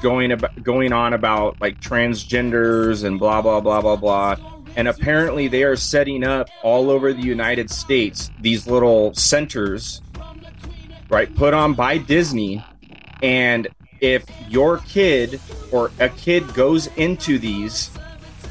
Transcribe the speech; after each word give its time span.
going 0.00 0.32
about 0.32 0.62
going 0.62 0.92
on 0.92 1.12
about 1.12 1.60
like 1.60 1.80
transgenders 1.80 3.04
and 3.04 3.18
blah 3.18 3.42
blah 3.42 3.60
blah 3.60 3.80
blah 3.80 3.96
blah. 3.96 4.36
And 4.76 4.88
apparently 4.88 5.48
they 5.48 5.64
are 5.64 5.76
setting 5.76 6.24
up 6.24 6.48
all 6.62 6.90
over 6.90 7.12
the 7.12 7.22
united 7.22 7.70
states 7.70 8.30
these 8.40 8.66
little 8.66 9.12
centers 9.14 10.00
right 11.08 11.34
put 11.34 11.54
on 11.54 11.74
by 11.74 11.98
disney. 11.98 12.64
And 13.22 13.68
if 14.00 14.24
your 14.48 14.78
kid 14.78 15.40
or 15.72 15.90
a 16.00 16.08
kid 16.08 16.54
goes 16.54 16.86
into 16.96 17.38
these 17.38 17.90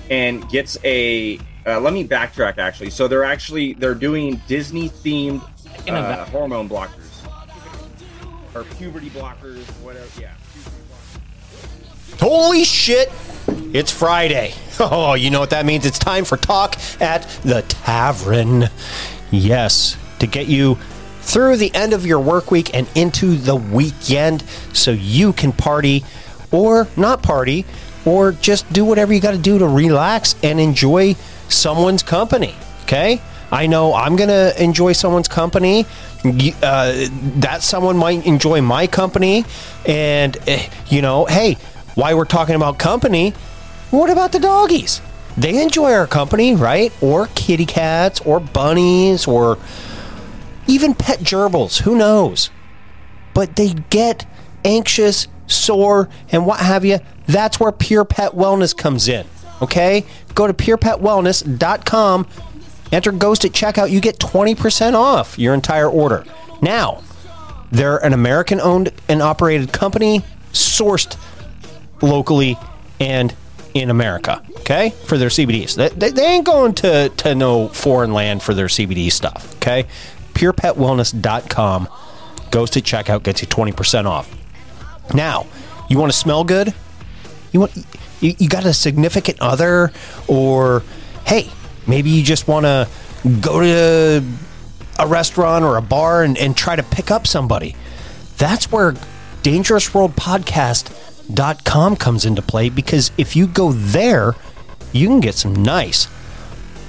and 0.09 0.47
gets 0.49 0.77
a 0.83 1.39
uh, 1.65 1.79
let 1.79 1.93
me 1.93 2.07
backtrack 2.07 2.57
actually. 2.57 2.89
So 2.89 3.07
they're 3.07 3.23
actually 3.23 3.73
they're 3.73 3.95
doing 3.95 4.41
disney 4.47 4.89
themed 4.89 5.41
uh, 5.89 6.25
hormone 6.25 6.69
blockers. 6.69 7.05
Or 8.55 8.63
puberty 8.63 9.09
blockers 9.09 9.63
whatever 9.81 10.07
yeah 10.19 10.33
Holy 12.19 12.63
shit! 12.63 13.11
It's 13.73 13.91
Friday. 13.91 14.53
Oh, 14.81 15.13
you 15.13 15.29
know 15.29 15.41
what 15.41 15.49
that 15.49 15.65
means? 15.65 15.85
It's 15.85 15.99
time 15.99 16.23
for 16.23 16.37
Talk 16.37 16.77
at 17.01 17.23
the 17.43 17.63
Tavern. 17.63 18.69
Yes, 19.29 19.97
to 20.19 20.25
get 20.25 20.47
you 20.47 20.77
through 21.19 21.57
the 21.57 21.75
end 21.75 21.91
of 21.91 22.05
your 22.05 22.21
work 22.21 22.49
week 22.49 22.73
and 22.73 22.87
into 22.95 23.35
the 23.35 23.57
weekend 23.57 24.41
so 24.71 24.91
you 24.91 25.33
can 25.33 25.51
party 25.51 26.05
or 26.49 26.87
not 26.95 27.21
party 27.21 27.65
or 28.05 28.31
just 28.31 28.71
do 28.71 28.85
whatever 28.85 29.13
you 29.13 29.19
got 29.19 29.31
to 29.31 29.37
do 29.37 29.59
to 29.59 29.67
relax 29.67 30.33
and 30.43 30.61
enjoy 30.61 31.13
someone's 31.49 32.01
company. 32.01 32.55
Okay? 32.83 33.21
I 33.51 33.67
know 33.67 33.93
I'm 33.93 34.15
going 34.15 34.29
to 34.29 34.63
enjoy 34.63 34.93
someone's 34.93 35.27
company. 35.27 35.85
Uh, 36.23 37.07
that 37.39 37.59
someone 37.63 37.97
might 37.97 38.25
enjoy 38.25 38.61
my 38.61 38.87
company. 38.87 39.45
And, 39.85 40.37
eh, 40.47 40.69
you 40.87 41.01
know, 41.01 41.25
hey, 41.25 41.57
while 41.99 42.15
we're 42.15 42.23
talking 42.23 42.55
about 42.55 42.79
company, 42.79 43.31
what 43.91 44.09
about 44.09 44.31
the 44.31 44.39
doggies? 44.39 45.01
They 45.35 45.61
enjoy 45.61 45.91
our 45.91 46.07
company, 46.07 46.55
right? 46.55 46.93
Or 47.01 47.27
kitty 47.35 47.65
cats, 47.65 48.21
or 48.21 48.39
bunnies, 48.39 49.27
or 49.27 49.57
even 50.65 50.93
pet 50.95 51.19
gerbils. 51.19 51.81
Who 51.81 51.97
knows? 51.97 52.51
But 53.33 53.57
they 53.57 53.73
get 53.89 54.25
anxious, 54.63 55.27
sore, 55.47 56.07
and 56.31 56.45
what 56.45 56.61
have 56.61 56.85
you. 56.85 56.99
That's 57.27 57.59
where 57.59 57.71
Pure 57.73 58.05
Pet 58.05 58.31
Wellness 58.31 58.75
comes 58.75 59.09
in. 59.09 59.27
Okay? 59.61 60.05
Go 60.35 60.47
to 60.47 60.53
purepetwellness.com, 60.53 62.27
enter 62.93 63.11
Ghost 63.11 63.43
at 63.43 63.51
checkout. 63.51 63.91
You 63.91 63.99
get 63.99 64.19
20% 64.19 64.93
off 64.93 65.37
your 65.37 65.53
entire 65.53 65.89
order. 65.89 66.23
Now, 66.61 67.03
they're 67.71 67.97
an 67.97 68.13
American 68.13 68.61
owned 68.61 68.93
and 69.09 69.21
operated 69.21 69.73
company, 69.73 70.23
sourced 70.53 71.17
locally 72.01 72.57
and 72.99 73.33
in 73.73 73.89
America. 73.89 74.43
Okay, 74.59 74.91
for 75.05 75.17
their 75.17 75.29
CBDs, 75.29 75.75
they, 75.75 76.09
they, 76.11 76.25
ain't 76.25 76.45
going 76.45 76.73
to 76.75 77.09
to 77.09 77.35
no 77.35 77.67
foreign 77.69 78.13
land 78.13 78.41
for 78.41 78.53
their 78.53 78.67
CBD 78.67 79.11
stuff. 79.11 79.55
Okay, 79.55 79.85
purepetwellness.com 80.33 81.87
goes 82.51 82.69
to 82.71 82.81
checkout, 82.81 83.23
gets 83.23 83.41
you 83.41 83.47
twenty 83.47 83.71
percent 83.71 84.07
off. 84.07 84.35
Now, 85.13 85.47
you 85.89 85.97
want 85.97 86.11
to 86.11 86.17
smell 86.17 86.43
good? 86.43 86.73
You 87.51 87.61
want 87.61 87.75
you, 88.21 88.35
you 88.37 88.49
got 88.49 88.65
a 88.65 88.73
significant 88.73 89.39
other, 89.41 89.91
or 90.27 90.83
hey, 91.25 91.49
maybe 91.87 92.09
you 92.09 92.23
just 92.23 92.47
want 92.47 92.65
to 92.65 92.87
go 93.41 93.61
to 93.61 94.25
a 94.99 95.07
restaurant 95.07 95.63
or 95.63 95.77
a 95.77 95.81
bar 95.81 96.23
and, 96.23 96.37
and 96.37 96.55
try 96.55 96.75
to 96.75 96.83
pick 96.83 97.09
up 97.09 97.25
somebody. 97.25 97.75
That's 98.37 98.71
where 98.71 98.93
dangerousworldpodcast.com 101.29 101.95
comes 101.97 102.25
into 102.25 102.41
play 102.41 102.69
because 102.69 103.11
if 103.17 103.35
you 103.35 103.47
go 103.47 103.71
there, 103.71 104.35
you 104.91 105.07
can 105.07 105.19
get 105.19 105.35
some 105.35 105.53
nice, 105.53 106.07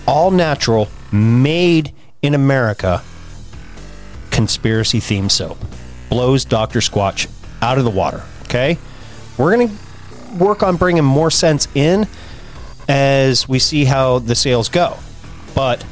all 0.06 0.30
natural, 0.30 0.88
made 1.12 1.92
in 2.22 2.34
America 2.34 3.02
conspiracy 4.30 5.00
theme 5.00 5.28
soap. 5.28 5.58
Blows 6.08 6.44
Dr. 6.44 6.78
Squatch 6.80 7.28
out 7.62 7.78
of 7.78 7.84
the 7.84 7.90
water. 7.90 8.22
Okay? 8.44 8.78
We're 9.38 9.56
going 9.56 9.68
to 9.68 9.74
work 10.38 10.62
on 10.62 10.76
bringing 10.76 11.04
more 11.04 11.30
sense 11.30 11.68
in 11.74 12.06
as 12.88 13.48
we 13.48 13.58
see 13.58 13.84
how 13.84 14.20
the 14.20 14.34
sales 14.34 14.68
go. 14.68 14.96
But 15.54 15.84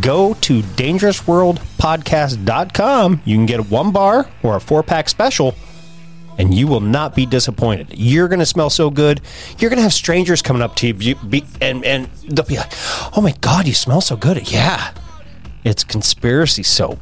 go 0.00 0.34
to 0.34 0.62
dangerousworldpodcast.com. 0.62 3.22
You 3.24 3.36
can 3.36 3.46
get 3.46 3.60
a 3.60 3.64
one 3.64 3.92
bar 3.92 4.28
or 4.42 4.56
a 4.56 4.60
four 4.60 4.82
pack 4.82 5.08
special, 5.08 5.54
and 6.38 6.54
you 6.54 6.66
will 6.66 6.80
not 6.80 7.14
be 7.14 7.26
disappointed. 7.26 7.88
You're 7.94 8.28
going 8.28 8.38
to 8.40 8.46
smell 8.46 8.70
so 8.70 8.90
good. 8.90 9.20
You're 9.58 9.70
going 9.70 9.78
to 9.78 9.82
have 9.82 9.92
strangers 9.92 10.42
coming 10.42 10.62
up 10.62 10.76
to 10.76 10.86
you 10.88 11.14
be- 11.16 11.44
and, 11.60 11.84
and 11.84 12.06
they'll 12.28 12.46
be 12.46 12.56
like, 12.56 12.72
oh 13.16 13.20
my 13.22 13.34
God, 13.40 13.66
you 13.66 13.74
smell 13.74 14.00
so 14.00 14.16
good. 14.16 14.50
Yeah, 14.50 14.92
it's 15.64 15.84
conspiracy 15.84 16.62
soap. 16.62 16.98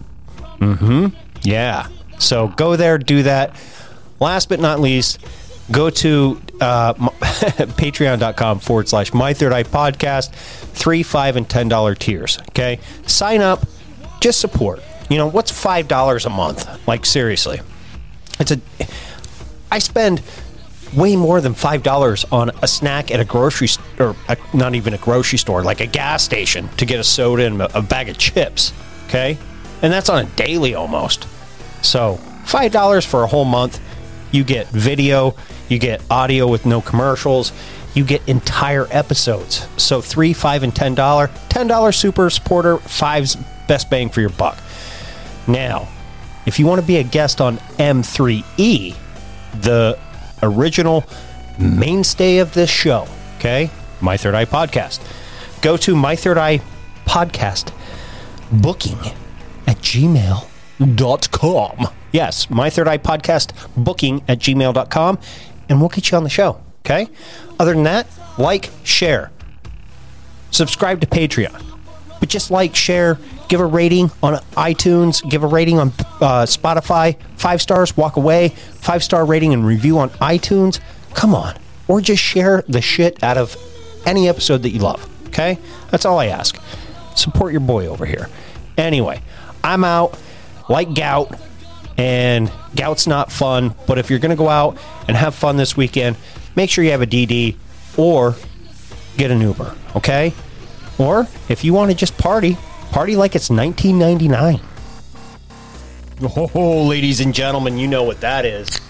Mm 0.59 0.79
hmm. 0.79 1.07
Yeah. 1.43 1.87
So 2.19 2.49
go 2.49 2.77
there, 2.77 2.99
do 2.99 3.23
that. 3.23 3.55
Last 4.19 4.49
but 4.49 4.59
not 4.59 4.81
least, 4.81 5.25
go 5.71 5.91
to 5.91 6.41
uh, 6.61 6.95
patreon.com 6.95 8.59
forward 8.59 8.89
slash 8.89 9.13
my 9.13 9.33
third 9.35 9.53
eye 9.53 9.63
podcast 9.63 10.31
three 10.31 11.03
five 11.03 11.37
and 11.37 11.49
ten 11.49 11.69
dollar 11.69 11.95
tiers 11.95 12.39
okay 12.49 12.81
sign 13.07 13.41
up 13.41 13.65
just 14.21 14.41
support 14.41 14.83
you 15.09 15.17
know 15.17 15.29
what's 15.29 15.51
five 15.51 15.87
dollars 15.87 16.27
a 16.27 16.31
month 16.31 16.67
like 16.89 17.07
seriously 17.07 17.61
it's 18.41 18.51
a 18.51 18.61
i 19.71 19.79
spend 19.79 20.23
way 20.97 21.17
more 21.17 21.41
than 21.41 21.53
five 21.55 21.83
dollars 21.83 22.25
on 22.33 22.51
a 22.63 22.69
snack 22.69 23.11
at 23.11 23.21
a 23.21 23.25
grocery 23.25 23.69
store 23.69 23.85
or 23.99 24.17
a, 24.29 24.37
not 24.55 24.75
even 24.75 24.95
a 24.95 24.99
grocery 24.99 25.39
store 25.39 25.63
like 25.63 25.81
a 25.81 25.87
gas 25.87 26.23
station 26.23 26.69
to 26.71 26.87
get 26.87 26.99
a 26.99 27.05
soda 27.05 27.45
and 27.45 27.61
a, 27.61 27.79
a 27.79 27.83
bag 27.83 28.09
of 28.09 28.17
chips 28.17 28.73
okay? 29.09 29.39
And 29.83 29.93
that's 29.93 30.09
on 30.09 30.25
a 30.25 30.29
daily 30.31 30.75
almost. 30.75 31.27
So 31.83 32.17
five 32.45 32.73
dollars 32.73 33.05
for 33.05 33.25
a 33.25 33.27
whole 33.27 33.45
month. 33.45 33.81
You 34.31 34.45
get 34.45 34.69
video 34.69 35.35
you 35.69 35.79
get 35.79 36.03
audio 36.11 36.47
with 36.47 36.67
no 36.67 36.81
commercials 36.81 37.53
you 37.95 38.05
get 38.05 38.27
entire 38.29 38.87
episodes. 38.91 39.67
So 39.77 40.01
three 40.01 40.33
five 40.33 40.63
and 40.63 40.75
ten 40.75 40.95
dollar 40.95 41.31
ten 41.49 41.67
dollar 41.67 41.93
super 41.93 42.29
supporter 42.31 42.79
five's 42.79 43.37
best 43.67 43.91
bang 43.91 44.11
for 44.11 44.21
your 44.21 44.31
buck. 44.31 44.59
Now 45.47 45.89
if 46.47 46.59
you 46.59 46.67
want 46.67 46.81
to 46.81 46.87
be 46.87 46.97
a 46.97 47.03
guest 47.03 47.41
on 47.41 47.57
M3E, 47.79 48.95
the 49.55 49.99
original 50.43 51.05
mainstay 51.59 52.39
of 52.39 52.55
this 52.55 52.71
show, 52.71 53.07
okay? 53.37 53.71
My 54.01 54.17
Third 54.17 54.35
Eye 54.35 54.45
Podcast. 54.45 55.01
Go 55.61 55.77
to 55.79 55.97
My 55.97 56.15
Third 56.17 56.39
Eye 56.39 56.61
Podcast 57.05 57.73
booking 58.53 58.99
at 59.67 59.77
gmail.com. 59.79 60.49
Yes, 62.13 62.49
My 62.51 62.71
Third 62.71 62.89
Eye 62.89 62.99
Podcast 62.99 63.53
booking 63.77 64.23
at 64.29 64.39
gmail.com, 64.39 65.19
and 65.69 65.81
we'll 65.81 65.89
get 65.89 66.11
you 66.11 66.17
on 66.17 66.25
the 66.25 66.31
show, 66.31 66.61
okay? 66.81 67.09
Other 67.59 67.75
than 67.75 67.83
that, 67.85 68.07
like, 68.39 68.71
share, 68.85 69.31
subscribe 70.51 71.01
to 71.01 71.07
Patreon. 71.07 71.68
But 72.21 72.29
just 72.29 72.51
like, 72.51 72.75
share, 72.75 73.19
give 73.49 73.61
a 73.61 73.67
rating 73.67 74.11
on 74.23 74.35
iTunes, 74.57 75.29
give 75.29 75.45
a 75.45 75.47
rating 75.47 75.79
on 75.79 75.89
uh, 76.21 76.47
Spotify, 76.47 77.17
five 77.37 77.63
stars, 77.63 77.97
walk 77.97 78.17
away, 78.17 78.49
five 78.49 79.03
star 79.03 79.25
rating 79.25 79.53
and 79.53 79.65
review 79.65 79.99
on 79.99 80.11
iTunes. 80.11 80.81
Come 81.15 81.35
on. 81.35 81.57
Or 81.87 82.01
just 82.01 82.23
share 82.23 82.65
the 82.69 82.81
shit 82.81 83.23
out 83.23 83.39
of 83.39 83.57
any 84.05 84.29
episode 84.29 84.63
that 84.63 84.71
you 84.71 84.81
love. 84.81 85.09
Okay? 85.29 85.59
That's 85.91 86.05
all 86.05 86.19
I 86.19 86.27
ask. 86.27 86.61
Support 87.15 87.53
your 87.53 87.61
boy 87.61 87.87
over 87.87 88.05
here. 88.05 88.29
Anyway, 88.77 89.21
I'm 89.65 89.85
out 89.85 90.19
like 90.69 90.95
gout, 90.95 91.35
and 91.97 92.51
gout's 92.77 93.07
not 93.07 93.33
fun, 93.33 93.75
but 93.87 93.99
if 93.99 94.11
you're 94.11 94.19
going 94.19 94.31
to 94.31 94.37
go 94.37 94.49
out 94.49 94.79
and 95.09 95.17
have 95.17 95.35
fun 95.35 95.57
this 95.57 95.77
weekend, 95.77 96.17
make 96.55 96.71
sure 96.71 96.85
you 96.85 96.93
have 96.93 97.03
a 97.03 97.07
DD 97.07 97.57
or 97.97 98.37
get 99.17 99.31
an 99.31 99.41
Uber, 99.41 99.75
okay? 99.97 100.33
Or 100.99 101.29
if 101.49 101.65
you 101.65 101.73
want 101.73 101.91
to 101.91 101.97
just 101.97 102.19
party, 102.19 102.57
party 102.91 103.17
like 103.17 103.37
it's 103.37 103.51
1999. 103.51 104.61
Oh, 106.21 106.85
ladies 106.85 107.21
and 107.21 107.33
gentlemen, 107.33 107.79
you 107.79 107.87
know 107.87 108.03
what 108.03 108.21
that 108.23 108.45
is. 108.45 108.81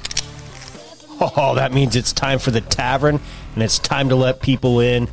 Oh, 1.21 1.57
that 1.57 1.73
means 1.73 1.97
it's 1.97 2.13
time 2.13 2.39
for 2.39 2.51
the 2.53 2.61
tavern 2.61 3.21
and 3.55 3.63
it's 3.63 3.79
time 3.79 4.09
to 4.09 4.17
let 4.17 4.41
people 4.41 4.81
in 4.81 5.09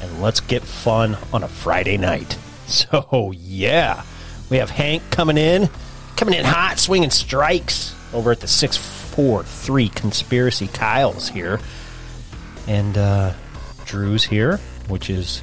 and 0.00 0.22
let's 0.22 0.40
get 0.40 0.62
fun 0.62 1.16
on 1.32 1.42
a 1.42 1.48
Friday 1.48 1.96
night. 1.96 2.38
So, 2.66 3.30
yeah, 3.36 4.04
we 4.48 4.56
have 4.56 4.70
Hank 4.70 5.02
coming 5.10 5.36
in, 5.36 5.68
coming 6.16 6.34
in 6.34 6.46
hot, 6.46 6.78
swinging 6.78 7.10
strikes 7.10 7.94
over 8.14 8.32
at 8.32 8.40
the 8.40 8.48
643 8.48 9.90
Conspiracy 9.90 10.68
Kyle's 10.68 11.28
here. 11.28 11.60
And 12.66 12.96
uh, 12.96 13.34
Drew's 13.84 14.24
here, 14.24 14.56
which 14.88 15.10
is. 15.10 15.42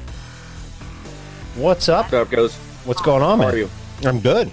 What's 1.54 1.88
up? 1.90 2.06
What's 2.06 2.14
up, 2.14 2.30
goes? 2.30 2.54
What's 2.84 3.02
going 3.02 3.22
on, 3.22 3.38
How 3.38 3.44
man? 3.44 3.54
are 3.54 3.58
you? 3.58 3.70
I'm 4.04 4.20
good. 4.20 4.50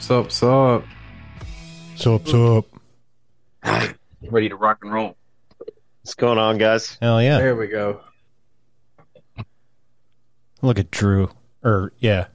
Sup, 0.00 0.32
sup. 0.32 0.84
Sup, 1.94 2.26
sup? 2.26 2.66
Ready 4.22 4.48
to 4.48 4.56
rock 4.56 4.78
and 4.82 4.92
roll. 4.92 5.16
What's 6.02 6.14
going 6.14 6.38
on, 6.38 6.58
guys? 6.58 6.98
Hell 7.00 7.22
yeah. 7.22 7.38
There 7.38 7.54
we 7.54 7.68
go. 7.68 8.00
Look 10.60 10.80
at 10.80 10.90
Drew. 10.90 11.30
Or, 11.62 11.92
yeah. 11.98 12.26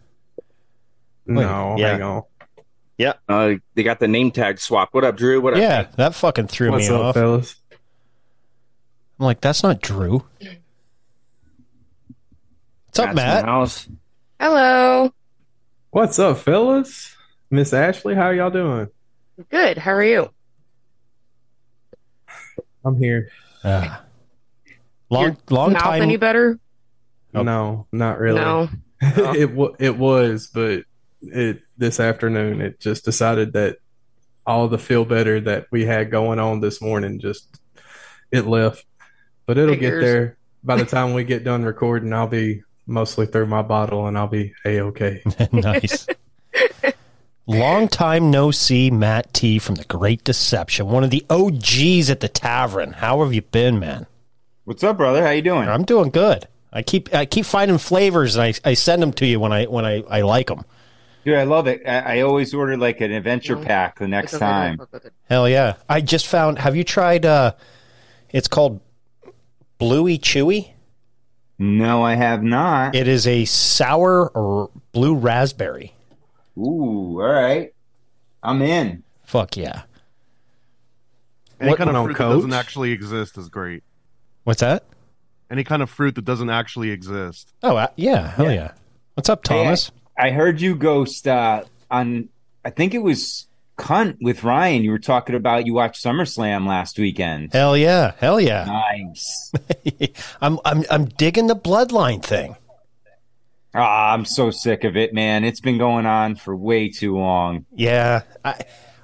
Wait, 1.27 1.43
no, 1.43 1.75
yeah. 1.77 1.91
hang 1.91 2.01
on. 2.01 2.23
Uh, 3.27 3.55
they 3.75 3.83
got 3.83 3.99
the 3.99 4.07
name 4.07 4.31
tag 4.31 4.59
swap. 4.59 4.89
What 4.93 5.03
up, 5.03 5.17
Drew? 5.17 5.41
What 5.41 5.53
up? 5.55 5.59
Yeah, 5.59 5.87
that 5.97 6.15
fucking 6.15 6.47
threw 6.47 6.71
What's 6.71 6.87
me 6.87 6.95
up, 6.95 7.01
off. 7.01 7.15
fellas? 7.15 7.55
I'm 9.19 9.25
like, 9.25 9.41
that's 9.41 9.63
not 9.63 9.81
Drew. 9.81 10.23
What's 12.93 12.99
up, 12.99 13.15
Matt's 13.15 13.15
Matt? 13.15 13.45
house. 13.45 13.87
Hello. 14.37 15.13
What's 15.91 16.19
up, 16.19 16.39
fellas? 16.39 17.15
Miss 17.49 17.71
Ashley, 17.71 18.15
how 18.15 18.31
y'all 18.31 18.49
doing? 18.49 18.89
Good. 19.49 19.77
How 19.77 19.91
are 19.93 20.03
you? 20.03 20.29
I'm 22.83 22.97
here. 22.97 23.29
Ah. 23.63 24.03
long, 25.09 25.23
Your 25.23 25.37
long 25.49 25.71
Mouth 25.71 25.83
time. 25.83 26.01
any 26.01 26.17
better? 26.17 26.59
Oh. 27.33 27.43
No, 27.43 27.87
not 27.93 28.19
really. 28.19 28.41
No. 28.41 28.67
it 29.01 29.47
w- 29.47 29.75
it 29.79 29.97
was, 29.97 30.47
but 30.47 30.83
it 31.21 31.61
this 31.77 32.01
afternoon 32.01 32.59
it 32.59 32.81
just 32.81 33.05
decided 33.05 33.53
that 33.53 33.77
all 34.45 34.67
the 34.67 34.77
feel 34.77 35.05
better 35.05 35.39
that 35.39 35.67
we 35.71 35.85
had 35.85 36.11
going 36.11 36.39
on 36.39 36.59
this 36.59 36.81
morning 36.81 37.21
just 37.21 37.57
it 38.31 38.45
left. 38.47 38.83
But 39.45 39.57
it'll 39.57 39.75
Figures. 39.75 40.01
get 40.01 40.05
there. 40.05 40.37
By 40.61 40.75
the 40.75 40.85
time 40.85 41.13
we 41.13 41.23
get 41.23 41.45
done 41.45 41.63
recording, 41.63 42.11
I'll 42.11 42.27
be 42.27 42.63
mostly 42.85 43.25
through 43.25 43.45
my 43.47 43.61
bottle 43.61 44.07
and 44.07 44.17
I'll 44.17 44.27
be 44.27 44.53
a 44.65 44.79
okay. 44.81 45.21
nice. 45.51 46.07
Long 47.47 47.87
time 47.87 48.29
no 48.31 48.51
see, 48.51 48.91
Matt 48.91 49.33
T 49.33 49.59
from 49.59 49.75
the 49.75 49.83
Great 49.85 50.23
Deception, 50.23 50.87
one 50.87 51.03
of 51.03 51.09
the 51.09 51.25
OGs 51.29 52.09
at 52.09 52.19
the 52.19 52.29
tavern. 52.29 52.93
How 52.93 53.23
have 53.23 53.33
you 53.33 53.41
been, 53.41 53.79
man? 53.79 54.05
What's 54.65 54.83
up, 54.83 54.97
brother? 54.97 55.23
How 55.23 55.31
you 55.31 55.41
doing? 55.41 55.67
I'm 55.67 55.83
doing 55.83 56.11
good. 56.11 56.47
I 56.71 56.81
keep 56.83 57.13
I 57.13 57.25
keep 57.25 57.45
finding 57.45 57.77
flavors 57.79 58.35
and 58.35 58.43
I, 58.43 58.69
I 58.69 58.73
send 58.75 59.01
them 59.01 59.11
to 59.13 59.25
you 59.25 59.39
when 59.39 59.51
I 59.51 59.65
when 59.65 59.85
I, 59.85 60.03
I 60.09 60.21
like 60.21 60.47
them. 60.47 60.63
Dude, 61.25 61.35
I 61.35 61.43
love 61.43 61.67
it. 61.67 61.81
I, 61.85 62.17
I 62.17 62.21
always 62.21 62.53
order 62.53 62.77
like 62.77 63.01
an 63.01 63.11
adventure 63.11 63.55
No. 63.55 63.63
pack 63.65 63.99
the 63.99 64.07
next 64.07 64.33
It's 64.33 64.41
okay, 64.41 64.45
don't 64.45 64.51
time. 64.61 64.77
fuck 64.77 64.93
with 64.93 65.05
it. 65.05 65.13
Hell 65.29 65.49
yeah! 65.49 65.75
I 65.89 65.99
just 66.01 66.27
found. 66.27 66.59
Have 66.59 66.75
you 66.75 66.83
tried? 66.83 67.25
uh 67.25 67.53
It's 68.29 68.47
called 68.47 68.79
Bluey 69.79 70.17
Chewy. 70.17 70.70
No, 71.63 72.01
I 72.01 72.15
have 72.15 72.41
not. 72.41 72.95
It 72.95 73.07
is 73.07 73.27
a 73.27 73.45
sour 73.45 74.29
or 74.29 74.71
blue 74.93 75.13
raspberry. 75.13 75.93
Ooh, 76.57 77.21
all 77.21 77.27
right. 77.31 77.71
I'm 78.41 78.63
in. 78.63 79.03
Fuck 79.25 79.57
yeah! 79.57 79.83
Any 81.59 81.69
What- 81.69 81.77
kind 81.77 81.89
of 81.91 81.95
on 81.95 82.05
fruit 82.05 82.17
that 82.17 82.29
doesn't 82.29 82.53
actually 82.53 82.91
exist 82.93 83.37
is 83.37 83.47
great. 83.47 83.83
What's 84.43 84.61
that? 84.61 84.85
Any 85.51 85.63
kind 85.63 85.83
of 85.83 85.89
fruit 85.91 86.15
that 86.15 86.25
doesn't 86.25 86.49
actually 86.49 86.89
exist. 86.89 87.53
Oh 87.61 87.75
uh, 87.75 87.87
yeah, 87.95 88.31
hell 88.31 88.51
yeah. 88.51 88.71
What's 89.13 89.29
up, 89.29 89.47
Hey, 89.47 89.63
Thomas? 89.63 89.91
I 90.17 90.31
heard 90.31 90.59
you 90.61 90.75
ghost 90.75 91.27
uh, 91.27 91.63
on. 91.91 92.29
I 92.65 92.71
think 92.71 92.95
it 92.95 93.03
was 93.03 93.45
Cunt 93.81 94.17
with 94.21 94.43
Ryan. 94.43 94.83
You 94.83 94.91
were 94.91 94.99
talking 94.99 95.35
about 95.35 95.65
you 95.65 95.73
watched 95.73 96.03
SummerSlam 96.03 96.67
last 96.67 96.99
weekend. 96.99 97.51
Hell 97.51 97.75
yeah, 97.75 98.13
hell 98.19 98.39
yeah. 98.39 98.65
Nice. 98.65 99.51
I'm 100.41 100.59
I'm 100.63 100.85
I'm 100.91 101.05
digging 101.05 101.47
the 101.47 101.55
bloodline 101.55 102.23
thing. 102.23 102.55
Ah, 103.73 104.13
I'm 104.13 104.25
so 104.25 104.51
sick 104.51 104.83
of 104.83 104.95
it, 104.97 105.13
man. 105.13 105.43
It's 105.43 105.61
been 105.61 105.79
going 105.79 106.05
on 106.05 106.35
for 106.35 106.55
way 106.55 106.89
too 106.89 107.17
long. 107.17 107.65
Yeah, 107.73 108.21
I 108.45 108.61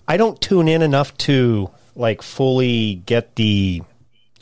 I 0.07 0.17
don't 0.17 0.39
tune 0.39 0.67
in 0.67 0.83
enough 0.83 1.17
to 1.19 1.71
like 1.95 2.21
fully 2.21 2.95
get 3.05 3.35
the 3.35 3.81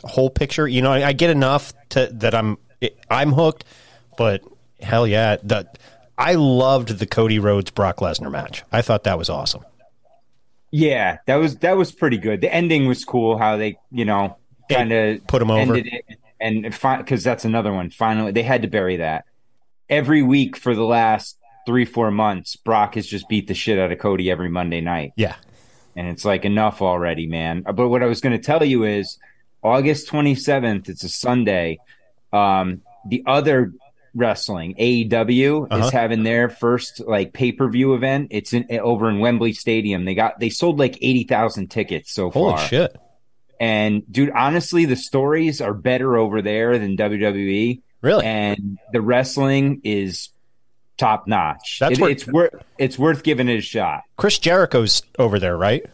whole 0.04 0.30
picture. 0.30 0.68
You 0.68 0.82
know, 0.82 0.92
I, 0.92 1.08
I 1.08 1.14
get 1.14 1.30
enough 1.30 1.72
to 1.90 2.10
that 2.12 2.36
I'm 2.36 2.58
I'm 3.10 3.32
hooked, 3.32 3.64
but 4.18 4.44
hell 4.82 5.08
yeah, 5.08 5.38
the 5.42 5.66
I 6.18 6.34
loved 6.34 6.90
the 6.90 7.08
Cody 7.08 7.40
Rhodes 7.40 7.72
Brock 7.72 7.98
Lesnar 7.98 8.32
match. 8.32 8.64
I 8.74 8.82
thought 8.82 9.06
that 9.06 9.18
was 9.18 9.30
awesome. 9.30 9.64
Yeah, 10.78 11.20
that 11.26 11.36
was 11.38 11.60
that 11.60 11.78
was 11.78 11.94
pretty 11.94 12.18
good. 12.18 12.42
The 12.42 12.54
ending 12.54 12.86
was 12.86 13.06
cool. 13.06 13.38
How 13.38 13.56
they, 13.56 13.78
you 13.92 14.04
know, 14.04 14.36
kind 14.70 14.92
of 14.92 15.26
Put 15.26 15.40
them 15.40 15.50
over. 15.50 15.82
and 16.42 16.64
because 16.64 17.24
that's 17.24 17.46
another 17.46 17.72
one. 17.72 17.92
Finally, 17.92 18.34
they 18.34 18.44
had 18.44 18.62
to 18.64 18.68
bury 18.68 18.98
that. 18.98 19.24
Every 19.90 20.22
week 20.22 20.58
for 20.58 20.76
the 20.76 20.84
last 20.84 21.38
three 21.66 21.86
four 21.86 22.12
months, 22.12 22.58
Brock 22.58 22.96
has 22.96 23.08
just 23.08 23.30
beat 23.30 23.48
the 23.48 23.54
shit 23.54 23.80
out 23.80 23.94
of 23.94 24.00
Cody 24.00 24.30
every 24.30 24.50
Monday 24.50 24.82
night, 24.82 25.14
Yeah, 25.16 25.36
and 25.96 26.10
it's 26.10 26.26
like 26.26 26.44
enough 26.44 26.82
already, 26.82 27.26
man. 27.26 27.62
But 27.62 27.88
what 27.88 28.04
I 28.04 28.08
was 28.08 28.20
going 28.20 28.36
to 28.38 28.44
tell 28.44 28.66
you 28.66 28.84
is 28.84 29.18
August 29.64 30.10
twenty 30.10 30.36
seventh. 30.36 30.90
It's 30.90 31.04
a 31.04 31.10
Sunday. 31.10 31.80
Um, 32.34 32.82
the 33.08 33.24
other 33.26 33.72
wrestling 34.16 34.74
AEW 34.80 35.68
Uh-huh. 35.70 35.86
is 35.86 35.92
having 35.92 36.24
their 36.24 36.50
first 36.50 37.02
like 37.06 37.34
pay 37.34 37.52
per 37.52 37.70
view 37.70 37.94
event. 37.94 38.30
It's 38.32 38.54
in 38.54 38.66
over 38.80 39.10
in 39.10 39.20
Wembley 39.20 39.54
Stadium. 39.54 40.06
They 40.06 40.16
got 40.16 40.40
they 40.40 40.50
sold 40.50 40.80
like 40.80 40.98
eighty 41.02 41.26
thousand 41.26 41.68
tickets 41.70 42.12
so 42.12 42.32
holy 42.32 42.52
far. 42.52 42.58
Holy 42.60 42.68
shit! 42.70 42.96
And 43.60 44.04
dude, 44.12 44.32
honestly, 44.32 44.86
the 44.86 44.96
stories 44.96 45.62
are 45.62 45.74
better 45.74 46.18
over 46.18 46.42
there 46.42 46.78
than 46.80 46.98
WWE, 46.98 47.82
Really? 48.02 48.26
and 48.26 48.78
the 48.92 49.02
wrestling 49.02 49.82
is 49.84 50.30
top 50.98 51.28
notch. 51.28 51.78
That's 51.80 51.94
It- 51.98 52.02
where- 52.02 52.10
it's 52.12 52.28
worth 52.28 52.54
it's 52.78 52.98
worth 53.00 53.24
giving 53.24 53.48
it 53.50 53.58
a 53.58 53.62
shot. 53.62 54.02
Chris 54.18 54.40
Jericho's 54.40 55.02
over 55.20 55.40
there, 55.40 55.58
right? 55.58 55.86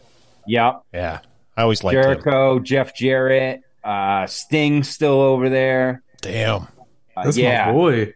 Yep, 0.46 0.80
Yeah, 0.92 1.18
I 1.56 1.62
always 1.62 1.84
liked 1.84 1.96
him. 1.96 2.02
Jericho, 2.02 2.58
Jeff 2.58 2.94
Jarrett, 2.96 3.60
uh, 3.84 4.26
Sting 4.26 4.82
still 4.82 5.20
over 5.20 5.48
there. 5.48 6.02
Damn. 6.20 6.66
Uh, 7.16 7.24
That's 7.24 7.36
yeah, 7.36 7.66
my 7.66 7.72
boy. 7.72 8.14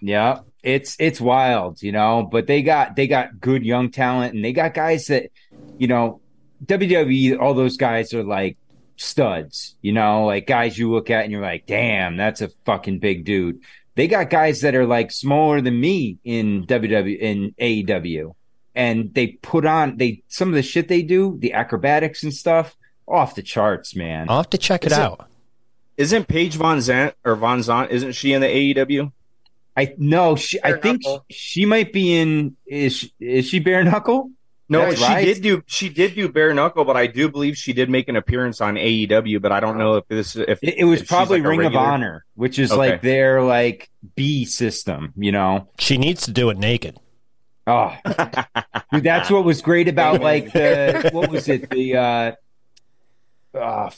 Yeah, 0.00 0.40
it's 0.62 0.96
it's 0.98 1.20
wild, 1.20 1.82
you 1.82 1.92
know. 1.92 2.28
But 2.30 2.46
they 2.46 2.62
got 2.62 2.96
they 2.96 3.06
got 3.06 3.40
good 3.40 3.64
young 3.64 3.90
talent, 3.90 4.34
and 4.34 4.44
they 4.44 4.52
got 4.52 4.74
guys 4.74 5.06
that, 5.06 5.30
you 5.78 5.86
know, 5.86 6.20
WWE. 6.66 7.38
All 7.40 7.54
those 7.54 7.76
guys 7.76 8.12
are 8.14 8.24
like 8.24 8.56
studs, 8.96 9.76
you 9.82 9.92
know, 9.92 10.26
like 10.26 10.46
guys 10.46 10.78
you 10.78 10.90
look 10.92 11.10
at 11.10 11.22
and 11.24 11.32
you're 11.32 11.42
like, 11.42 11.66
damn, 11.66 12.16
that's 12.16 12.40
a 12.40 12.48
fucking 12.64 12.98
big 12.98 13.24
dude. 13.24 13.60
They 13.94 14.06
got 14.08 14.30
guys 14.30 14.62
that 14.62 14.74
are 14.74 14.86
like 14.86 15.12
smaller 15.12 15.60
than 15.60 15.78
me 15.78 16.18
in 16.24 16.66
WWE 16.66 17.18
in 17.18 17.54
AEW, 17.60 18.34
and 18.74 19.12
they 19.14 19.28
put 19.28 19.66
on 19.66 19.96
they 19.98 20.22
some 20.28 20.48
of 20.48 20.54
the 20.54 20.62
shit 20.62 20.88
they 20.88 21.02
do, 21.02 21.36
the 21.38 21.52
acrobatics 21.52 22.22
and 22.22 22.32
stuff, 22.32 22.76
off 23.06 23.34
the 23.34 23.42
charts, 23.42 23.94
man. 23.94 24.26
I'll 24.28 24.38
have 24.38 24.50
to 24.50 24.58
check 24.58 24.84
it 24.84 24.92
Is 24.92 24.98
it- 24.98 25.00
out. 25.02 25.28
Isn't 25.96 26.26
Paige 26.28 26.54
Von 26.56 26.78
Zant 26.78 27.12
or 27.24 27.36
Von 27.36 27.60
Zant? 27.60 27.90
Isn't 27.90 28.12
she 28.12 28.32
in 28.32 28.40
the 28.40 28.46
AEW? 28.46 29.12
I 29.76 29.94
no, 29.98 30.36
she 30.36 30.58
I 30.62 30.72
think 30.72 31.02
knuckle. 31.02 31.24
she 31.30 31.64
might 31.64 31.92
be 31.92 32.14
in 32.14 32.56
is 32.66 32.96
she, 32.96 33.12
is 33.20 33.48
she 33.48 33.58
bare 33.58 33.82
knuckle? 33.84 34.30
No, 34.68 34.80
That's 34.86 34.98
she 35.00 35.04
right. 35.04 35.24
did 35.24 35.42
do 35.42 35.62
she 35.66 35.88
did 35.88 36.14
do 36.14 36.28
bare 36.30 36.54
knuckle, 36.54 36.84
but 36.84 36.96
I 36.96 37.06
do 37.06 37.28
believe 37.30 37.56
she 37.56 37.72
did 37.72 37.90
make 37.90 38.08
an 38.08 38.16
appearance 38.16 38.60
on 38.60 38.74
AEW. 38.76 39.40
But 39.40 39.52
I 39.52 39.60
don't 39.60 39.76
know 39.78 39.96
if 39.96 40.08
this 40.08 40.36
if 40.36 40.62
It, 40.62 40.78
it 40.78 40.84
was 40.84 41.02
if 41.02 41.08
probably 41.08 41.40
like 41.40 41.48
Ring 41.48 41.64
of 41.66 41.74
Honor, 41.74 42.24
which 42.34 42.58
is 42.58 42.70
Okay. 42.70 42.78
like 42.78 43.02
their 43.02 43.42
like 43.42 43.90
B 44.14 44.44
system, 44.44 45.12
you 45.16 45.32
know. 45.32 45.68
She 45.78 45.98
needs 45.98 46.22
to 46.24 46.32
do 46.32 46.48
it 46.50 46.56
naked. 46.58 46.98
Oh, 47.66 47.94
dude, 48.92 49.04
that's 49.04 49.30
what 49.30 49.44
was 49.44 49.62
great 49.62 49.88
about 49.88 50.20
like 50.20 50.52
the 50.52 51.10
what 51.12 51.30
was 51.30 51.48
it 51.48 51.70
the 51.70 51.96
uh, 51.96 52.32
uh 53.56 53.90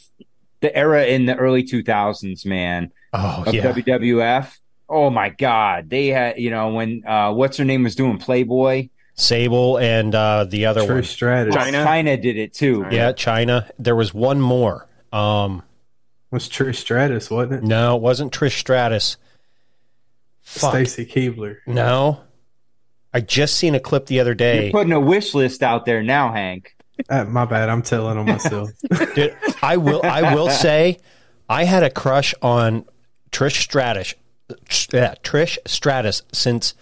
the 0.65 0.75
era 0.77 1.05
in 1.05 1.27
the 1.27 1.37
early 1.37 1.63
two 1.63 1.83
thousands, 1.83 2.45
man, 2.47 2.91
Oh 3.13 3.45
of 3.47 3.55
yeah. 3.55 3.71
WWF. 3.73 4.57
Oh 4.89 5.11
my 5.11 5.29
God, 5.29 5.89
they 5.91 6.09
had 6.09 6.39
you 6.39 6.51
know 6.51 6.71
when 6.73 7.03
uh 7.07 7.33
what's 7.33 7.57
her 7.59 7.65
name 7.65 7.83
was 7.85 7.95
doing 7.95 8.19
Playboy. 8.19 8.89
Sable 9.17 9.79
and 9.79 10.13
uh, 10.13 10.45
the 10.45 10.67
other 10.67 10.81
Trish 10.81 10.89
one. 10.95 11.03
Stratus 11.05 11.55
Chyna? 11.55 11.85
Chyna 11.87 12.21
did 12.21 12.37
it 12.37 12.53
too. 12.53 12.85
Yeah, 12.91 13.13
Chyna. 13.13 13.71
There 13.79 13.95
was 13.95 14.13
one 14.13 14.41
more. 14.41 14.89
Um, 15.13 15.63
was 16.33 16.49
Trish 16.49 16.77
Stratus, 16.77 17.31
wasn't 17.31 17.53
it? 17.53 17.63
no, 17.63 17.95
it 17.95 18.03
wasn't 18.03 18.33
Trish 18.33 18.59
Stratus. 18.59 19.17
Stacy 20.43 21.07
Keibler. 21.07 21.59
No. 21.67 22.21
I 23.13 23.21
just 23.21 23.55
seen 23.55 23.77
a 23.77 23.81
clip 23.81 24.07
the 24.07 24.19
other 24.19 24.31
You're 24.31 24.35
day. 24.35 24.71
putting 24.73 24.93
a 24.93 24.99
wish 24.99 25.33
list 25.35 25.63
out 25.63 25.87
there 25.87 26.03
now, 26.03 26.33
Hank. 26.33 26.74
Uh, 27.09 27.25
my 27.25 27.45
bad. 27.45 27.69
I'm 27.69 27.83
telling 27.83 28.19
on 28.19 28.27
myself. 28.27 28.71
Dude, 29.15 29.37
I 29.63 29.77
will 29.77 30.01
I 30.05 30.35
will 30.35 30.49
say 30.49 30.99
I 31.49 31.65
had 31.65 31.83
a 31.83 31.91
crush 31.91 32.35
on 32.43 32.85
Trish 33.31 33.61
Stratus 33.61 34.15
yeah, 34.93 35.15
Trish 35.23 35.59
Stratus 35.67 36.23
since 36.33 36.75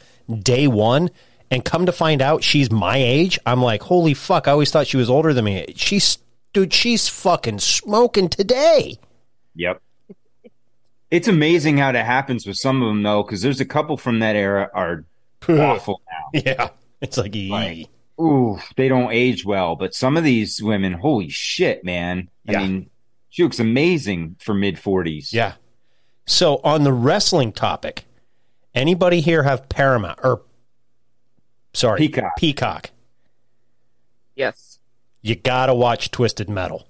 day 0.43 0.67
one. 0.67 1.11
And 1.51 1.63
come 1.63 1.85
to 1.85 1.93
find 1.93 2.23
out 2.23 2.43
she's 2.43 2.71
my 2.71 2.97
age, 2.97 3.39
I'm 3.45 3.63
like, 3.63 3.83
holy 3.83 4.15
fuck, 4.15 4.49
I 4.49 4.53
always 4.53 4.71
thought 4.71 4.87
she 4.87 4.97
was 4.97 5.11
older 5.11 5.35
than 5.35 5.45
me. 5.45 5.67
She's 5.77 6.17
dude, 6.55 6.73
she's 6.73 7.09
fucking 7.09 7.59
smoking 7.59 8.31
today. 8.31 8.99
Yep. 9.57 9.83
It's 11.11 11.29
amazing 11.29 11.77
how 11.77 11.93
that 11.93 12.07
happens 12.07 12.47
with 12.47 12.57
some 12.57 12.81
of 12.81 12.89
them 12.89 13.03
though, 13.03 13.23
because 13.23 13.43
there's 13.43 13.61
a 13.61 13.67
couple 13.67 13.99
from 13.99 14.21
that 14.21 14.35
era 14.35 14.71
are 14.73 15.05
awful 15.49 16.01
now. 16.11 16.41
Yeah. 16.43 16.69
It's 17.03 17.19
like, 17.19 17.35
Like, 17.35 17.77
yee. 17.77 17.89
Ooh, 18.21 18.59
they 18.77 18.89
don't 18.89 19.13
age 19.13 19.45
well. 19.45 19.75
But 19.77 19.95
some 19.95 20.17
of 20.17 20.25
these 20.25 20.63
women, 20.63 20.93
holy 20.93 21.29
shit, 21.29 21.85
man! 21.85 22.29
Yeah. 22.45 22.61
I 22.61 22.63
mean, 22.63 22.91
she 23.31 23.43
looks 23.43 23.59
amazing 23.59 24.37
for 24.39 24.55
mid 24.55 24.79
forties. 24.79 25.33
Yeah. 25.33 25.55
So 26.27 26.61
on 26.63 26.85
the 26.85 26.93
wrestling 26.93 27.53
topic, 27.53 28.05
anybody 28.75 29.21
here 29.21 29.43
have 29.43 29.69
Paramount 29.69 30.21
or 30.23 30.43
sorry, 31.73 31.99
Peacock. 31.99 32.37
Peacock. 32.37 32.91
Yes. 34.37 34.79
You 35.21 35.35
gotta 35.37 35.75
watch 35.75 36.11
Twisted 36.11 36.49
Metal. 36.49 36.87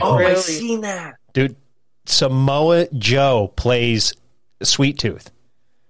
Oh, 0.00 0.18
Really? 0.18 0.32
I 0.32 0.34
seen 0.36 0.80
that. 0.82 1.14
Dude, 1.32 1.56
Samoa 2.06 2.88
Joe 2.92 3.52
plays 3.56 4.12
Sweet 4.62 4.98
Tooth 4.98 5.30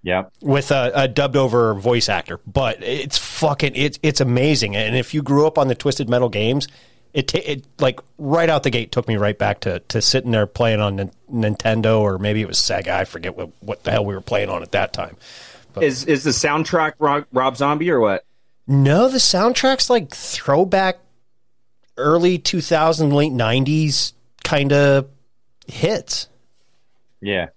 Yep. 0.07 0.31
with 0.41 0.71
a, 0.71 0.89
a 0.95 1.07
dubbed 1.09 1.35
over 1.35 1.73
voice 1.73 2.07
actor, 2.07 2.39
but 2.47 2.81
it's 2.81 3.17
fucking 3.17 3.73
it's 3.75 3.99
it's 4.01 4.21
amazing. 4.21 4.73
And 4.77 4.95
if 4.95 5.13
you 5.13 5.21
grew 5.21 5.45
up 5.45 5.57
on 5.57 5.67
the 5.67 5.75
Twisted 5.75 6.07
Metal 6.07 6.29
games, 6.29 6.69
it 7.13 7.27
ta- 7.27 7.41
it 7.43 7.65
like 7.79 7.99
right 8.17 8.49
out 8.49 8.63
the 8.63 8.69
gate 8.69 8.93
took 8.93 9.05
me 9.05 9.17
right 9.17 9.37
back 9.37 9.59
to 9.61 9.79
to 9.79 10.01
sitting 10.01 10.31
there 10.31 10.47
playing 10.47 10.79
on 10.79 10.95
Nin- 10.95 11.11
Nintendo 11.29 11.99
or 11.99 12.19
maybe 12.19 12.41
it 12.41 12.47
was 12.47 12.57
Sega. 12.57 12.87
I 12.87 13.03
forget 13.03 13.35
what 13.35 13.49
what 13.59 13.83
the 13.83 13.91
hell 13.91 14.05
we 14.05 14.15
were 14.15 14.21
playing 14.21 14.47
on 14.47 14.63
at 14.63 14.71
that 14.71 14.93
time. 14.93 15.17
Is 15.81 16.05
is 16.05 16.23
the 16.23 16.31
soundtrack 16.31 16.93
Rob, 16.99 17.25
Rob 17.33 17.57
Zombie 17.57 17.91
or 17.91 17.99
what? 17.99 18.23
No, 18.65 19.09
the 19.09 19.17
soundtrack's 19.17 19.89
like 19.89 20.15
throwback 20.15 20.99
early 21.97 22.37
2000 22.37 23.11
late 23.11 23.33
90s 23.33 24.13
kind 24.45 24.71
of 24.71 25.09
hits. 25.67 26.29
Yeah. 27.19 27.47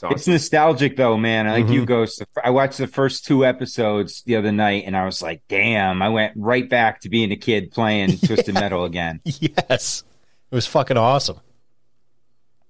That's 0.00 0.14
It's 0.14 0.28
nostalgic 0.28 0.96
though, 0.96 1.16
man. 1.16 1.46
Like 1.46 1.64
Mm-hmm. 1.64 1.72
you, 1.72 1.86
Ghost. 1.86 2.24
I 2.42 2.50
watched 2.50 2.78
the 2.78 2.86
first 2.86 3.24
two 3.24 3.44
episodes 3.44 4.22
the 4.22 4.36
other 4.36 4.52
night, 4.52 4.84
and 4.86 4.96
I 4.96 5.04
was 5.04 5.20
like, 5.22 5.42
"Damn!" 5.48 6.02
I 6.02 6.08
went 6.08 6.32
right 6.36 6.68
back 6.68 7.00
to 7.02 7.08
being 7.08 7.32
a 7.32 7.36
kid 7.36 7.70
playing 7.70 8.18
Twisted 8.24 8.54
Metal 8.54 8.84
again. 8.84 9.20
Yes. 9.24 10.02
It 10.50 10.54
was 10.54 10.66
fucking 10.66 10.96
awesome. 10.96 11.40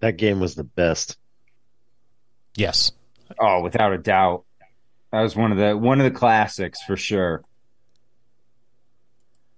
That 0.01 0.17
game 0.17 0.41
was 0.41 0.55
the 0.55 0.65
best. 0.65 1.17
Yes. 2.57 2.93
Oh, 3.39 3.61
without 3.63 3.93
a 3.93 3.99
doubt, 3.99 4.45
that 5.13 5.23
was 5.23 5.35
one 5.35 5.51
of 5.53 5.59
the 5.59 5.77
one 5.77 6.01
of 6.01 6.05
the 6.05 6.17
classics 6.19 6.81
for 6.83 6.97
sure. 6.97 7.43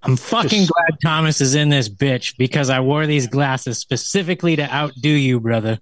I'm 0.02 0.16
fucking 0.16 0.48
Just- 0.66 0.70
glad 0.72 0.98
Thomas 1.02 1.40
is 1.40 1.54
in 1.54 1.68
this 1.68 1.88
bitch 1.88 2.36
because 2.36 2.70
I 2.70 2.80
wore 2.80 3.06
these 3.06 3.26
glasses 3.26 3.78
specifically 3.78 4.54
to 4.56 4.72
outdo 4.72 5.08
you, 5.08 5.40
brother. 5.40 5.80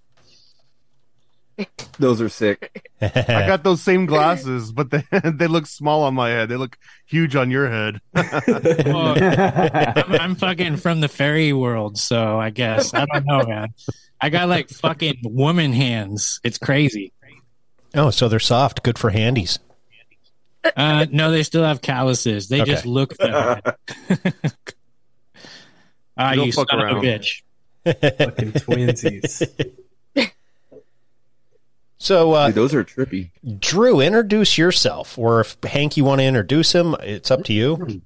Those 1.99 2.21
are 2.21 2.29
sick. 2.29 2.83
I 3.01 3.45
got 3.47 3.63
those 3.63 3.81
same 3.83 4.07
glasses, 4.07 4.73
but 4.73 4.91
they 4.91 5.05
they 5.31 5.47
look 5.47 5.67
small 5.67 6.03
on 6.03 6.15
my 6.15 6.29
head. 6.31 6.49
They 6.49 6.57
look 6.57 6.77
huge 7.07 7.37
on 7.37 7.51
your 7.51 7.69
head. 7.71 8.01
Well, 8.85 9.15
I'm, 9.19 10.13
I'm 10.21 10.35
fucking 10.35 10.77
from 10.79 11.01
the 11.01 11.09
fairy 11.09 11.53
world, 11.53 11.97
so 11.99 12.39
I 12.39 12.51
guess 12.51 12.93
I 12.95 13.05
don't 13.07 13.25
know, 13.27 13.43
man. 13.47 13.75
I 14.21 14.31
got 14.31 14.49
like 14.49 14.69
fucking 14.71 15.19
woman 15.25 15.73
hands. 15.73 16.41
It's 16.45 16.59
crazy. 16.59 17.13
oh, 17.95 18.11
so 18.11 18.29
they're 18.29 18.41
soft. 18.41 18.83
Good 18.83 18.99
for 18.99 19.11
handies. 19.11 19.59
Uh, 20.77 21.07
no, 21.13 21.31
they 21.31 21.43
still 21.43 21.63
have 21.63 21.83
calluses. 21.83 22.49
They 22.49 22.63
Okay. 22.63 22.71
just 22.73 22.87
look 22.87 23.17
that. 23.19 23.77
Ah, 26.17 26.35
Don't 26.35 26.47
you 26.47 26.53
fuck 26.53 26.71
son 26.71 26.81
of 26.81 26.97
a 26.97 27.01
bitch. 27.01 27.43
Fucking 27.85 28.53
twinsies. 28.53 29.71
So, 32.05 32.33
uh, 32.33 32.49
Dude, 32.49 32.57
those 32.57 32.75
are 32.75 32.85
trippy. 32.85 33.31
Drew, 33.61 33.99
introduce 33.99 34.59
yourself. 34.59 35.17
Or 35.19 35.41
if 35.41 35.57
Hank, 35.65 35.97
you 35.97 36.05
want 36.05 36.21
to 36.21 36.27
introduce 36.27 36.75
him, 36.75 36.95
it's 37.01 37.31
up 37.31 37.45
to 37.45 37.55
you. 37.55 38.03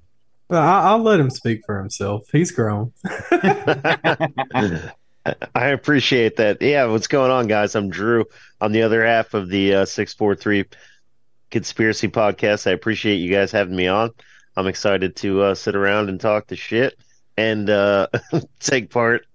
Well, 0.47 0.63
I, 0.63 0.83
I'll 0.83 1.03
let 1.03 1.19
him 1.19 1.29
speak 1.29 1.65
for 1.65 1.77
himself. 1.77 2.29
He's 2.31 2.51
grown. 2.51 2.93
I 3.03 4.93
appreciate 5.53 6.37
that. 6.37 6.61
Yeah, 6.61 6.85
what's 6.85 7.07
going 7.07 7.29
on, 7.29 7.47
guys? 7.47 7.75
I'm 7.75 7.89
Drew. 7.89 8.23
I'm 8.61 8.71
the 8.71 8.83
other 8.83 9.05
half 9.05 9.33
of 9.33 9.49
the 9.49 9.73
uh, 9.73 9.85
643 9.85 10.63
Conspiracy 11.51 12.07
Podcast. 12.07 12.67
I 12.67 12.71
appreciate 12.71 13.17
you 13.17 13.29
guys 13.29 13.51
having 13.51 13.75
me 13.75 13.89
on. 13.89 14.11
I'm 14.55 14.67
excited 14.67 15.17
to 15.17 15.41
uh, 15.41 15.55
sit 15.55 15.75
around 15.75 16.07
and 16.07 16.21
talk 16.21 16.47
the 16.47 16.55
shit 16.55 16.97
and 17.35 17.69
uh, 17.69 18.07
take 18.61 18.91
part 18.91 19.25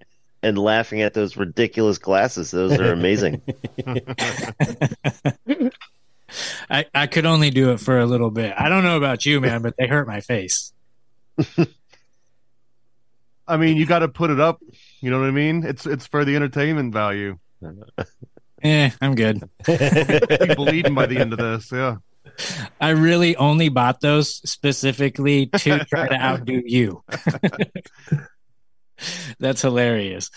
in 0.44 0.56
laughing 0.56 1.00
at 1.02 1.14
those 1.14 1.36
ridiculous 1.36 1.98
glasses. 1.98 2.50
Those 2.50 2.78
are 2.78 2.92
amazing. 2.92 3.40
I, 6.70 6.86
I 6.94 7.06
could 7.06 7.26
only 7.26 7.50
do 7.50 7.70
it 7.72 7.80
for 7.80 7.98
a 7.98 8.06
little 8.06 8.30
bit. 8.30 8.54
I 8.56 8.68
don't 8.68 8.84
know 8.84 8.96
about 8.96 9.24
you, 9.24 9.40
man, 9.40 9.62
but 9.62 9.74
they 9.78 9.86
hurt 9.86 10.06
my 10.06 10.20
face. 10.20 10.72
I 13.46 13.56
mean, 13.56 13.76
you 13.76 13.86
got 13.86 14.00
to 14.00 14.08
put 14.08 14.30
it 14.30 14.40
up. 14.40 14.60
You 15.00 15.10
know 15.10 15.20
what 15.20 15.28
I 15.28 15.32
mean? 15.32 15.64
It's 15.64 15.86
it's 15.86 16.06
for 16.06 16.24
the 16.24 16.36
entertainment 16.36 16.92
value. 16.92 17.38
Eh, 18.62 18.90
I'm 19.02 19.14
good. 19.14 19.46
Be 19.66 20.54
bleeding 20.54 20.94
by 20.94 21.04
the 21.04 21.18
end 21.18 21.34
of 21.34 21.38
this. 21.38 21.70
Yeah. 21.70 21.96
I 22.80 22.90
really 22.90 23.36
only 23.36 23.68
bought 23.68 24.00
those 24.00 24.36
specifically 24.48 25.48
to 25.48 25.84
try 25.84 26.08
to 26.08 26.14
outdo 26.14 26.62
you. 26.64 27.04
That's 29.38 29.62
hilarious. 29.62 30.30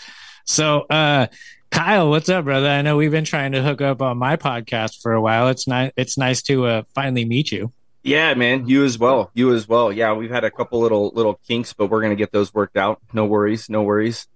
So, 0.44 0.80
uh, 0.88 1.26
Kyle, 1.70 2.08
what's 2.10 2.28
up, 2.28 2.44
brother? 2.44 2.68
I 2.68 2.82
know 2.82 2.96
we've 2.96 3.10
been 3.10 3.24
trying 3.24 3.52
to 3.52 3.62
hook 3.62 3.80
up 3.80 4.00
on 4.00 4.16
my 4.16 4.36
podcast 4.36 5.02
for 5.02 5.12
a 5.12 5.20
while. 5.20 5.48
It's 5.48 5.66
nice. 5.66 5.92
It's 5.96 6.16
nice 6.16 6.42
to 6.42 6.66
uh, 6.66 6.82
finally 6.94 7.24
meet 7.24 7.52
you. 7.52 7.72
Yeah, 8.02 8.32
man. 8.34 8.66
You 8.68 8.84
as 8.84 8.98
well. 8.98 9.30
You 9.34 9.54
as 9.54 9.68
well. 9.68 9.92
Yeah, 9.92 10.14
we've 10.14 10.30
had 10.30 10.44
a 10.44 10.50
couple 10.50 10.80
little 10.80 11.10
little 11.14 11.38
kinks, 11.46 11.74
but 11.74 11.88
we're 11.90 12.00
gonna 12.00 12.16
get 12.16 12.32
those 12.32 12.54
worked 12.54 12.76
out. 12.78 13.00
No 13.12 13.26
worries. 13.26 13.68
No 13.68 13.82
worries. 13.82 14.26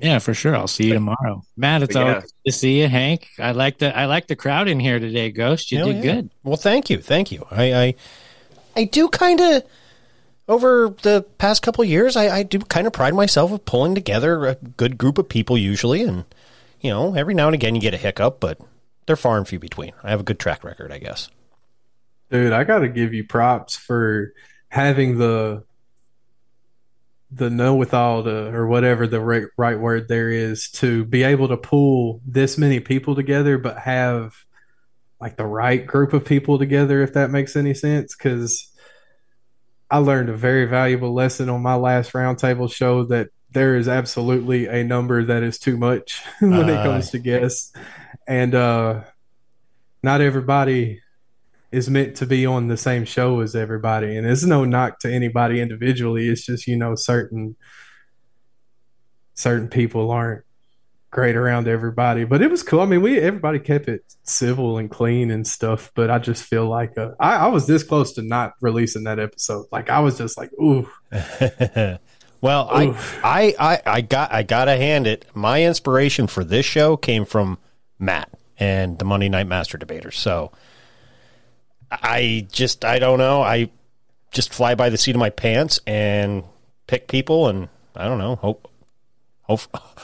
Yeah, 0.00 0.20
for 0.20 0.34
sure. 0.34 0.54
I'll 0.54 0.68
see 0.68 0.86
you 0.86 0.94
tomorrow, 0.94 1.42
Matt. 1.56 1.82
It's 1.82 1.94
But 1.94 2.00
yeah. 2.00 2.08
always 2.10 2.22
good 2.24 2.32
to 2.46 2.52
see 2.52 2.80
you, 2.80 2.88
Hank. 2.88 3.26
I 3.40 3.50
like 3.50 3.78
the 3.78 3.96
I 3.96 4.04
like 4.04 4.28
the 4.28 4.36
crowd 4.36 4.68
in 4.68 4.78
here 4.78 5.00
today, 5.00 5.32
Ghost. 5.32 5.72
You 5.72 5.78
Hell 5.78 5.86
did 5.88 6.04
yeah. 6.04 6.14
good. 6.14 6.30
Well, 6.44 6.56
thank 6.56 6.90
you, 6.90 6.98
thank 6.98 7.32
you. 7.32 7.44
I 7.50 7.72
I, 7.74 7.94
I 8.76 8.84
do 8.84 9.08
kind 9.08 9.40
of 9.40 9.64
over 10.48 10.94
the 11.02 11.24
past 11.36 11.62
couple 11.62 11.84
years. 11.84 12.16
I, 12.16 12.38
I 12.38 12.42
do 12.42 12.58
kind 12.58 12.86
of 12.86 12.92
pride 12.92 13.14
myself 13.14 13.52
of 13.52 13.64
pulling 13.64 13.94
together 13.94 14.46
a 14.46 14.54
good 14.54 14.98
group 14.98 15.18
of 15.18 15.28
people 15.28 15.58
usually, 15.58 16.02
and 16.02 16.24
you 16.80 16.90
know, 16.90 17.14
every 17.14 17.34
now 17.34 17.46
and 17.46 17.54
again 17.54 17.74
you 17.74 17.80
get 17.80 17.94
a 17.94 17.98
hiccup, 17.98 18.40
but 18.40 18.58
they're 19.06 19.16
far 19.16 19.38
and 19.38 19.46
few 19.46 19.58
between. 19.58 19.92
I 20.02 20.10
have 20.10 20.20
a 20.20 20.24
good 20.24 20.38
track 20.38 20.64
record, 20.64 20.92
I 20.92 20.98
guess. 20.98 21.28
Dude, 22.30 22.52
I 22.52 22.64
got 22.64 22.80
to 22.80 22.88
give 22.88 23.14
you 23.14 23.24
props 23.24 23.76
for 23.76 24.32
having 24.68 25.18
the 25.18 25.64
the 27.30 27.50
know 27.50 27.74
with 27.74 27.92
all 27.92 28.22
the 28.22 28.54
or 28.54 28.66
whatever 28.66 29.06
the 29.06 29.20
right, 29.20 29.44
right 29.58 29.78
word 29.78 30.08
there 30.08 30.30
is 30.30 30.70
to 30.70 31.04
be 31.04 31.22
able 31.22 31.48
to 31.48 31.58
pull 31.58 32.22
this 32.26 32.56
many 32.56 32.80
people 32.80 33.14
together 33.14 33.58
but 33.58 33.78
have 33.78 34.34
like 35.20 35.36
the 35.36 35.44
right 35.44 35.86
group 35.86 36.14
of 36.14 36.24
people 36.24 36.58
together 36.58 37.02
if 37.02 37.12
that 37.12 37.30
makes 37.30 37.54
any 37.54 37.74
sense 37.74 38.14
cuz 38.14 38.72
I 39.90 39.98
learned 39.98 40.28
a 40.28 40.36
very 40.36 40.66
valuable 40.66 41.14
lesson 41.14 41.48
on 41.48 41.62
my 41.62 41.74
last 41.74 42.12
roundtable 42.12 42.70
show 42.70 43.04
that 43.04 43.28
there 43.50 43.76
is 43.76 43.88
absolutely 43.88 44.66
a 44.66 44.84
number 44.84 45.24
that 45.24 45.42
is 45.42 45.58
too 45.58 45.78
much 45.78 46.22
when 46.40 46.68
it 46.68 46.76
Uh. 46.76 46.82
comes 46.84 47.10
to 47.10 47.18
guests. 47.18 47.72
And 48.26 48.54
uh 48.54 49.04
not 50.02 50.20
everybody 50.20 51.00
is 51.72 51.88
meant 51.90 52.16
to 52.16 52.26
be 52.26 52.46
on 52.46 52.68
the 52.68 52.76
same 52.76 53.04
show 53.04 53.40
as 53.40 53.56
everybody. 53.56 54.16
And 54.16 54.26
it's 54.26 54.44
no 54.44 54.64
knock 54.64 55.00
to 55.00 55.12
anybody 55.12 55.60
individually. 55.60 56.28
It's 56.28 56.44
just 56.46 56.66
you 56.66 56.76
know 56.76 56.94
certain 56.94 57.56
certain 59.34 59.68
people 59.68 60.10
aren't 60.10 60.44
great 61.10 61.36
around 61.36 61.66
everybody 61.66 62.24
but 62.24 62.42
it 62.42 62.50
was 62.50 62.62
cool 62.62 62.80
i 62.80 62.84
mean 62.84 63.00
we 63.00 63.18
everybody 63.18 63.58
kept 63.58 63.88
it 63.88 64.02
civil 64.24 64.76
and 64.76 64.90
clean 64.90 65.30
and 65.30 65.46
stuff 65.46 65.90
but 65.94 66.10
i 66.10 66.18
just 66.18 66.44
feel 66.44 66.68
like 66.68 66.98
uh, 66.98 67.10
I, 67.18 67.36
I 67.36 67.46
was 67.46 67.66
this 67.66 67.82
close 67.82 68.12
to 68.14 68.22
not 68.22 68.52
releasing 68.60 69.04
that 69.04 69.18
episode 69.18 69.66
like 69.72 69.88
i 69.88 70.00
was 70.00 70.18
just 70.18 70.36
like 70.36 70.52
ooh 70.54 70.86
well, 72.40 72.68
I, 72.70 72.94
I, 73.22 73.54
I, 73.58 73.82
I 73.86 74.00
got, 74.00 74.32
I 74.32 74.42
gotta 74.42 74.76
hand 74.76 75.06
it. 75.06 75.24
My 75.34 75.64
inspiration 75.64 76.26
for 76.26 76.44
this 76.44 76.66
show 76.66 76.96
came 76.96 77.24
from 77.24 77.58
Matt 77.98 78.30
and 78.58 78.98
the 78.98 79.04
Monday 79.04 79.28
Night 79.28 79.46
Master 79.46 79.78
Debaters. 79.78 80.18
So 80.18 80.52
I 81.90 82.46
just, 82.52 82.84
I 82.84 82.98
don't 82.98 83.18
know. 83.18 83.42
I 83.42 83.70
just 84.32 84.52
fly 84.52 84.74
by 84.74 84.90
the 84.90 84.98
seat 84.98 85.16
of 85.16 85.20
my 85.20 85.30
pants 85.30 85.80
and 85.86 86.44
pick 86.86 87.08
people, 87.08 87.48
and 87.48 87.68
I 87.96 88.04
don't 88.04 88.18
know. 88.18 88.36
Hope, 88.36 88.70
hope, 89.48 89.60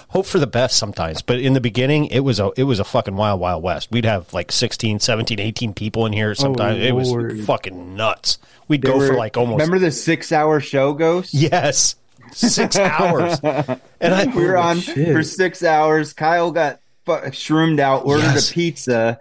hope 0.09 0.27
for 0.27 0.39
the 0.39 0.47
best 0.47 0.77
sometimes. 0.77 1.23
But 1.23 1.41
in 1.41 1.53
the 1.53 1.61
beginning, 1.61 2.07
it 2.07 2.21
was 2.21 2.41
a, 2.41 2.51
it 2.57 2.65
was 2.65 2.81
a 2.81 2.85
fucking 2.85 3.15
wild, 3.17 3.41
wild 3.41 3.63
west. 3.63 3.91
We'd 3.91 4.05
have 4.05 4.33
like 4.33 4.51
16, 4.51 5.01
17, 5.01 5.39
18 5.41 5.75
people 5.75 6.07
in 6.07 6.13
here. 6.13 6.35
Sometimes 6.35 6.83
it 6.83 6.93
was 6.95 7.13
fucking 7.47 7.95
nuts. 7.95 8.39
We'd 8.69 8.83
They 8.83 8.89
go 8.89 8.99
for 9.07 9.15
like 9.15 9.37
almost 9.37 9.61
Remember 9.61 9.79
the 9.79 9.91
six-hour 9.91 10.61
show, 10.61 10.93
Ghost? 10.95 11.35
Yes. 11.35 11.97
Six 12.33 12.77
hours. 12.77 13.39
And 13.43 14.15
I 14.15 14.25
we 14.35 14.45
were 14.45 14.57
on 14.57 14.81
shit. 14.81 15.13
for 15.15 15.23
six 15.23 15.63
hours. 15.63 16.13
Kyle 16.15 16.51
got 16.51 16.81
fu- 17.05 17.31
shroomed 17.33 17.79
out, 17.81 18.07
ordered 18.07 18.23
Yes. 18.23 18.51
a 18.51 18.55
pizza 18.55 19.19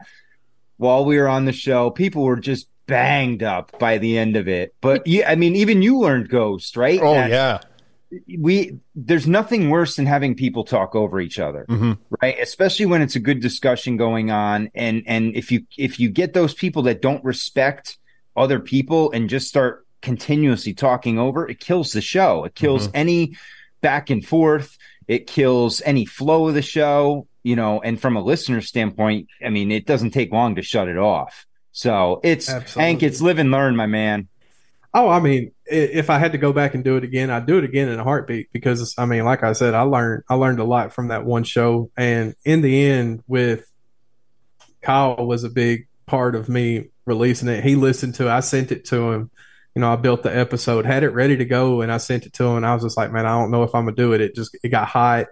while 0.77 1.05
we 1.05 1.17
were 1.17 1.27
on 1.27 1.45
the 1.45 1.51
show. 1.51 1.89
People 1.91 2.23
were 2.23 2.37
just 2.37 2.67
banged 2.87 3.43
up 3.43 3.77
by 3.77 3.97
the 3.97 4.17
end 4.17 4.35
of 4.35 4.47
it. 4.47 4.73
But 4.81 5.05
yeah, 5.05 5.29
I 5.29 5.35
mean, 5.35 5.55
even 5.57 5.81
you 5.81 5.99
learned 5.99 6.29
Ghost, 6.29 6.75
right? 6.77 6.99
Oh 7.01 7.13
yeah. 7.13 7.59
We 8.37 8.77
there's 8.95 9.27
nothing 9.27 9.69
worse 9.69 9.95
than 9.95 10.05
having 10.05 10.35
people 10.35 10.63
talk 10.63 10.95
over 10.95 11.19
each 11.19 11.39
other, 11.39 11.65
Mhm. 11.69 11.97
right? 12.21 12.37
Especially 12.39 12.85
when 12.85 13.01
it's 13.01 13.15
a 13.15 13.19
good 13.19 13.39
discussion 13.39 13.97
going 13.97 14.31
on, 14.31 14.69
and 14.75 15.03
and 15.05 15.35
if 15.35 15.51
you 15.51 15.65
if 15.77 15.99
you 15.99 16.09
get 16.09 16.33
those 16.33 16.53
people 16.53 16.83
that 16.83 17.01
don't 17.01 17.23
respect 17.23 17.97
other 18.35 18.59
people 18.59 19.11
and 19.11 19.29
just 19.29 19.47
start 19.47 19.85
continuously 20.01 20.73
talking 20.73 21.17
over, 21.17 21.47
it 21.47 21.59
kills 21.59 21.91
the 21.91 22.01
show. 22.01 22.43
It 22.43 22.55
kills 22.55 22.89
any 22.93 23.35
back 23.81 24.09
and 24.09 24.25
forth. 24.25 24.77
It 25.07 25.27
kills 25.27 25.81
any 25.85 26.05
flow 26.05 26.47
of 26.47 26.53
the 26.55 26.61
show, 26.61 27.27
you 27.43 27.55
know, 27.55 27.81
and 27.81 27.99
from 27.99 28.15
a 28.17 28.21
listener 28.21 28.61
standpoint, 28.61 29.27
I 29.45 29.49
mean, 29.49 29.71
it 29.71 29.85
doesn't 29.85 30.11
take 30.11 30.31
long 30.31 30.55
to 30.55 30.61
shut 30.61 30.87
it 30.87 30.97
off. 30.97 31.45
So 31.71 32.19
it's 32.23 32.49
Absolutely. 32.49 32.83
Hank, 32.83 33.03
it's 33.03 33.21
live 33.21 33.39
and 33.39 33.49
learn, 33.51 33.75
my 33.75 33.87
man. 33.87 34.27
Oh, 34.95 35.09
I 35.09 35.19
mean, 35.19 35.51
if 35.65 36.09
I 36.11 36.19
had 36.19 36.33
to 36.33 36.37
go 36.37 36.53
back 36.53 36.75
and 36.75 36.83
do 36.83 36.97
it 36.97 37.03
again, 37.03 37.31
I'd 37.31 37.47
do 37.47 37.57
it 37.57 37.63
again 37.63 37.89
in 37.89 37.99
a 37.99 38.03
heartbeat 38.03 38.51
because 38.53 38.93
I 38.97 39.05
mean, 39.05 39.25
like 39.25 39.43
I 39.43 39.53
said, 39.53 39.73
I 39.73 39.81
learned 39.81 40.23
I 40.29 40.35
learned 40.35 40.59
a 40.59 40.63
lot 40.63 40.93
from 40.93 41.07
that 41.07 41.25
one 41.25 41.43
show, 41.43 41.89
and 41.97 42.35
in 42.45 42.61
the 42.61 42.85
end, 42.85 43.23
with 43.27 43.65
Kyle 44.81 45.25
was 45.25 45.43
a 45.43 45.49
big 45.49 45.87
part 46.05 46.35
of 46.35 46.49
me 46.49 46.89
releasing 47.05 47.49
it. 47.49 47.63
He 47.63 47.75
listened 47.75 48.15
to 48.15 48.27
it. 48.27 48.31
I 48.31 48.41
sent 48.41 48.71
it 48.71 48.85
to 48.85 49.11
him. 49.11 49.31
You 49.75 49.81
know, 49.81 49.91
I 49.91 49.95
built 49.95 50.21
the 50.21 50.35
episode, 50.35 50.85
had 50.85 51.03
it 51.03 51.09
ready 51.09 51.37
to 51.37 51.45
go, 51.45 51.81
and 51.81 51.91
I 51.91 51.97
sent 51.97 52.27
it 52.27 52.33
to 52.33 52.43
him. 52.43 52.63
I 52.63 52.75
was 52.75 52.83
just 52.83 52.97
like, 52.97 53.11
man, 53.11 53.25
I 53.25 53.39
don't 53.39 53.49
know 53.49 53.63
if 53.63 53.73
I'm 53.73 53.85
gonna 53.85 53.95
do 53.95 54.13
it. 54.13 54.21
It 54.21 54.35
just 54.35 54.55
it 54.63 54.69
got 54.69 54.87
hot. 54.87 55.27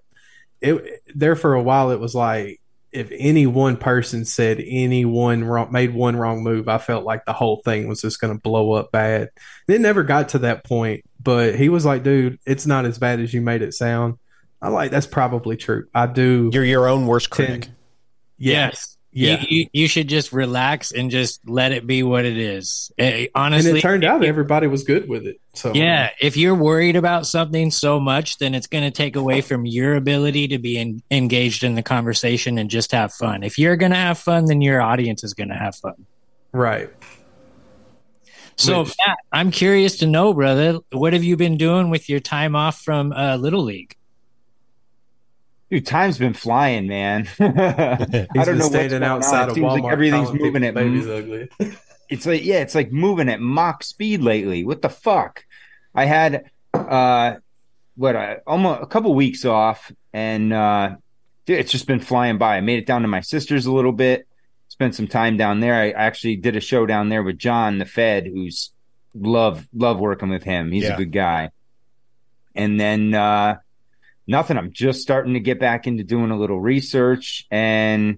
It 0.61 1.03
there 1.13 1.35
for 1.35 1.53
a 1.53 1.61
while. 1.61 1.91
It 1.91 1.99
was 1.99 2.15
like 2.15 2.60
if 2.91 3.09
any 3.11 3.47
one 3.47 3.77
person 3.77 4.25
said 4.25 4.61
any 4.65 5.05
one 5.05 5.43
wrong, 5.43 5.71
made 5.71 5.93
one 5.93 6.15
wrong 6.15 6.43
move, 6.43 6.67
I 6.67 6.77
felt 6.77 7.05
like 7.05 7.25
the 7.25 7.33
whole 7.33 7.61
thing 7.63 7.87
was 7.87 8.01
just 8.01 8.19
going 8.19 8.33
to 8.33 8.41
blow 8.41 8.73
up 8.73 8.91
bad. 8.91 9.29
And 9.67 9.75
it 9.75 9.81
never 9.81 10.03
got 10.03 10.29
to 10.29 10.39
that 10.39 10.63
point, 10.63 11.05
but 11.21 11.55
he 11.55 11.69
was 11.69 11.85
like, 11.85 12.03
dude, 12.03 12.39
it's 12.45 12.65
not 12.65 12.85
as 12.85 12.99
bad 12.99 13.19
as 13.19 13.33
you 13.33 13.41
made 13.41 13.61
it 13.61 13.73
sound. 13.73 14.17
I 14.61 14.69
like 14.69 14.91
that's 14.91 15.07
probably 15.07 15.57
true. 15.57 15.87
I 15.93 16.05
do. 16.05 16.49
You're 16.53 16.65
your 16.65 16.87
own 16.87 17.07
worst 17.07 17.29
critic. 17.29 17.63
tend- 17.63 17.75
yes. 18.37 18.97
Yeah. 19.13 19.41
You, 19.41 19.47
you, 19.49 19.67
you 19.73 19.87
should 19.87 20.07
just 20.07 20.31
relax 20.31 20.91
and 20.93 21.11
just 21.11 21.41
let 21.47 21.73
it 21.73 21.85
be 21.85 22.01
what 22.01 22.23
it 22.23 22.37
is. 22.37 22.91
Eh, 22.97 23.03
and 23.03 23.29
honestly, 23.35 23.79
it 23.79 23.81
turned 23.81 24.05
out 24.05 24.23
everybody 24.23 24.67
was 24.67 24.83
good 24.83 25.09
with 25.09 25.25
it. 25.27 25.41
So 25.53 25.73
Yeah, 25.73 26.11
if 26.21 26.37
you're 26.37 26.55
worried 26.55 26.95
about 26.95 27.27
something 27.27 27.71
so 27.71 27.99
much, 27.99 28.37
then 28.37 28.55
it's 28.55 28.67
going 28.67 28.85
to 28.85 28.91
take 28.91 29.17
away 29.17 29.41
from 29.41 29.65
your 29.65 29.95
ability 29.95 30.47
to 30.49 30.59
be 30.59 30.77
en- 30.77 31.01
engaged 31.11 31.63
in 31.63 31.75
the 31.75 31.83
conversation 31.83 32.57
and 32.57 32.69
just 32.69 32.93
have 32.93 33.11
fun. 33.13 33.43
If 33.43 33.57
you're 33.57 33.75
going 33.75 33.91
to 33.91 33.97
have 33.97 34.17
fun, 34.17 34.45
then 34.45 34.61
your 34.61 34.81
audience 34.81 35.23
is 35.25 35.33
going 35.33 35.49
to 35.49 35.55
have 35.55 35.75
fun. 35.75 36.05
right. 36.53 36.89
So, 38.57 38.83
Which- 38.83 38.95
Matt, 39.07 39.17
I'm 39.31 39.49
curious 39.49 39.97
to 39.99 40.07
know, 40.07 40.33
brother, 40.33 40.79
what 40.91 41.13
have 41.13 41.23
you 41.23 41.35
been 41.35 41.57
doing 41.57 41.89
with 41.89 42.09
your 42.09 42.19
time 42.19 42.55
off 42.55 42.79
from 42.81 43.11
uh, 43.11 43.37
Little 43.37 43.63
League? 43.63 43.95
Dude, 45.71 45.85
time's 45.85 46.17
been 46.17 46.33
flying, 46.33 46.85
man. 46.87 47.29
I 47.39 48.27
don't 48.43 48.57
know 48.57 48.67
what's 48.67 48.89
going 48.89 49.03
outside 49.03 49.43
on. 49.43 49.47
It 49.47 49.51
of 49.51 49.55
seems 49.55 49.65
Walmart. 49.67 49.83
like 49.83 49.93
everything's 49.93 50.33
moving 50.33 50.65
at 50.65 50.73
babies 50.73 51.07
ugly. 51.07 51.49
it's 52.09 52.25
like 52.25 52.43
yeah, 52.43 52.57
it's 52.59 52.75
like 52.75 52.91
moving 52.91 53.29
at 53.29 53.39
Mach 53.39 53.81
speed 53.83 54.21
lately. 54.21 54.65
What 54.65 54.81
the 54.81 54.89
fuck? 54.89 55.45
I 55.95 56.05
had 56.05 56.51
uh 56.73 57.35
what 57.95 58.15
uh, 58.17 58.35
almost 58.45 58.81
a 58.83 58.85
couple 58.85 59.13
weeks 59.15 59.45
off 59.45 59.91
and 60.11 60.51
uh 60.51 60.95
dude, 61.45 61.59
it's 61.59 61.71
just 61.71 61.87
been 61.87 62.01
flying 62.01 62.37
by. 62.37 62.57
I 62.57 62.61
made 62.61 62.79
it 62.79 62.85
down 62.85 63.03
to 63.03 63.07
my 63.07 63.21
sister's 63.21 63.65
a 63.65 63.71
little 63.71 63.93
bit, 63.93 64.27
spent 64.67 64.93
some 64.93 65.07
time 65.07 65.37
down 65.37 65.61
there. 65.61 65.75
I 65.75 65.91
actually 65.91 66.35
did 66.35 66.57
a 66.57 66.61
show 66.61 66.85
down 66.85 67.07
there 67.07 67.23
with 67.23 67.37
John 67.37 67.77
the 67.77 67.85
Fed, 67.85 68.27
who's 68.27 68.71
love 69.15 69.69
love 69.73 69.99
working 69.99 70.29
with 70.29 70.43
him. 70.43 70.69
He's 70.73 70.83
Yeah. 70.83 70.95
a 70.95 70.97
good 70.97 71.13
guy. 71.13 71.51
And 72.55 72.77
then 72.77 73.13
uh 73.13 73.59
nothing. 74.31 74.57
I'm 74.57 74.71
just 74.71 75.01
starting 75.01 75.33
to 75.35 75.39
get 75.39 75.59
back 75.59 75.85
into 75.85 76.03
doing 76.03 76.31
a 76.31 76.37
little 76.37 76.59
research 76.59 77.45
and 77.51 78.17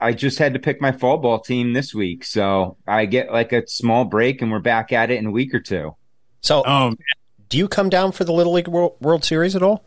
I 0.00 0.12
just 0.12 0.38
had 0.38 0.52
to 0.54 0.60
pick 0.60 0.80
my 0.80 0.92
fall 0.92 1.16
ball 1.18 1.40
team 1.40 1.72
this 1.72 1.94
week. 1.94 2.24
So 2.24 2.76
I 2.86 3.06
get 3.06 3.32
like 3.32 3.52
a 3.52 3.66
small 3.66 4.04
break 4.04 4.42
and 4.42 4.52
we're 4.52 4.58
back 4.58 4.92
at 4.92 5.10
it 5.10 5.18
in 5.18 5.26
a 5.26 5.30
week 5.30 5.54
or 5.54 5.60
two. 5.60 5.96
So, 6.42 6.62
Oh, 6.66 6.94
do 7.48 7.56
you 7.56 7.66
come 7.68 7.88
down 7.88 8.12
for 8.12 8.24
the 8.24 8.32
Little 8.32 8.52
League 8.52 8.68
World, 8.68 8.96
World 9.00 9.24
Series 9.24 9.56
at 9.56 9.62
all? 9.62 9.82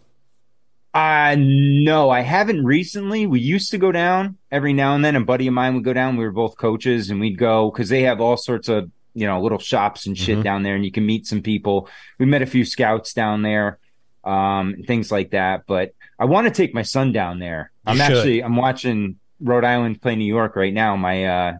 Uh 0.93 1.35
no, 1.39 2.09
I 2.09 2.19
haven't 2.21 2.65
recently. 2.65 3.25
We 3.25 3.39
used 3.39 3.71
to 3.71 3.77
go 3.77 3.93
down 3.93 4.37
every 4.51 4.73
now 4.73 4.93
and 4.95 5.05
then. 5.05 5.15
A 5.15 5.21
buddy 5.23 5.47
of 5.47 5.53
mine 5.53 5.75
would 5.75 5.85
go 5.85 5.93
down. 5.93 6.17
We 6.17 6.25
were 6.25 6.31
both 6.31 6.57
coaches 6.57 7.09
and 7.09 7.19
we'd 7.21 7.37
go 7.37 7.71
because 7.71 7.87
they 7.87 8.01
have 8.01 8.19
all 8.19 8.35
sorts 8.35 8.67
of, 8.67 8.91
you 9.13 9.25
know, 9.25 9.41
little 9.41 9.57
shops 9.59 10.05
and 10.05 10.17
shit 10.17 10.39
Mhm. 10.39 10.43
down 10.43 10.63
there 10.63 10.75
and 10.75 10.83
you 10.83 10.91
can 10.91 11.05
meet 11.05 11.25
some 11.27 11.41
people. 11.41 11.87
We 12.19 12.25
met 12.25 12.41
a 12.41 12.45
few 12.45 12.65
scouts 12.65 13.13
down 13.13 13.41
there, 13.41 13.79
um, 14.23 14.83
things 14.85 15.11
like 15.11 15.31
that. 15.31 15.63
But 15.67 15.93
I 16.19 16.25
want 16.25 16.47
to 16.47 16.53
take 16.53 16.73
my 16.73 16.83
son 16.83 17.11
down 17.11 17.39
there. 17.39 17.71
You 17.87 17.91
I'm 17.91 17.97
should. 17.97 18.03
actually 18.03 18.43
I'm 18.43 18.55
watching 18.55 19.17
Rhode 19.39 19.63
Island 19.65 20.01
play 20.01 20.15
New 20.15 20.25
York 20.25 20.55
right 20.55 20.73
now. 20.73 20.95
My 20.95 21.25
uh 21.25 21.57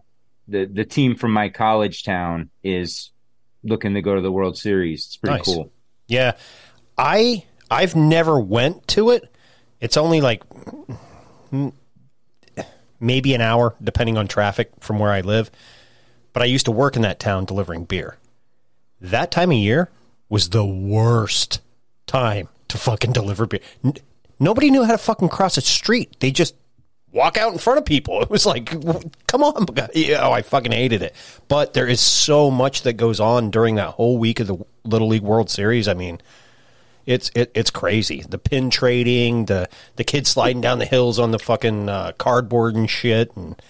the 0.48 0.66
the 0.66 0.84
team 0.84 1.16
from 1.16 1.32
my 1.32 1.48
college 1.48 2.04
town 2.04 2.50
is 2.62 3.10
looking 3.64 3.94
to 3.94 4.02
go 4.02 4.14
to 4.14 4.20
the 4.20 4.30
World 4.32 4.56
Series. 4.58 5.06
It's 5.06 5.16
pretty 5.16 5.36
Nice. 5.38 5.44
cool. 5.44 5.72
Yeah, 6.08 6.32
I 6.98 7.44
I've 7.70 7.96
never 7.96 8.38
went 8.38 8.86
to 8.88 9.10
it. 9.10 9.28
It's 9.80 9.96
only 9.96 10.20
like 10.20 10.42
maybe 13.00 13.34
an 13.34 13.40
hour, 13.40 13.74
depending 13.82 14.16
on 14.16 14.28
traffic 14.28 14.70
from 14.80 14.98
where 14.98 15.10
I 15.10 15.20
live. 15.22 15.50
But 16.32 16.42
I 16.42 16.46
used 16.46 16.66
to 16.66 16.72
work 16.72 16.96
in 16.96 17.02
that 17.02 17.18
town 17.18 17.44
delivering 17.44 17.84
beer. 17.84 18.16
That 19.00 19.30
time 19.30 19.50
of 19.50 19.56
year 19.56 19.90
was 20.28 20.50
the 20.50 20.64
worst 20.64 21.60
time 22.06 22.48
to 22.72 22.78
fucking 22.78 23.12
deliver 23.12 23.46
beer. 23.46 23.60
N- 23.84 23.94
nobody 24.40 24.70
knew 24.70 24.84
how 24.84 24.92
to 24.92 24.98
fucking 24.98 25.28
cross 25.28 25.56
a 25.56 25.60
street. 25.60 26.16
They 26.20 26.30
just 26.30 26.54
walk 27.12 27.36
out 27.36 27.52
in 27.52 27.58
front 27.58 27.78
of 27.78 27.84
people. 27.84 28.20
It 28.22 28.30
was 28.30 28.44
like, 28.46 28.66
come 29.26 29.42
on, 29.42 29.66
yeah, 29.94 30.26
oh, 30.26 30.32
I 30.32 30.42
fucking 30.42 30.72
hated 30.72 31.02
it. 31.02 31.14
But 31.48 31.74
there 31.74 31.86
is 31.86 32.00
so 32.00 32.50
much 32.50 32.82
that 32.82 32.94
goes 32.94 33.20
on 33.20 33.50
during 33.50 33.76
that 33.76 33.90
whole 33.90 34.18
week 34.18 34.40
of 34.40 34.46
the 34.48 34.56
Little 34.84 35.08
League 35.08 35.22
World 35.22 35.48
Series. 35.50 35.88
I 35.88 35.94
mean, 35.94 36.20
it's 37.06 37.30
it, 37.34 37.50
it's 37.54 37.70
crazy. 37.70 38.24
The 38.28 38.38
pin 38.38 38.70
trading, 38.70 39.46
the 39.46 39.68
the 39.96 40.04
kids 40.04 40.30
sliding 40.30 40.60
down 40.60 40.78
the 40.78 40.84
hills 40.86 41.18
on 41.18 41.30
the 41.32 41.38
fucking 41.38 41.88
uh, 41.88 42.12
cardboard 42.18 42.74
and 42.76 42.88
shit, 42.88 43.34
and 43.36 43.60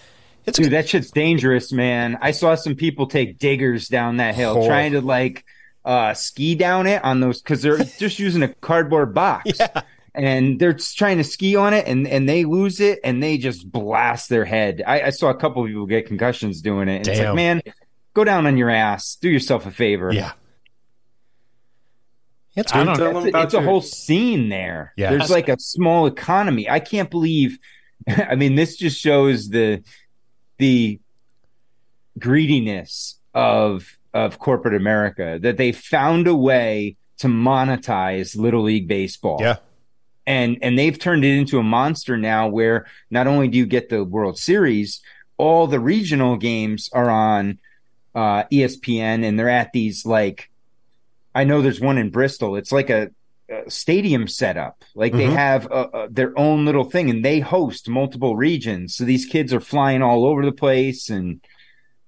Dude, 0.45 0.71
that 0.71 0.89
shit's 0.89 1.09
dangerous, 1.09 1.71
man. 1.71 2.17
I 2.21 2.31
saw 2.31 2.55
some 2.55 2.75
people 2.75 3.07
take 3.07 3.39
diggers 3.39 3.87
down 3.87 4.17
that 4.17 4.35
hill 4.35 4.57
Oh. 4.59 4.67
trying 4.67 4.91
to 4.91 4.99
like 5.01 5.45
uh 5.85 6.13
ski 6.13 6.55
down 6.55 6.87
it 6.87 7.03
on 7.03 7.19
those 7.19 7.41
because 7.41 7.61
they're 7.61 7.77
just 7.99 8.19
using 8.19 8.43
a 8.43 8.47
cardboard 8.55 9.13
box. 9.13 9.59
And 10.15 10.59
they're 10.59 10.73
just 10.73 10.95
trying 10.95 11.17
to 11.17 11.23
ski 11.23 11.55
on 11.55 11.73
it 11.73 11.87
and, 11.87 12.07
and 12.07 12.29
they 12.29 12.45
lose 12.45 12.79
it 12.79 12.99
and 13.03 13.21
they 13.23 13.39
just 13.39 13.71
blast 13.71 14.29
their 14.29 14.45
head. 14.45 14.83
I, 14.85 15.01
I 15.01 15.09
saw 15.09 15.29
a 15.29 15.35
couple 15.35 15.63
of 15.63 15.67
people 15.69 15.87
get 15.87 16.05
concussions 16.05 16.61
doing 16.61 16.87
it. 16.87 16.97
And 16.97 17.07
it's 17.07 17.17
Damn. 17.17 17.29
like, 17.29 17.35
man, 17.35 17.61
go 18.13 18.23
down 18.23 18.45
on 18.45 18.55
your 18.55 18.69
ass. 18.69 19.15
Do 19.15 19.27
yourself 19.27 19.65
a 19.65 19.71
favor. 19.71 20.13
Yeah. 20.13 20.33
It's 22.55 22.71
I 22.71 22.83
weird. 22.83 22.87
don't 22.89 22.97
Tell 22.97 23.05
know. 23.07 23.13
them 23.13 23.27
It's, 23.27 23.29
about 23.29 23.43
it's 23.45 23.53
a 23.55 23.61
whole 23.63 23.81
scene 23.81 24.49
there. 24.49 24.93
Yeah. 24.95 25.09
There's 25.09 25.31
like 25.31 25.49
a 25.49 25.59
small 25.59 26.05
economy. 26.05 26.69
I 26.69 26.79
can't 26.79 27.09
believe. 27.09 27.57
I 28.07 28.35
mean, 28.35 28.53
this 28.53 28.77
just 28.77 28.99
shows 29.01 29.49
the 29.49 29.83
the 30.59 30.99
greediness 32.19 33.19
of 33.33 33.97
of 34.13 34.39
corporate 34.39 34.75
America 34.75 35.39
that 35.41 35.57
they 35.57 35.71
found 35.71 36.27
a 36.27 36.35
way 36.35 36.95
to 37.17 37.27
monetize 37.27 38.35
Little 38.37 38.63
League 38.63 38.87
baseball. 38.87 39.37
Yeah. 39.41 39.57
And 40.25 40.57
and 40.61 40.77
they've 40.79 40.97
turned 40.97 41.25
it 41.25 41.37
into 41.37 41.59
a 41.59 41.63
monster 41.63 42.17
now 42.17 42.47
where 42.47 42.85
not 43.09 43.27
only 43.27 43.47
do 43.49 43.57
you 43.57 43.65
get 43.65 43.89
the 43.89 44.03
World 44.03 44.37
Series, 44.37 45.01
all 45.37 45.67
the 45.67 45.79
regional 45.79 46.37
games 46.37 46.89
are 46.93 47.09
on 47.09 47.59
uh, 48.15 48.43
ESPN 48.51 49.25
and 49.25 49.37
they're 49.37 49.49
at 49.49 49.73
these 49.73 50.05
like 50.05 50.49
I 51.35 51.43
know 51.43 51.61
there's 51.61 51.81
one 51.81 51.97
in 51.97 52.09
Bristol. 52.11 52.55
It's 52.55 52.71
like 52.71 52.89
a, 52.89 53.09
a 53.49 53.69
stadium 53.69 54.27
setup. 54.27 54.83
Like 54.95 55.11
they 55.13 55.25
Mhm. 55.27 55.35
have 55.35 55.65
uh 55.71 55.87
uh 55.93 56.07
their 56.09 56.37
own 56.37 56.63
little 56.65 56.85
thing 56.85 57.09
and 57.09 57.25
they 57.25 57.39
host 57.41 57.89
multiple 57.89 58.35
regions. 58.35 58.95
So 58.95 59.03
these 59.03 59.25
kids 59.25 59.53
are 59.53 59.59
flying 59.59 60.01
all 60.01 60.25
over 60.25 60.45
the 60.45 60.51
place 60.51 61.09
and 61.09 61.41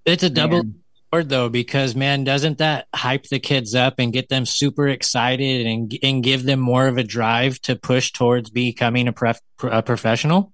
It's 0.06 0.24
a 0.24 0.30
double 0.30 0.64
Man. 0.64 0.76
Sword 1.16 1.30
though, 1.30 1.50
because 1.50 1.96
man, 1.96 2.24
doesn't 2.24 2.58
that 2.58 2.88
hype 2.94 3.24
the 3.24 3.40
kids 3.40 3.74
up 3.74 3.96
and 4.00 4.12
get 4.12 4.30
them 4.30 4.46
super 4.46 4.88
excited 4.88 5.66
and 5.66 5.98
and 6.04 6.24
give 6.24 6.44
them 6.44 6.60
more 6.60 6.88
of 6.88 6.98
a 6.98 7.04
drive 7.04 7.60
to 7.62 7.76
push 7.76 8.12
towards 8.12 8.50
becoming 8.50 9.08
a, 9.08 9.14
pref- 9.14 9.42
a 9.64 9.82
professional? 9.82 10.54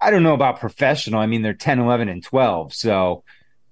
I 0.00 0.10
don't 0.12 0.22
know 0.22 0.34
about 0.34 0.60
professional. 0.60 1.20
I 1.20 1.26
mean, 1.26 1.42
they're 1.42 1.54
10, 1.54 1.80
11, 1.80 2.08
and 2.08 2.22
12. 2.22 2.72
So 2.72 3.24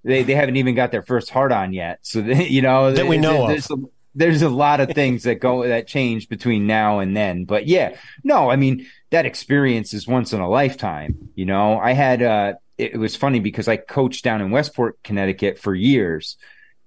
they, 0.02 0.24
they 0.24 0.34
haven't 0.34 0.56
even 0.56 0.74
got 0.74 0.90
their 0.90 1.02
first 1.02 1.30
heart 1.30 1.52
on 1.52 1.72
yet. 1.72 2.00
So, 2.02 2.20
they, 2.20 2.48
you 2.48 2.62
know, 2.62 2.90
That 2.90 3.06
we 3.06 3.16
know 3.16 3.42
of. 3.42 3.48
there's, 3.50 3.70
a, 3.70 3.76
there's 4.16 4.42
a 4.42 4.48
lot 4.48 4.80
of 4.80 4.90
things 4.90 5.22
that 5.22 5.36
go, 5.36 5.68
that 5.68 5.86
change 5.86 6.28
between 6.28 6.66
now 6.66 6.98
and 6.98 7.16
then. 7.16 7.44
But 7.44 7.68
yeah, 7.68 7.96
no, 8.24 8.50
I 8.50 8.56
mean, 8.56 8.88
that 9.10 9.24
experience 9.24 9.94
is 9.94 10.08
once 10.08 10.32
in 10.32 10.40
a 10.40 10.48
lifetime. 10.48 11.30
You 11.36 11.46
know, 11.46 11.78
I 11.78 11.92
had, 11.92 12.22
uh, 12.24 12.54
it, 12.78 12.98
was 12.98 13.16
funny 13.16 13.40
because 13.40 13.68
I 13.68 13.76
coached 13.76 14.24
down 14.24 14.40
in 14.40 14.50
Westport, 14.50 15.02
Connecticut 15.02 15.58
for 15.58 15.74
years. 15.74 16.36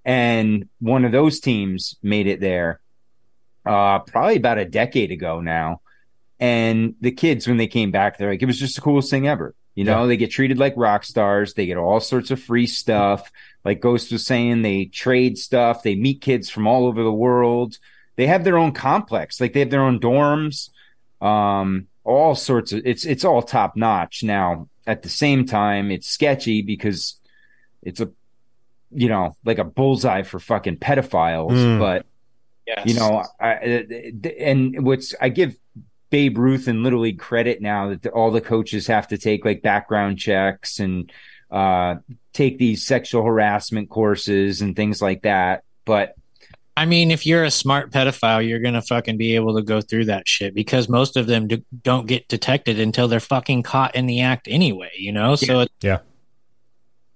And 0.05 0.69
one 0.79 1.05
of 1.05 1.11
those 1.11 1.39
teams 1.39 1.95
made 2.01 2.27
it 2.27 2.39
there, 2.39 2.79
uh, 3.65 3.99
probably 3.99 4.37
about 4.37 4.57
a 4.57 4.65
decade 4.65 5.11
ago 5.11 5.41
now. 5.41 5.81
And 6.39 6.95
the 7.01 7.11
kids, 7.11 7.47
when 7.47 7.57
they 7.57 7.67
came 7.67 7.91
back, 7.91 8.17
they're 8.17 8.29
like, 8.29 8.41
it 8.41 8.45
was 8.45 8.59
just 8.59 8.75
the 8.75 8.81
coolest 8.81 9.09
thing 9.09 9.27
ever. 9.27 9.53
You 9.75 9.85
know, 9.85 10.07
they 10.07 10.17
get 10.17 10.31
treated 10.31 10.57
like 10.57 10.73
rock 10.75 11.05
stars. 11.05 11.53
They 11.53 11.65
get 11.65 11.77
all 11.77 12.01
sorts 12.01 12.31
of 12.31 12.41
free 12.41 12.67
stuff. 12.67 13.31
Like 13.63 13.79
Ghost 13.79 14.11
was 14.11 14.25
saying, 14.25 14.61
they 14.61 14.85
trade 14.85 15.37
stuff. 15.37 15.83
They 15.83 15.95
meet 15.95 16.19
kids 16.19 16.49
from 16.49 16.67
all 16.67 16.85
over 16.85 17.01
the 17.01 17.13
world. 17.13 17.77
They 18.17 18.27
have 18.27 18.43
their 18.43 18.57
own 18.57 18.73
complex. 18.73 19.39
Like 19.39 19.53
they 19.53 19.61
have 19.61 19.69
their 19.69 19.83
own 19.83 20.01
dorms. 20.01 20.69
Um, 21.21 21.87
all 22.03 22.35
sorts 22.35 22.73
of 22.73 22.81
it's 22.85 23.05
it's 23.05 23.23
all 23.23 23.41
top 23.41 23.77
notch. 23.77 24.23
Now, 24.23 24.67
at 24.89 25.03
the 25.03 25.09
same 25.09 25.45
time, 25.45 25.91
it's 25.91 26.07
sketchy 26.07 26.61
because 26.61 27.19
it's 27.81 28.01
a 28.01 28.09
you 28.91 29.07
know, 29.07 29.35
like 29.45 29.59
a 29.59 29.63
bullseye 29.63 30.23
for 30.23 30.39
fucking 30.39 30.77
pedophiles. 30.77 31.51
Mm. 31.51 31.79
But 31.79 32.05
Yes. 32.69 32.85
you 32.85 32.93
know, 32.93 33.25
I, 33.39 33.51
and 34.39 34.85
what's 34.85 35.15
I 35.19 35.29
give 35.29 35.57
Babe 36.11 36.37
Ruth 36.37 36.67
and 36.67 36.83
Little 36.83 36.99
League 36.99 37.17
credit 37.17 37.61
now 37.61 37.89
that 37.89 38.03
the, 38.03 38.11
all 38.11 38.29
the 38.29 38.41
coaches 38.41 38.85
have 38.87 39.07
to 39.07 39.17
take 39.17 39.43
like 39.43 39.63
background 39.63 40.19
checks 40.19 40.79
and 40.79 41.11
uh, 41.49 41.95
take 42.31 42.59
these 42.59 42.85
sexual 42.85 43.23
harassment 43.23 43.89
courses 43.89 44.61
and 44.61 44.75
things 44.75 45.01
like 45.01 45.23
that. 45.23 45.63
But 45.83 46.13
I 46.79 46.85
mean, 46.85 47.11
if 47.11 47.25
you're 47.25 47.43
a 47.43 47.51
smart 47.51 47.91
pedophile, 47.91 48.47
you're 48.47 48.59
gonna 48.59 48.81
fucking 48.81 49.17
be 49.17 49.35
able 49.35 49.55
to 49.57 49.61
go 49.61 49.81
through 49.81 50.05
that 50.05 50.27
shit 50.27 50.53
because 50.55 50.87
most 50.87 51.17
of 51.17 51.27
them 51.27 51.47
do, 51.47 51.61
don't 51.83 52.07
get 52.07 52.27
detected 52.29 52.79
until 52.79 53.07
they're 53.07 53.19
fucking 53.19 53.63
caught 53.63 53.95
in 53.95 54.05
the 54.05 54.21
act 54.21 54.47
anyway. 54.49 54.91
You 54.97 55.11
know, 55.11 55.35
so 55.35 55.59
it, 55.61 55.71
Yeah. 55.81 55.99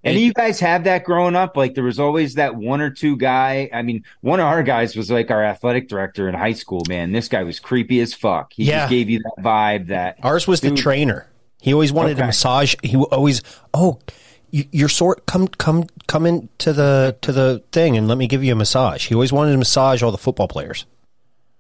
and 0.04 0.16
do 0.16 0.20
you 0.22 0.34
guys 0.34 0.60
have 0.60 0.84
that 0.84 1.06
growing 1.06 1.36
up. 1.36 1.56
Like 1.56 1.76
there 1.76 1.84
was 1.84 1.98
always 2.00 2.34
that 2.36 2.56
one 2.56 2.82
or 2.82 2.90
two 2.90 3.16
guy. 3.16 3.70
I 3.74 3.82
mean, 3.84 4.04
one 4.20 4.42
of 4.42 4.46
our 4.48 4.64
guys 4.64 4.96
was 4.98 5.10
like 5.10 5.32
our 5.32 5.44
athletic 5.44 5.88
director 5.88 6.28
in 6.28 6.36
high 6.36 6.54
school. 6.54 6.84
Man, 6.90 7.14
this 7.14 7.30
guy 7.30 7.44
was 7.44 7.60
creepy 7.62 8.02
as 8.02 8.14
fuck. 8.14 8.52
He 8.54 8.66
Yeah. 8.66 8.80
just 8.82 8.90
gave 8.90 9.10
you 9.10 9.20
that 9.20 9.44
vibe 9.44 9.88
that 9.88 10.18
Ours 10.24 10.46
was 10.46 10.60
the 10.60 10.72
trainer. 10.72 11.28
He 11.62 11.72
always 11.72 11.94
wanted 11.94 12.14
Okay. 12.18 12.24
a 12.24 12.26
massage. 12.26 12.76
He 12.84 12.98
always, 12.98 13.42
oh, 13.74 14.00
you, 14.54 14.66
you're 14.72 14.90
sort 14.90 15.26
come 15.26 15.48
come 15.48 15.88
come 16.08 16.26
into 16.26 16.72
the 16.72 17.18
to 17.22 17.34
the 17.34 17.64
thing 17.72 17.98
and 17.98 18.08
let 18.08 18.18
me 18.18 18.28
give 18.28 18.44
you 18.44 18.54
a 18.54 18.56
massage. 18.56 19.08
He 19.08 19.16
always 19.16 19.34
wanted 19.34 19.52
to 19.52 19.58
massage 19.58 20.02
all 20.02 20.12
the 20.12 20.18
football 20.18 20.48
players. 20.48 20.86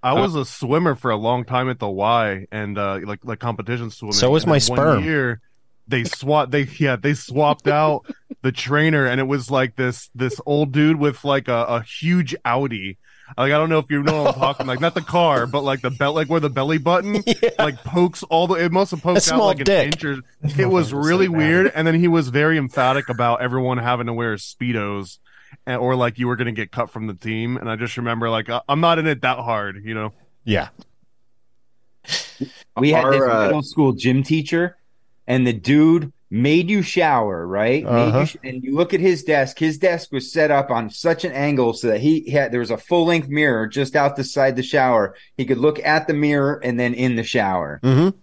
I 0.02 0.14
was 0.14 0.36
a 0.36 0.46
swimmer 0.46 0.96
for 0.96 1.12
a 1.12 1.16
long 1.16 1.46
time 1.46 1.70
at 1.70 1.80
the 1.80 1.90
Y 1.90 2.46
and 2.52 2.78
uh, 2.78 3.00
like 3.04 3.20
like 3.24 3.40
competition 3.40 3.90
swimming. 3.90 4.14
So 4.14 4.30
was 4.30 4.46
my 4.46 4.60
sperm. 4.60 5.04
Year, 5.04 5.42
they 5.88 6.04
swap 6.04 6.52
they 6.52 6.64
yeah 6.78 6.96
they 6.96 7.14
swapped 7.14 7.68
out 7.68 8.06
the 8.42 8.52
trainer 8.52 9.06
and 9.06 9.20
it 9.20 9.24
was 9.24 9.50
like 9.50 9.76
this 9.76 10.10
this 10.14 10.40
old 10.46 10.72
dude 10.72 11.00
with 11.00 11.24
like 11.24 11.48
a, 11.48 11.66
a 11.66 11.82
huge 11.82 12.36
Audi. 12.46 12.98
Like 13.38 13.52
I 13.52 13.58
don't 13.58 13.70
know 13.70 13.80
if 13.80 13.86
you 13.90 14.04
know 14.04 14.24
what 14.24 14.36
I'm 14.36 14.40
talking 14.40 14.68
like 14.68 14.80
not 14.80 14.94
the 14.94 15.02
car 15.02 15.48
but 15.48 15.64
like 15.64 15.82
the 15.82 15.90
belt 15.90 16.16
like 16.16 16.28
where 16.30 16.40
the 16.40 16.50
belly 16.50 16.78
button 16.78 17.24
like 17.60 17.84
pokes 17.84 18.24
all 18.24 18.48
the 18.48 18.56
it 18.56 18.72
must 18.72 18.92
have 18.92 19.02
poked 19.02 19.28
A 19.28 19.34
out 19.34 19.40
like 19.44 19.58
dick. 19.58 19.70
an 19.70 19.86
inch 19.86 20.04
or 20.04 20.18
it 20.62 20.68
was 20.68 20.94
really 20.94 21.28
weird 21.28 21.72
and 21.74 21.88
then 21.88 21.96
he 21.96 22.08
was 22.08 22.30
very 22.30 22.58
emphatic 22.58 23.10
about 23.10 23.42
everyone 23.42 23.78
having 23.80 24.06
to 24.08 24.14
wear 24.14 24.36
speedos 24.36 25.18
and, 25.66 25.80
or 25.82 25.96
like 25.96 26.20
you 26.20 26.28
were 26.28 26.36
going 26.36 26.46
to 26.48 26.52
get 26.52 26.72
cut 26.72 26.90
from 26.92 27.08
the 27.08 27.14
team 27.14 27.58
and 27.58 27.70
I 27.70 27.76
just 27.76 27.98
remember 27.98 28.30
like 28.30 28.50
I- 28.50 28.62
I'm 28.70 28.82
not 28.82 29.00
in 29.00 29.08
it 29.08 29.22
that 29.22 29.38
hard 29.40 29.84
you 29.84 29.94
know 29.94 30.14
Yeah. 30.44 30.70
we 32.78 32.92
had 32.92 33.06
this 33.12 33.22
Our, 33.22 33.30
uh, 33.32 33.46
middle 33.46 33.64
school 33.64 33.94
gym 33.94 34.24
teacher, 34.24 34.78
and 35.28 35.48
the 35.48 35.54
dude 35.54 36.12
made 36.34 36.68
you 36.68 36.82
shower, 36.82 37.46
right? 37.46 37.86
Uh-huh. 37.86 38.20
you 38.20 38.26
sh- 38.26 38.38
and 38.44 38.64
you 38.64 38.76
look 38.76 38.94
at 38.96 39.00
his 39.00 39.24
desk. 39.24 39.60
His 39.60 39.78
desk 39.78 40.12
was 40.12 40.34
set 40.34 40.50
up 40.50 40.72
on 40.72 40.90
such 40.90 41.24
an 41.24 41.32
angle 41.32 41.74
so 41.74 41.90
that 41.90 42.02
he 42.02 42.32
had 42.32 42.52
there 42.52 42.60
was 42.60 42.72
a 42.72 42.78
full 42.78 43.06
length 43.06 43.30
mirror 43.30 43.68
just 43.68 43.96
out 43.96 44.16
the 44.16 44.24
side 44.24 44.56
the 44.56 44.64
shower. 44.64 45.16
He 45.38 45.46
could 45.46 45.60
look 45.60 45.80
at 45.80 46.08
the 46.08 46.14
mirror 46.16 46.60
and 46.64 46.80
then 46.80 46.96
in 46.96 47.16
the 47.16 47.24
shower. 47.24 47.80
Mm-hmm. 47.84 48.18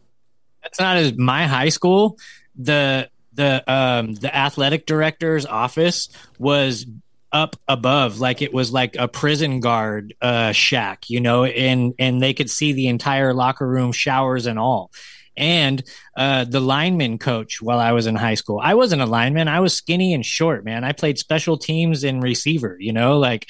that's 0.60 0.80
not 0.80 0.96
as 0.96 1.16
my 1.16 1.46
high 1.46 1.68
school. 1.68 2.18
The 2.56 3.08
the 3.34 3.62
um 3.72 4.14
the 4.14 4.36
athletic 4.36 4.86
director's 4.86 5.46
office 5.46 6.08
was 6.36 6.86
up 7.32 7.54
above 7.68 8.18
like 8.18 8.42
it 8.42 8.52
was 8.52 8.72
like 8.72 8.96
a 8.96 9.06
prison 9.06 9.60
guard 9.60 10.14
uh 10.20 10.50
shack 10.50 11.08
you 11.08 11.20
know 11.20 11.44
and 11.44 11.94
and 12.00 12.20
they 12.20 12.34
could 12.34 12.50
see 12.50 12.72
the 12.72 12.88
entire 12.88 13.32
locker 13.32 13.68
room 13.68 13.92
showers 13.92 14.46
and 14.46 14.58
all 14.58 14.90
and 15.36 15.82
uh 16.16 16.44
the 16.44 16.60
lineman 16.60 17.18
coach 17.18 17.62
while 17.62 17.78
i 17.78 17.92
was 17.92 18.06
in 18.06 18.14
high 18.14 18.34
school 18.34 18.60
i 18.62 18.74
wasn't 18.74 19.00
a 19.00 19.06
lineman 19.06 19.48
i 19.48 19.60
was 19.60 19.72
skinny 19.72 20.12
and 20.12 20.26
short 20.26 20.64
man 20.64 20.84
i 20.84 20.92
played 20.92 21.18
special 21.18 21.56
teams 21.56 22.04
and 22.04 22.22
receiver 22.22 22.76
you 22.80 22.92
know 22.92 23.18
like 23.18 23.48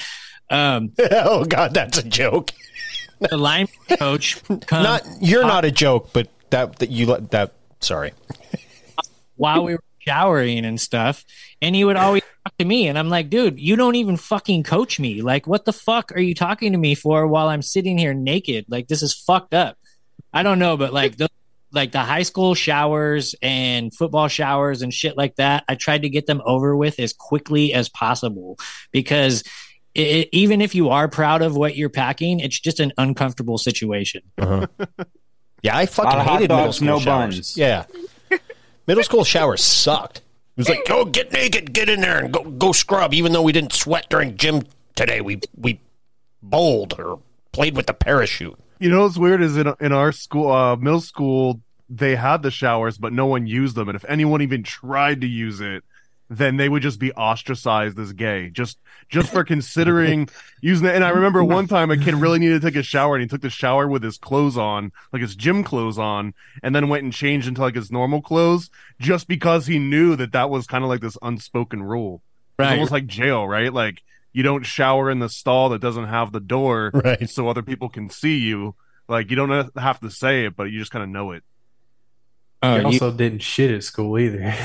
um 0.50 0.92
oh 1.10 1.44
God, 1.44 1.72
that's 1.74 1.98
a 1.98 2.02
joke. 2.02 2.50
the 3.18 3.36
lineman 3.36 3.72
coach 3.98 4.40
not 4.72 5.06
you're 5.20 5.42
not 5.42 5.64
a 5.64 5.70
joke, 5.70 6.10
but 6.12 6.28
that 6.50 6.78
that 6.80 6.90
you 6.90 7.06
let 7.06 7.30
that. 7.30 7.52
Sorry. 7.80 8.12
while 9.36 9.64
we 9.64 9.72
were 9.72 9.84
showering 10.00 10.66
and 10.66 10.78
stuff. 10.78 11.24
And 11.62 11.74
he 11.74 11.84
would 11.84 11.96
always 11.96 12.22
talk 12.44 12.56
to 12.58 12.64
me. 12.64 12.88
And 12.88 12.98
I'm 12.98 13.08
like, 13.08 13.30
dude, 13.30 13.58
you 13.58 13.76
don't 13.76 13.94
even 13.94 14.16
fucking 14.16 14.64
coach 14.64 15.00
me. 15.00 15.22
Like, 15.22 15.46
what 15.46 15.64
the 15.64 15.72
fuck 15.72 16.12
are 16.12 16.20
you 16.20 16.34
talking 16.34 16.72
to 16.72 16.78
me 16.78 16.94
for 16.94 17.26
while 17.26 17.48
I'm 17.48 17.62
sitting 17.62 17.96
here 17.96 18.12
naked? 18.12 18.66
Like, 18.68 18.88
this 18.88 19.02
is 19.02 19.14
fucked 19.14 19.54
up. 19.54 19.78
I 20.32 20.42
don't 20.42 20.58
know, 20.58 20.76
but 20.76 20.92
like, 20.92 21.16
the, 21.16 21.28
like 21.72 21.92
the 21.92 22.00
high 22.00 22.22
school 22.22 22.54
showers 22.54 23.34
and 23.42 23.94
football 23.94 24.28
showers 24.28 24.82
and 24.82 24.92
shit 24.92 25.16
like 25.16 25.36
that, 25.36 25.64
I 25.68 25.74
tried 25.74 26.02
to 26.02 26.08
get 26.08 26.26
them 26.26 26.42
over 26.44 26.76
with 26.76 26.98
as 26.98 27.12
quickly 27.12 27.72
as 27.72 27.88
possible 27.88 28.58
because 28.92 29.44
it, 29.94 30.28
even 30.32 30.60
if 30.60 30.74
you 30.74 30.88
are 30.90 31.08
proud 31.08 31.42
of 31.42 31.56
what 31.56 31.76
you're 31.76 31.88
packing, 31.88 32.40
it's 32.40 32.58
just 32.58 32.80
an 32.80 32.92
uncomfortable 32.98 33.58
situation. 33.58 34.22
Uh-huh. 34.38 34.66
Yeah, 35.62 35.76
I 35.76 35.84
fucking 35.86 36.18
of 36.18 36.24
hot 36.24 36.36
hated 36.36 36.50
middle 36.50 36.64
dogs, 36.64 36.76
school 36.76 36.86
no 36.86 36.98
showers. 37.00 37.34
buns. 37.36 37.56
Yeah, 37.56 37.84
middle 38.86 39.04
school 39.04 39.24
showers 39.24 39.62
sucked. 39.62 40.18
It 40.18 40.22
was 40.56 40.68
like, 40.70 40.86
go 40.86 41.04
get 41.04 41.32
naked, 41.32 41.74
get 41.74 41.90
in 41.90 42.00
there, 42.00 42.18
and 42.18 42.32
go 42.32 42.44
go 42.44 42.72
scrub. 42.72 43.12
Even 43.12 43.32
though 43.32 43.42
we 43.42 43.52
didn't 43.52 43.74
sweat 43.74 44.06
during 44.08 44.38
gym 44.38 44.62
today, 44.94 45.20
we 45.20 45.40
we 45.54 45.80
bowled 46.42 46.98
or 46.98 47.20
played 47.52 47.76
with 47.76 47.86
the 47.86 47.92
parachute. 47.92 48.58
You 48.80 48.88
know 48.90 49.02
what's 49.02 49.18
weird 49.18 49.42
is 49.42 49.56
in 49.58 49.72
in 49.80 49.92
our 49.92 50.12
school, 50.12 50.50
uh, 50.52 50.76
middle 50.76 51.00
school, 51.02 51.60
they 51.90 52.16
had 52.16 52.42
the 52.42 52.50
showers, 52.50 52.98
but 52.98 53.12
no 53.12 53.26
one 53.26 53.46
used 53.46 53.76
them. 53.76 53.88
And 53.88 53.96
if 53.96 54.04
anyone 54.08 54.42
even 54.42 54.62
tried 54.62 55.20
to 55.22 55.28
use 55.28 55.60
it, 55.60 55.84
then 56.30 56.56
they 56.56 56.68
would 56.68 56.82
just 56.82 57.00
be 57.00 57.12
ostracized 57.12 57.98
as 57.98 58.12
gay 58.14 58.50
just 58.50 58.78
just 59.10 59.30
for 59.30 59.44
considering 59.44 60.28
using 60.62 60.86
it. 60.86 60.94
And 60.94 61.04
I 61.04 61.10
remember 61.10 61.44
one 61.44 61.68
time 61.68 61.90
a 61.90 61.98
kid 61.98 62.14
really 62.16 62.38
needed 62.38 62.62
to 62.62 62.66
take 62.70 62.76
a 62.76 62.82
shower 62.82 63.16
and 63.16 63.22
he 63.22 63.28
took 63.28 63.42
the 63.42 63.50
shower 63.50 63.88
with 63.88 64.02
his 64.02 64.18
clothes 64.18 64.56
on, 64.56 64.92
like 65.12 65.22
his 65.22 65.36
gym 65.36 65.64
clothes 65.64 65.98
on, 65.98 66.34
and 66.62 66.74
then 66.74 66.88
went 66.88 67.04
and 67.04 67.12
changed 67.12 67.48
into 67.48 67.60
like 67.62 67.74
his 67.76 67.92
normal 67.92 68.22
clothes 68.22 68.70
just 69.00 69.28
because 69.28 69.66
he 69.66 69.78
knew 69.78 70.16
that 70.16 70.32
that 70.32 70.50
was 70.50 70.66
kind 70.68 70.84
of 70.84 70.90
like 70.90 71.02
this 71.02 71.18
unspoken 71.22 71.82
rule. 71.82 72.22
It's 72.62 72.66
Right. 72.66 72.74
almost 72.74 72.92
like 72.92 73.06
jail, 73.06 73.48
right? 73.48 73.72
Like 73.72 74.02
you 74.32 74.42
don't 74.42 74.64
shower 74.64 75.10
in 75.10 75.18
the 75.18 75.28
stall 75.28 75.70
that 75.70 75.80
doesn't 75.80 76.06
have 76.08 76.32
the 76.32 76.40
door 76.40 76.90
Right. 76.94 77.28
so 77.28 77.48
other 77.48 77.62
people 77.62 77.88
can 77.88 78.10
see 78.10 78.38
you. 78.38 78.74
Like 79.08 79.30
you 79.30 79.36
don't 79.36 79.76
have 79.76 80.00
to 80.00 80.10
say 80.10 80.44
it, 80.46 80.56
but 80.56 80.64
you 80.64 80.78
just 80.78 80.92
kind 80.92 81.02
of 81.02 81.08
know 81.08 81.32
it. 81.32 81.42
Uh, 82.62 82.66
oh, 82.66 82.74
He 82.74 82.80
you- 82.80 82.86
also 82.86 83.12
didn't 83.12 83.42
shit 83.42 83.70
at 83.70 83.84
school 83.84 84.18
either. 84.18 84.54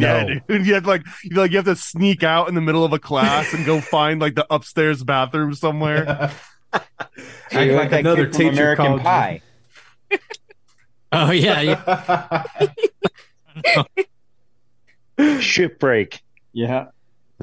Yeah, 0.00 0.24
dude. 0.46 0.64
You 0.66 0.74
have 0.74 0.84
to, 0.84 0.88
like 0.88 1.02
you 1.24 1.36
like 1.36 1.50
you 1.50 1.56
have 1.56 1.64
to 1.64 1.74
sneak 1.74 2.22
out 2.22 2.48
in 2.48 2.54
the 2.54 2.60
middle 2.60 2.84
of 2.84 2.92
a 2.92 3.00
class 3.00 3.52
and 3.52 3.66
go 3.66 3.80
find 3.80 4.20
like 4.20 4.36
the 4.36 4.46
upstairs 4.48 5.02
bathroom 5.02 5.54
somewhere. 5.54 6.30
So 7.50 7.60
you're 7.60 7.74
like 7.74 7.90
that 7.90 8.00
another 8.00 8.26
kid 8.26 8.34
from 8.36 8.38
teacher 8.50 8.52
American 8.74 8.86
called. 8.86 9.00
Pie. 9.02 9.42
oh 11.10 11.30
yeah, 11.32 11.60
yeah. 11.62 12.44
Shipbreak. 15.18 16.20
Yeah. 16.52 16.86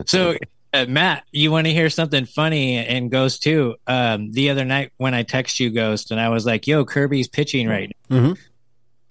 So, 0.06 0.38
uh, 0.76 0.86
Matt, 0.88 1.24
you 1.32 1.52
want 1.52 1.68
to 1.68 1.74
hear 1.74 1.90
something 1.90 2.26
funny 2.26 2.78
and 2.78 3.10
Ghost 3.12 3.44
too? 3.44 3.76
Um, 3.88 4.32
the 4.32 4.50
other 4.50 4.66
night 4.66 4.92
when 4.98 5.14
I 5.14 5.24
text 5.24 5.60
you, 5.60 5.70
Ghost, 5.70 6.12
and 6.12 6.20
I 6.20 6.30
was 6.30 6.46
like, 6.46 6.68
"Yo, 6.68 6.86
Kirby's 6.86 7.28
pitching 7.28 7.68
right 7.68 7.96
now." 8.10 8.18
Mhm. 8.18 8.38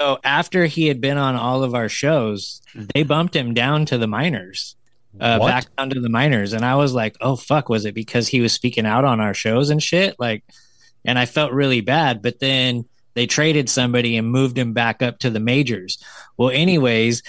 So 0.00 0.18
after 0.24 0.66
he 0.66 0.88
had 0.88 1.00
been 1.00 1.18
on 1.18 1.36
all 1.36 1.62
of 1.62 1.74
our 1.74 1.88
shows, 1.88 2.60
they 2.94 3.04
bumped 3.04 3.34
him 3.36 3.54
down 3.54 3.86
to 3.86 3.98
the 3.98 4.08
minors, 4.08 4.74
uh, 5.20 5.38
back 5.38 5.66
down 5.76 5.90
to 5.90 6.00
the 6.00 6.08
minors, 6.08 6.52
and 6.52 6.64
I 6.64 6.74
was 6.74 6.92
like, 6.92 7.16
"Oh 7.20 7.36
fuck!" 7.36 7.68
Was 7.68 7.84
it 7.84 7.94
because 7.94 8.26
he 8.28 8.40
was 8.40 8.52
speaking 8.52 8.86
out 8.86 9.04
on 9.04 9.20
our 9.20 9.34
shows 9.34 9.70
and 9.70 9.82
shit? 9.82 10.16
Like, 10.18 10.42
and 11.04 11.18
I 11.18 11.26
felt 11.26 11.52
really 11.52 11.80
bad. 11.80 12.22
But 12.22 12.40
then 12.40 12.84
they 13.14 13.26
traded 13.26 13.68
somebody 13.68 14.16
and 14.16 14.28
moved 14.28 14.58
him 14.58 14.72
back 14.72 15.00
up 15.00 15.20
to 15.20 15.30
the 15.30 15.38
majors. 15.40 15.98
Well, 16.36 16.50
anyways, 16.50 17.22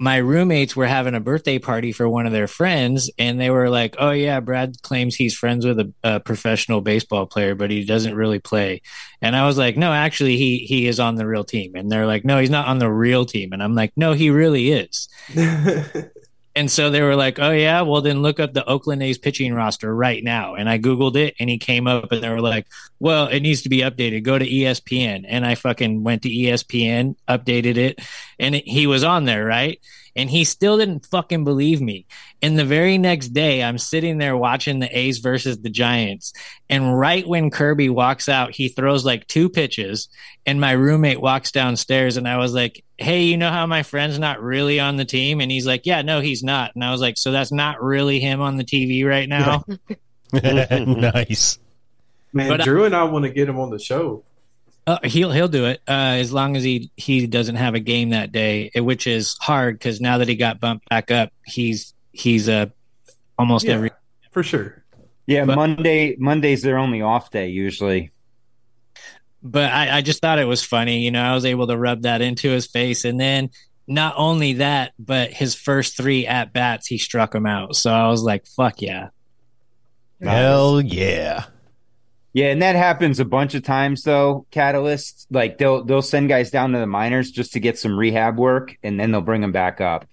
my 0.00 0.16
roommates 0.16 0.74
were 0.74 0.86
having 0.86 1.14
a 1.14 1.20
birthday 1.20 1.58
party 1.58 1.92
for 1.92 2.08
one 2.08 2.24
of 2.24 2.32
their 2.32 2.46
friends 2.46 3.10
and 3.18 3.38
they 3.38 3.50
were 3.50 3.68
like 3.68 3.94
oh 3.98 4.10
yeah 4.10 4.40
brad 4.40 4.80
claims 4.80 5.14
he's 5.14 5.36
friends 5.36 5.66
with 5.66 5.78
a, 5.78 5.92
a 6.02 6.18
professional 6.18 6.80
baseball 6.80 7.26
player 7.26 7.54
but 7.54 7.70
he 7.70 7.84
doesn't 7.84 8.16
really 8.16 8.38
play. 8.38 8.80
And 9.20 9.36
i 9.36 9.46
was 9.46 9.58
like 9.58 9.76
no 9.76 9.92
actually 9.92 10.38
he 10.38 10.60
he 10.60 10.86
is 10.86 10.98
on 10.98 11.16
the 11.16 11.26
real 11.26 11.44
team. 11.44 11.74
And 11.74 11.92
they're 11.92 12.06
like 12.06 12.24
no 12.24 12.38
he's 12.40 12.50
not 12.50 12.66
on 12.66 12.78
the 12.78 12.90
real 12.90 13.26
team. 13.26 13.52
And 13.52 13.62
i'm 13.62 13.74
like 13.74 13.92
no 13.94 14.14
he 14.14 14.30
really 14.30 14.72
is 14.72 15.08
and 16.60 16.70
so 16.70 16.90
they 16.90 17.00
were 17.00 17.16
like 17.16 17.38
oh 17.38 17.52
yeah 17.52 17.80
well 17.80 18.02
then 18.02 18.20
look 18.20 18.38
up 18.38 18.52
the 18.52 18.66
oakland 18.66 19.02
a's 19.02 19.16
pitching 19.16 19.54
roster 19.54 19.94
right 19.94 20.22
now. 20.22 20.56
And 20.56 20.68
i 20.68 20.78
googled 20.78 21.16
it 21.16 21.34
and 21.40 21.48
he 21.48 21.56
came 21.56 21.86
up 21.86 22.12
and 22.12 22.22
they 22.22 22.28
were 22.28 22.42
like 22.42 22.66
well 22.98 23.28
it 23.28 23.40
needs 23.40 23.62
to 23.62 23.70
be 23.70 23.78
updated. 23.78 24.24
Go 24.24 24.38
to 24.38 24.46
espn 24.46 25.24
and 25.26 25.46
i 25.46 25.54
fucking 25.54 26.02
went 26.02 26.22
to 26.22 26.28
espn 26.28 27.16
updated 27.26 27.78
it 27.78 28.00
and 28.38 28.56
it, 28.56 28.68
he 28.68 28.86
was 28.86 29.04
on 29.04 29.24
there 29.24 29.46
right 29.46 29.80
and 30.20 30.28
he 30.28 30.44
still 30.44 30.76
didn't 30.76 31.06
fucking 31.06 31.44
believe 31.44 31.80
me. 31.80 32.04
And 32.42 32.58
the 32.58 32.64
very 32.66 32.98
next 32.98 33.28
day, 33.28 33.62
I'm 33.62 33.78
sitting 33.78 34.18
there 34.18 34.36
watching 34.36 34.78
the 34.78 34.98
A's 34.98 35.16
versus 35.18 35.58
the 35.58 35.70
Giants. 35.70 36.34
And 36.68 36.98
right 36.98 37.26
when 37.26 37.50
Kirby 37.50 37.88
walks 37.88 38.28
out, 38.28 38.54
he 38.54 38.68
throws 38.68 39.02
like 39.02 39.26
two 39.26 39.48
pitches. 39.48 40.10
And 40.44 40.60
my 40.60 40.72
roommate 40.72 41.22
walks 41.22 41.52
downstairs. 41.52 42.18
And 42.18 42.28
I 42.28 42.36
was 42.36 42.52
like, 42.52 42.84
Hey, 42.98 43.22
you 43.24 43.38
know 43.38 43.48
how 43.48 43.64
my 43.64 43.82
friend's 43.82 44.18
not 44.18 44.42
really 44.42 44.78
on 44.78 44.96
the 44.96 45.06
team? 45.06 45.40
And 45.40 45.50
he's 45.50 45.66
like, 45.66 45.86
Yeah, 45.86 46.02
no, 46.02 46.20
he's 46.20 46.42
not. 46.42 46.72
And 46.74 46.84
I 46.84 46.92
was 46.92 47.00
like, 47.00 47.16
So 47.16 47.32
that's 47.32 47.50
not 47.50 47.82
really 47.82 48.20
him 48.20 48.42
on 48.42 48.58
the 48.58 48.64
TV 48.64 49.06
right 49.06 49.28
now? 49.28 49.64
nice. 50.34 51.58
Man, 52.34 52.48
But 52.50 52.60
I- 52.60 52.64
Drew 52.64 52.84
and 52.84 52.94
I 52.94 53.04
want 53.04 53.24
to 53.24 53.30
get 53.30 53.48
him 53.48 53.58
on 53.58 53.70
the 53.70 53.78
show. 53.78 54.22
Uh, 54.90 54.98
he'll 55.04 55.30
he'll 55.30 55.48
do 55.48 55.66
it 55.66 55.80
uh, 55.88 56.16
as 56.18 56.32
long 56.32 56.56
as 56.56 56.62
he 56.64 56.90
he 56.96 57.26
doesn't 57.26 57.56
have 57.56 57.74
a 57.74 57.80
game 57.80 58.10
that 58.10 58.32
day, 58.32 58.70
which 58.74 59.06
is 59.06 59.36
hard 59.40 59.78
because 59.78 60.00
now 60.00 60.18
that 60.18 60.28
he 60.28 60.34
got 60.34 60.58
bumped 60.60 60.88
back 60.88 61.10
up, 61.10 61.30
he's 61.44 61.94
he's 62.12 62.48
uh, 62.48 62.66
almost 63.38 63.64
Yeah. 63.66 63.74
every 63.74 63.90
For 64.32 64.42
sure. 64.42 64.84
Yeah, 65.26 65.44
But- 65.44 65.56
Monday 65.56 66.16
Monday's 66.18 66.62
their 66.62 66.78
only 66.78 67.02
off 67.02 67.30
day 67.30 67.48
usually. 67.48 68.10
but 69.42 69.70
I, 69.72 69.98
I 69.98 70.00
just 70.02 70.20
thought 70.20 70.38
it 70.38 70.44
was 70.44 70.62
funny. 70.64 71.00
You 71.04 71.10
know, 71.10 71.22
I 71.22 71.34
was 71.34 71.44
able 71.44 71.66
to 71.68 71.76
rub 71.76 72.02
that 72.02 72.20
into 72.20 72.48
his 72.50 72.66
face. 72.66 73.04
And 73.04 73.18
then 73.20 73.50
not 73.86 74.14
only 74.16 74.54
that, 74.54 74.92
but 74.98 75.32
his 75.32 75.54
first 75.54 75.96
three 75.96 76.26
at 76.26 76.52
bats, 76.52 76.86
he 76.86 76.98
struck 76.98 77.34
him 77.34 77.46
out. 77.46 77.74
So 77.76 77.92
I 77.92 78.08
was 78.08 78.22
like, 78.22 78.46
fuck 78.46 78.82
yeah. 78.82 79.08
Hell 80.20 80.80
yeah. 80.80 81.44
Yeah, 82.32 82.46
and 82.46 82.62
that 82.62 82.76
happens 82.76 83.18
a 83.18 83.24
bunch 83.24 83.54
of 83.54 83.64
times 83.64 84.02
though. 84.02 84.46
Catalyst, 84.50 85.26
like 85.30 85.58
they'll 85.58 85.84
they'll 85.84 86.02
send 86.02 86.28
guys 86.28 86.50
down 86.50 86.72
to 86.72 86.78
the 86.78 86.86
minors 86.86 87.30
just 87.30 87.52
to 87.54 87.60
get 87.60 87.78
some 87.78 87.98
rehab 87.98 88.38
work, 88.38 88.76
and 88.82 89.00
then 89.00 89.10
they'll 89.10 89.20
bring 89.20 89.40
them 89.40 89.52
back 89.52 89.80
up. 89.80 90.06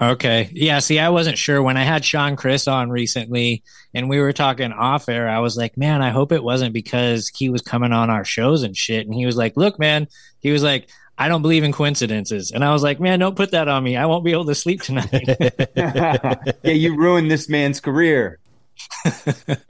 Okay. 0.00 0.48
Yeah. 0.52 0.78
See, 0.78 1.00
I 1.00 1.08
wasn't 1.08 1.38
sure 1.38 1.60
when 1.60 1.76
I 1.76 1.82
had 1.82 2.04
Sean 2.04 2.36
Chris 2.36 2.68
on 2.68 2.88
recently 2.88 3.64
and 3.92 4.08
we 4.08 4.20
were 4.20 4.32
talking 4.32 4.72
off 4.72 5.08
air. 5.08 5.28
I 5.28 5.40
was 5.40 5.56
like, 5.56 5.76
man, 5.76 6.02
I 6.02 6.10
hope 6.10 6.30
it 6.30 6.44
wasn't 6.44 6.72
because 6.72 7.28
he 7.34 7.50
was 7.50 7.62
coming 7.62 7.92
on 7.92 8.08
our 8.08 8.24
shows 8.24 8.62
and 8.62 8.76
shit. 8.76 9.06
And 9.06 9.14
he 9.14 9.26
was 9.26 9.36
like, 9.36 9.56
look, 9.56 9.78
man, 9.78 10.06
he 10.38 10.52
was 10.52 10.62
like, 10.62 10.88
I 11.18 11.28
don't 11.28 11.42
believe 11.42 11.64
in 11.64 11.72
coincidences. 11.72 12.52
And 12.52 12.64
I 12.64 12.72
was 12.72 12.84
like, 12.84 13.00
man, 13.00 13.18
don't 13.18 13.34
put 13.34 13.50
that 13.50 13.66
on 13.66 13.82
me. 13.82 13.96
I 13.96 14.06
won't 14.06 14.24
be 14.24 14.30
able 14.30 14.46
to 14.46 14.54
sleep 14.54 14.82
tonight. 14.82 15.10
yeah, 15.74 16.34
you 16.62 16.96
ruined 16.96 17.28
this 17.28 17.48
man's 17.48 17.80
career. 17.80 18.38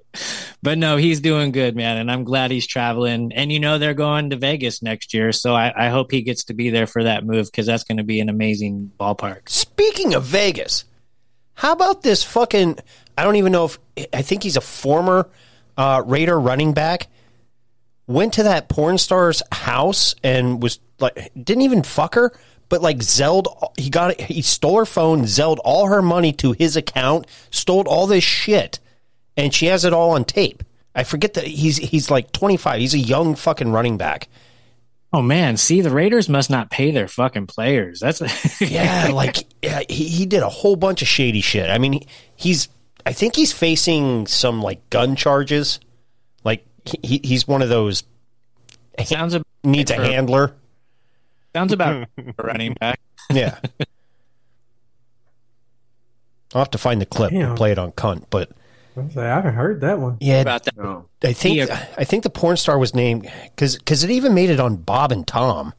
but 0.62 0.78
no, 0.78 0.96
he's 0.96 1.20
doing 1.20 1.52
good, 1.52 1.76
man, 1.76 1.98
and 1.98 2.10
I'm 2.10 2.24
glad 2.24 2.50
he's 2.50 2.66
traveling. 2.66 3.32
And 3.32 3.52
you 3.52 3.60
know 3.60 3.78
they're 3.78 3.94
going 3.94 4.30
to 4.30 4.36
Vegas 4.36 4.82
next 4.82 5.14
year, 5.14 5.30
so 5.32 5.54
I, 5.54 5.86
I 5.86 5.88
hope 5.90 6.10
he 6.10 6.22
gets 6.22 6.44
to 6.44 6.54
be 6.54 6.70
there 6.70 6.86
for 6.86 7.04
that 7.04 7.24
move 7.24 7.46
because 7.46 7.66
that's 7.66 7.84
going 7.84 7.98
to 7.98 8.04
be 8.04 8.20
an 8.20 8.28
amazing 8.28 8.90
ballpark. 8.98 9.48
Speaking 9.48 10.14
of 10.14 10.24
Vegas, 10.24 10.84
how 11.54 11.72
about 11.72 12.02
this 12.02 12.22
fucking? 12.22 12.78
I 13.16 13.24
don't 13.24 13.36
even 13.36 13.52
know 13.52 13.66
if 13.66 13.78
I 14.12 14.22
think 14.22 14.42
he's 14.42 14.56
a 14.56 14.60
former 14.60 15.28
uh, 15.76 16.02
Raider 16.04 16.38
running 16.38 16.72
back. 16.72 17.08
Went 18.06 18.34
to 18.34 18.44
that 18.44 18.68
porn 18.68 18.96
star's 18.98 19.42
house 19.52 20.14
and 20.24 20.62
was 20.62 20.80
like, 20.98 21.30
didn't 21.34 21.62
even 21.62 21.82
fuck 21.82 22.14
her, 22.14 22.32
but 22.68 22.82
like 22.82 23.02
zelled. 23.02 23.48
He 23.76 23.90
got 23.90 24.20
he 24.20 24.42
stole 24.42 24.78
her 24.78 24.86
phone, 24.86 25.26
zelled 25.26 25.60
all 25.60 25.86
her 25.86 26.02
money 26.02 26.32
to 26.34 26.52
his 26.52 26.76
account, 26.76 27.26
stole 27.50 27.86
all 27.86 28.06
this 28.06 28.24
shit, 28.24 28.80
and 29.38 29.54
she 29.54 29.66
has 29.66 29.86
it 29.86 29.94
all 29.94 30.10
on 30.10 30.24
tape. 30.26 30.62
I 30.94 31.04
forget 31.04 31.34
that 31.34 31.44
he's 31.46 31.76
he's 31.78 32.10
like 32.10 32.32
25. 32.32 32.80
He's 32.80 32.92
a 32.94 32.98
young 32.98 33.34
fucking 33.36 33.70
running 33.70 33.96
back. 33.96 34.28
Oh 35.12 35.22
man, 35.22 35.56
see 35.56 35.80
the 35.80 35.90
Raiders 35.90 36.28
must 36.28 36.50
not 36.50 36.70
pay 36.70 36.90
their 36.90 37.08
fucking 37.08 37.46
players. 37.46 38.00
That's 38.00 38.60
yeah, 38.60 39.08
like 39.12 39.46
yeah, 39.62 39.80
he, 39.88 40.08
he 40.08 40.26
did 40.26 40.42
a 40.42 40.48
whole 40.48 40.76
bunch 40.76 41.00
of 41.00 41.08
shady 41.08 41.40
shit. 41.40 41.70
I 41.70 41.78
mean, 41.78 41.92
he, 41.94 42.06
he's 42.36 42.68
I 43.06 43.12
think 43.14 43.36
he's 43.36 43.52
facing 43.52 44.26
some 44.26 44.60
like 44.60 44.90
gun 44.90 45.16
charges. 45.16 45.80
Like 46.44 46.66
he, 46.84 47.20
he's 47.24 47.48
one 47.48 47.62
of 47.62 47.68
those 47.70 48.02
sounds 49.04 49.34
about 49.34 49.46
needs 49.64 49.90
a 49.90 49.96
for- 49.96 50.02
handler. 50.02 50.54
sounds 51.54 51.72
about 51.72 52.08
a 52.18 52.34
running 52.42 52.74
back. 52.74 53.00
Yeah. 53.30 53.58
I'll 56.54 56.62
have 56.62 56.70
to 56.70 56.78
find 56.78 57.00
the 57.00 57.06
clip 57.06 57.30
Damn. 57.30 57.50
and 57.50 57.56
play 57.56 57.72
it 57.72 57.78
on 57.78 57.92
cunt, 57.92 58.24
but 58.30 58.50
I, 58.98 59.02
like, 59.02 59.16
I 59.16 59.24
haven't 59.36 59.54
heard 59.54 59.80
that 59.82 59.98
one. 59.98 60.18
yeah, 60.20 60.40
About 60.40 60.64
that. 60.64 61.04
I 61.22 61.32
think 61.32 61.56
Yeah. 61.58 61.86
I 61.96 62.04
think 62.04 62.22
the 62.22 62.30
porn 62.30 62.56
star 62.56 62.78
was 62.78 62.94
named 62.94 63.30
because 63.44 63.76
because 63.76 64.04
it 64.04 64.10
even 64.10 64.34
made 64.34 64.50
it 64.50 64.60
on 64.60 64.76
Bob 64.76 65.12
and 65.12 65.26
Tom. 65.26 65.72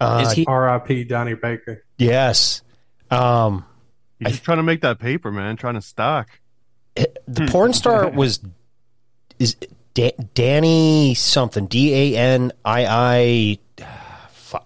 Uh, 0.00 0.24
Is 0.26 0.32
he? 0.32 0.46
R.I.P. 0.46 1.04
Donnie 1.04 1.34
Baker. 1.34 1.84
yes, 1.98 2.62
um, 3.10 3.64
You're 4.18 4.30
just 4.30 4.44
trying 4.44 4.56
to 4.58 4.62
make 4.62 4.80
that 4.80 4.98
paper, 4.98 5.30
man. 5.30 5.56
Trying 5.56 5.74
to 5.74 5.82
stock. 5.82 6.28
the 6.94 7.46
porn 7.50 7.72
star 7.74 8.08
was 8.14 8.40
is 9.38 9.56
da- 9.94 10.16
Danny 10.34 11.14
something 11.14 11.66
D 11.66 12.14
A 12.14 12.18
N 12.18 12.52
I 12.64 13.58
I. 13.78 13.86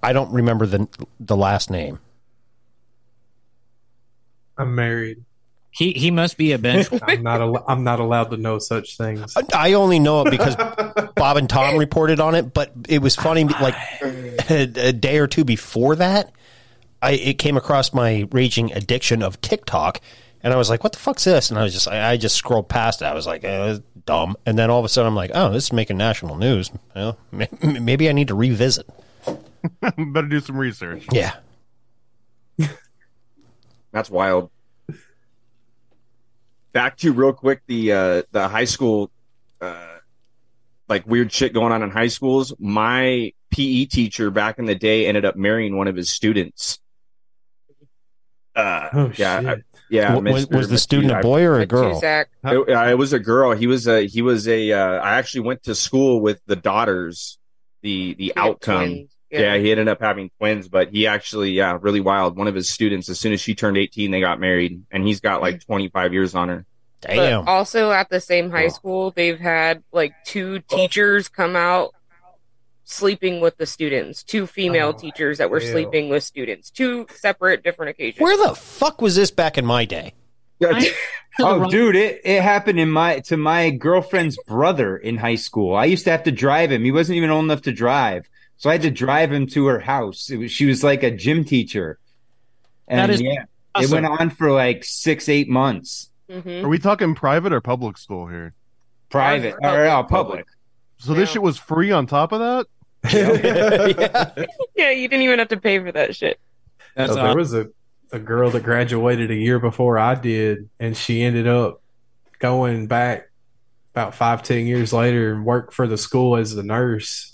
I 0.02 0.12
don't 0.12 0.32
remember 0.32 0.66
the 0.66 0.86
the 1.20 1.36
last 1.36 1.68
name. 1.70 1.98
I'm 4.56 4.74
married. 4.74 5.24
He 5.74 5.92
he 5.92 6.12
must 6.12 6.36
be 6.36 6.52
a 6.52 6.58
bench. 6.58 6.86
I'm 7.02 7.24
not. 7.24 7.40
Al- 7.40 7.64
I'm 7.66 7.82
not 7.82 7.98
allowed 7.98 8.30
to 8.30 8.36
know 8.36 8.60
such 8.60 8.96
things. 8.96 9.34
I 9.52 9.72
only 9.72 9.98
know 9.98 10.22
it 10.22 10.30
because 10.30 10.54
Bob 11.16 11.36
and 11.36 11.50
Tom 11.50 11.78
reported 11.78 12.20
on 12.20 12.36
it, 12.36 12.54
but 12.54 12.70
it 12.88 13.02
was 13.02 13.16
funny. 13.16 13.42
Like 13.42 13.74
a, 14.00 14.70
a 14.76 14.92
day 14.92 15.18
or 15.18 15.26
two 15.26 15.44
before 15.44 15.96
that, 15.96 16.30
I 17.02 17.12
it 17.12 17.38
came 17.38 17.56
across 17.56 17.92
my 17.92 18.28
raging 18.30 18.72
addiction 18.72 19.20
of 19.20 19.40
TikTok, 19.40 20.00
and 20.44 20.52
I 20.52 20.56
was 20.56 20.70
like, 20.70 20.84
"What 20.84 20.92
the 20.92 21.00
fuck's 21.00 21.24
this?" 21.24 21.50
And 21.50 21.58
I 21.58 21.64
was 21.64 21.72
just 21.72 21.88
I, 21.88 22.12
I 22.12 22.16
just 22.18 22.36
scrolled 22.36 22.68
past 22.68 23.02
it. 23.02 23.06
I 23.06 23.14
was 23.14 23.26
like, 23.26 23.42
eh, 23.42 23.78
"Dumb." 24.06 24.36
And 24.46 24.56
then 24.56 24.70
all 24.70 24.78
of 24.78 24.84
a 24.84 24.88
sudden, 24.88 25.08
I'm 25.08 25.16
like, 25.16 25.32
"Oh, 25.34 25.50
this 25.52 25.64
is 25.64 25.72
making 25.72 25.96
national 25.96 26.36
news. 26.36 26.70
Well, 26.94 27.18
maybe 27.32 28.08
I 28.08 28.12
need 28.12 28.28
to 28.28 28.36
revisit." 28.36 28.88
Better 29.80 30.28
do 30.28 30.38
some 30.38 30.56
research. 30.56 31.08
Yeah. 31.10 31.34
That's 33.90 34.08
wild. 34.10 34.50
Back 36.74 36.98
to 36.98 37.12
real 37.12 37.32
quick 37.32 37.62
the 37.66 37.92
uh, 37.92 38.22
the 38.32 38.48
high 38.48 38.64
school, 38.66 39.10
uh, 39.62 39.96
like 40.88 41.06
weird 41.06 41.32
shit 41.32 41.54
going 41.54 41.72
on 41.72 41.82
in 41.82 41.90
high 41.90 42.08
schools. 42.08 42.52
My 42.58 43.32
PE 43.52 43.86
teacher 43.86 44.30
back 44.30 44.58
in 44.58 44.66
the 44.66 44.74
day 44.74 45.06
ended 45.06 45.24
up 45.24 45.36
marrying 45.36 45.76
one 45.78 45.88
of 45.88 45.96
his 45.96 46.12
students. 46.12 46.80
Uh, 48.56 48.88
Oh, 48.92 49.12
yeah, 49.16 49.40
shit. 49.40 49.48
I- 49.48 49.62
yeah. 49.90 50.14
W- 50.14 50.32
was, 50.34 50.46
Mr. 50.46 50.56
was 50.56 50.68
the 50.68 50.78
student 50.78 51.12
I- 51.12 51.20
a 51.20 51.22
boy 51.22 51.42
or 51.44 51.60
a 51.60 51.66
girl? 51.66 52.00
It, 52.44 52.68
uh, 52.68 52.88
it 52.90 52.98
was 52.98 53.12
a 53.12 53.18
girl. 53.18 53.52
He 53.52 53.66
was 53.66 53.86
a 53.86 54.06
he 54.06 54.22
was 54.22 54.46
a. 54.48 54.72
Uh, 54.72 54.98
I 55.00 55.14
actually 55.14 55.42
went 55.42 55.62
to 55.64 55.74
school 55.76 56.20
with 56.20 56.40
the 56.46 56.56
daughters. 56.56 57.38
The 57.82 58.14
the 58.14 58.24
He 58.24 58.32
had 58.34 58.38
outcome. 58.48 59.08
Twins. 59.38 59.42
Yeah. 59.54 59.56
he 59.58 59.70
ended 59.70 59.88
up 59.88 60.00
having 60.00 60.30
twins, 60.38 60.68
but 60.68 60.90
he 60.90 61.06
actually, 61.06 61.50
yeah, 61.52 61.78
really 61.80 62.00
wild. 62.00 62.36
One 62.36 62.48
of 62.48 62.54
his 62.54 62.70
students, 62.70 63.08
as 63.08 63.18
soon 63.18 63.32
as 63.32 63.40
she 63.40 63.54
turned 63.54 63.76
18, 63.76 64.10
they 64.10 64.20
got 64.20 64.40
married, 64.40 64.82
and 64.90 65.06
he's 65.06 65.20
got 65.20 65.40
like 65.42 65.56
mm. 65.56 65.66
25 65.66 66.12
years 66.12 66.34
on 66.34 66.48
her. 66.48 66.66
Damn. 67.00 67.44
But 67.44 67.50
also 67.50 67.92
at 67.92 68.08
the 68.08 68.20
same 68.20 68.50
high 68.50 68.64
Wow. 68.64 68.68
school, 68.70 69.10
they've 69.10 69.38
had 69.38 69.82
like 69.92 70.12
two 70.24 70.60
teachers 70.60 71.28
come 71.28 71.54
out 71.56 71.94
sleeping 72.84 73.40
with 73.40 73.56
the 73.56 73.66
students. 73.66 74.22
Two 74.22 74.46
female 74.46 74.88
Oh, 74.94 74.98
teachers 74.98 75.38
that 75.38 75.50
were 75.50 75.60
hell. 75.60 75.70
sleeping 75.72 76.08
with 76.08 76.22
students. 76.22 76.70
Two 76.70 77.06
separate 77.14 77.62
different 77.62 77.90
occasions. 77.90 78.20
Where 78.20 78.36
the 78.36 78.54
fuck 78.54 79.00
was 79.02 79.16
this 79.16 79.30
back 79.30 79.58
in 79.58 79.66
my 79.66 79.84
day? 79.84 80.14
Oh, 81.40 81.68
dude, 81.68 81.96
it, 81.96 82.20
it 82.24 82.42
happened 82.42 82.78
in 82.78 82.88
my 82.90 83.18
to 83.20 83.36
my 83.36 83.70
girlfriend's 83.70 84.38
brother 84.46 84.96
in 84.96 85.16
high 85.16 85.34
school. 85.34 85.74
I 85.74 85.86
used 85.86 86.04
to 86.04 86.12
have 86.12 86.22
to 86.24 86.30
drive 86.30 86.70
him. 86.70 86.84
He 86.84 86.92
wasn't 86.92 87.16
even 87.16 87.30
old 87.30 87.44
enough 87.44 87.62
to 87.62 87.72
drive, 87.72 88.28
so 88.56 88.70
I 88.70 88.72
had 88.74 88.82
to 88.82 88.90
drive 88.90 89.32
him 89.32 89.46
to 89.48 89.66
her 89.66 89.80
house. 89.80 90.30
It 90.30 90.36
was, 90.36 90.50
she 90.52 90.66
was 90.66 90.82
like 90.84 91.02
a 91.02 91.10
gym 91.10 91.44
teacher, 91.44 91.98
and 92.88 92.98
That 92.98 93.10
is 93.10 93.20
yeah, 93.20 93.44
it 93.78 93.90
went 93.90 94.06
on 94.06 94.30
for 94.30 94.52
like 94.52 94.84
six, 94.84 95.28
eight 95.28 95.48
months. 95.48 96.10
Mhm. 96.30 96.64
Are 96.64 96.68
we 96.68 96.78
talking 96.78 97.14
private 97.14 97.52
or 97.52 97.60
public 97.60 97.98
school 97.98 98.26
here? 98.26 98.54
Private 99.10 99.54
Public. 99.60 99.78
or 99.78 99.84
uh, 99.86 100.02
public. 100.04 100.46
So 100.98 101.12
this 101.14 101.30
shit 101.30 101.42
was 101.42 101.58
free 101.58 101.92
on 101.92 102.06
top 102.06 102.32
of 102.32 102.40
that? 102.40 102.66
yeah. 103.12 104.46
Yeah, 104.76 104.90
you 104.90 105.08
didn't 105.08 105.22
even 105.22 105.38
have 105.38 105.48
to 105.48 105.56
pay 105.60 105.78
for 105.78 105.92
that 105.92 106.16
shit. 106.16 106.40
That's 106.96 107.12
So 107.12 107.22
there 107.22 107.36
was 107.36 107.54
a, 107.54 107.68
a 108.12 108.18
girl 108.18 108.50
that 108.50 108.62
graduated 108.62 109.30
a 109.30 109.34
year 109.34 109.58
before 109.58 109.98
I 109.98 110.14
did, 110.14 110.68
and 110.80 110.96
she 110.96 111.22
ended 111.22 111.46
up 111.46 111.82
going 112.38 112.86
back 112.86 113.30
about 113.92 114.14
five, 114.14 114.42
ten 114.42 114.66
years 114.66 114.92
later 114.92 115.32
and 115.32 115.44
worked 115.44 115.74
for 115.74 115.86
the 115.86 115.96
school 115.98 116.36
as 116.36 116.54
a 116.56 116.62
nurse. 116.62 117.33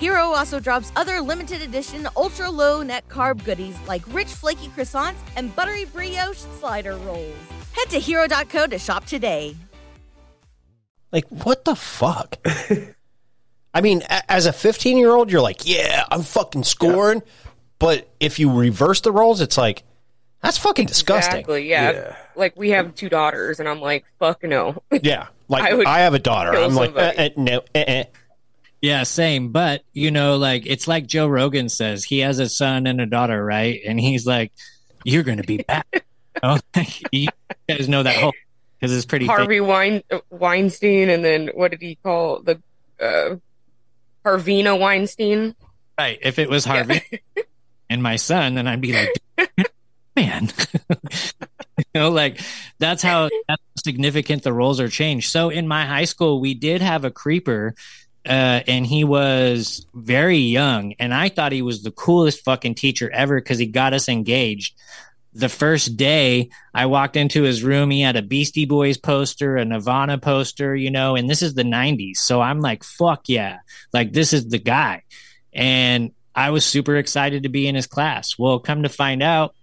Hero 0.00 0.22
also 0.32 0.58
drops 0.58 0.90
other 0.96 1.20
limited 1.20 1.60
edition 1.60 2.08
ultra 2.16 2.50
low 2.50 2.82
net 2.82 3.06
carb 3.08 3.44
goodies 3.44 3.76
like 3.86 4.02
rich 4.14 4.28
flaky 4.28 4.68
croissants 4.68 5.18
and 5.36 5.54
buttery 5.54 5.84
brioche 5.84 6.38
slider 6.58 6.96
rolls. 6.96 7.36
Head 7.72 7.90
to 7.90 7.98
hero.co 8.00 8.66
to 8.66 8.78
shop 8.78 9.04
today. 9.04 9.54
Like, 11.12 11.28
what 11.28 11.66
the 11.66 11.74
fuck? 11.74 12.38
I 13.74 13.80
mean, 13.82 14.02
a- 14.08 14.32
as 14.32 14.46
a 14.46 14.54
15 14.54 14.96
year 14.96 15.10
old, 15.10 15.30
you're 15.30 15.42
like, 15.42 15.68
yeah, 15.68 16.04
I'm 16.10 16.22
fucking 16.22 16.64
scoring. 16.64 17.22
But 17.78 18.08
if 18.20 18.38
you 18.38 18.50
reverse 18.52 19.02
the 19.02 19.12
roles, 19.12 19.40
it's 19.42 19.58
like, 19.58 19.82
that's 20.42 20.56
fucking 20.56 20.86
disgusting. 20.86 21.40
Exactly. 21.40 21.68
Yeah. 21.68 21.90
Yeah. 21.92 22.16
Like 22.36 22.56
we 22.56 22.70
have 22.70 22.94
two 22.94 23.10
daughters, 23.10 23.60
and 23.60 23.68
I'm 23.68 23.80
like, 23.80 24.06
fuck 24.18 24.42
no. 24.42 24.82
Yeah. 24.90 25.26
Like, 25.50 25.64
I 25.64 25.96
I, 25.96 25.98
have 26.02 26.14
a 26.14 26.20
daughter. 26.20 26.54
I'm 26.54 26.76
like, 26.76 26.94
uh, 26.94 27.12
somebody. 27.12 27.18
uh, 27.18 27.30
no, 27.36 27.62
uh. 27.74 28.04
Yeah, 28.80 29.02
same. 29.02 29.50
But 29.52 29.82
you 29.92 30.10
know, 30.10 30.36
like 30.36 30.66
it's 30.66 30.88
like 30.88 31.06
Joe 31.06 31.26
Rogan 31.26 31.68
says, 31.68 32.04
he 32.04 32.20
has 32.20 32.38
a 32.38 32.48
son 32.48 32.86
and 32.86 33.00
a 33.00 33.06
daughter, 33.06 33.44
right? 33.44 33.80
And 33.86 34.00
he's 34.00 34.26
like, 34.26 34.52
"You're 35.04 35.22
going 35.22 35.38
to 35.38 35.46
be 35.46 35.58
back." 35.58 35.86
You, 36.42 36.58
you 37.12 37.28
guys 37.68 37.86
know 37.86 38.02
that 38.02 38.16
whole 38.16 38.32
because 38.78 38.96
it's 38.96 39.04
pretty. 39.04 39.26
Harvey 39.26 39.60
Wein- 39.60 40.02
Weinstein, 40.30 41.10
and 41.10 41.22
then 41.22 41.50
what 41.52 41.70
did 41.70 41.82
he 41.82 41.96
call 41.96 42.40
the 42.40 42.62
uh, 42.98 43.36
Harvina 44.24 44.78
Weinstein? 44.78 45.54
Right. 45.98 46.18
If 46.22 46.38
it 46.38 46.48
was 46.48 46.64
Harvey 46.64 47.02
and 47.90 48.02
my 48.02 48.16
son, 48.16 48.54
then 48.54 48.66
I'd 48.66 48.80
be 48.80 48.94
like, 48.94 49.52
man. 50.16 50.48
you 50.88 51.84
know, 51.94 52.10
like 52.10 52.40
that's 52.78 53.02
how 53.02 53.24
that's 53.48 53.62
how 53.62 53.82
significant 53.82 54.42
the 54.42 54.52
roles 54.52 54.80
are 54.80 54.88
changed. 54.88 55.30
So 55.30 55.50
in 55.50 55.68
my 55.68 55.84
high 55.84 56.04
school, 56.04 56.40
we 56.40 56.54
did 56.54 56.80
have 56.80 57.04
a 57.04 57.10
creeper. 57.10 57.74
Uh, 58.26 58.60
and 58.66 58.86
he 58.86 59.02
was 59.02 59.86
very 59.94 60.38
young, 60.38 60.94
and 60.98 61.14
I 61.14 61.30
thought 61.30 61.52
he 61.52 61.62
was 61.62 61.82
the 61.82 61.90
coolest 61.90 62.44
fucking 62.44 62.74
teacher 62.74 63.10
ever 63.10 63.40
because 63.40 63.58
he 63.58 63.66
got 63.66 63.94
us 63.94 64.08
engaged. 64.08 64.74
The 65.32 65.48
first 65.48 65.96
day 65.96 66.50
I 66.74 66.86
walked 66.86 67.16
into 67.16 67.44
his 67.44 67.62
room, 67.62 67.90
he 67.90 68.02
had 68.02 68.16
a 68.16 68.22
Beastie 68.22 68.66
Boys 68.66 68.98
poster, 68.98 69.56
a 69.56 69.64
Nirvana 69.64 70.18
poster, 70.18 70.76
you 70.76 70.90
know, 70.90 71.16
and 71.16 71.30
this 71.30 71.40
is 71.40 71.54
the 71.54 71.62
90s. 71.62 72.16
So 72.16 72.40
I'm 72.40 72.60
like, 72.60 72.84
fuck 72.84 73.28
yeah. 73.28 73.60
Like, 73.92 74.12
this 74.12 74.32
is 74.32 74.48
the 74.48 74.58
guy 74.58 75.04
and 75.52 76.12
I 76.34 76.50
was 76.50 76.64
super 76.64 76.96
excited 76.96 77.42
to 77.42 77.48
be 77.48 77.66
in 77.66 77.74
his 77.74 77.86
class. 77.86 78.38
Well, 78.38 78.60
come 78.60 78.82
to 78.84 78.88
find 78.88 79.22
out, 79.22 79.54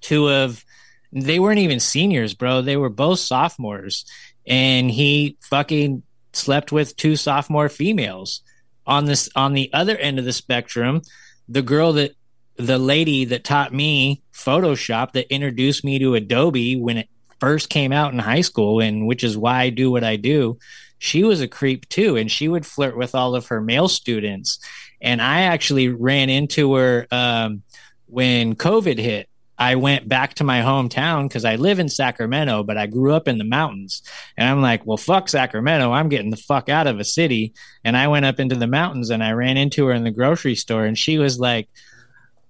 two 0.00 0.28
of 0.30 0.64
they 1.12 1.40
weren't 1.40 1.58
even 1.58 1.80
seniors, 1.80 2.34
bro. 2.34 2.62
They 2.62 2.76
were 2.76 2.90
both 2.90 3.18
sophomores, 3.18 4.04
and 4.46 4.90
he 4.90 5.36
fucking 5.40 6.02
slept 6.32 6.72
with 6.72 6.96
two 6.96 7.16
sophomore 7.16 7.68
females. 7.68 8.42
On 8.86 9.04
this, 9.04 9.28
on 9.36 9.52
the 9.52 9.70
other 9.72 9.96
end 9.96 10.18
of 10.18 10.24
the 10.24 10.32
spectrum, 10.32 11.02
the 11.48 11.62
girl 11.62 11.92
that 11.92 12.12
the 12.56 12.78
lady 12.78 13.24
that 13.26 13.44
taught 13.44 13.72
me 13.72 14.22
Photoshop 14.32 15.12
that 15.12 15.32
introduced 15.32 15.84
me 15.84 15.98
to 15.98 16.14
Adobe 16.14 16.76
when 16.76 16.96
it 16.96 17.08
first 17.38 17.68
came 17.68 17.92
out 17.92 18.12
in 18.12 18.18
high 18.18 18.40
school, 18.40 18.80
and 18.80 19.06
which 19.06 19.22
is 19.22 19.36
why 19.36 19.60
I 19.60 19.70
do 19.70 19.90
what 19.90 20.04
I 20.04 20.16
do. 20.16 20.58
She 20.98 21.24
was 21.24 21.40
a 21.40 21.48
creep 21.48 21.88
too, 21.88 22.16
and 22.16 22.30
she 22.30 22.48
would 22.48 22.66
flirt 22.66 22.96
with 22.96 23.14
all 23.14 23.34
of 23.34 23.46
her 23.46 23.60
male 23.60 23.88
students 23.88 24.58
and 25.00 25.22
I 25.22 25.42
actually 25.42 25.88
ran 25.88 26.28
into 26.28 26.74
her 26.74 27.06
um, 27.10 27.62
when 28.06 28.54
COVID 28.54 28.98
hit. 28.98 29.28
I 29.60 29.74
went 29.74 30.08
back 30.08 30.34
to 30.36 30.44
my 30.44 30.62
hometown 30.62 31.28
because 31.28 31.44
I 31.44 31.56
live 31.56 31.78
in 31.78 31.90
Sacramento, 31.90 32.62
but 32.62 32.78
I 32.78 32.86
grew 32.86 33.12
up 33.12 33.28
in 33.28 33.36
the 33.36 33.44
mountains. 33.44 34.02
And 34.38 34.48
I'm 34.48 34.62
like, 34.62 34.86
well, 34.86 34.96
fuck 34.96 35.28
Sacramento. 35.28 35.92
I'm 35.92 36.08
getting 36.08 36.30
the 36.30 36.38
fuck 36.38 36.70
out 36.70 36.86
of 36.86 36.98
a 36.98 37.04
city. 37.04 37.52
And 37.84 37.94
I 37.94 38.08
went 38.08 38.24
up 38.24 38.40
into 38.40 38.54
the 38.56 38.66
mountains 38.66 39.10
and 39.10 39.22
I 39.22 39.32
ran 39.32 39.58
into 39.58 39.84
her 39.86 39.92
in 39.92 40.02
the 40.02 40.10
grocery 40.10 40.54
store. 40.54 40.86
And 40.86 40.96
she 40.96 41.18
was 41.18 41.38
like, 41.38 41.68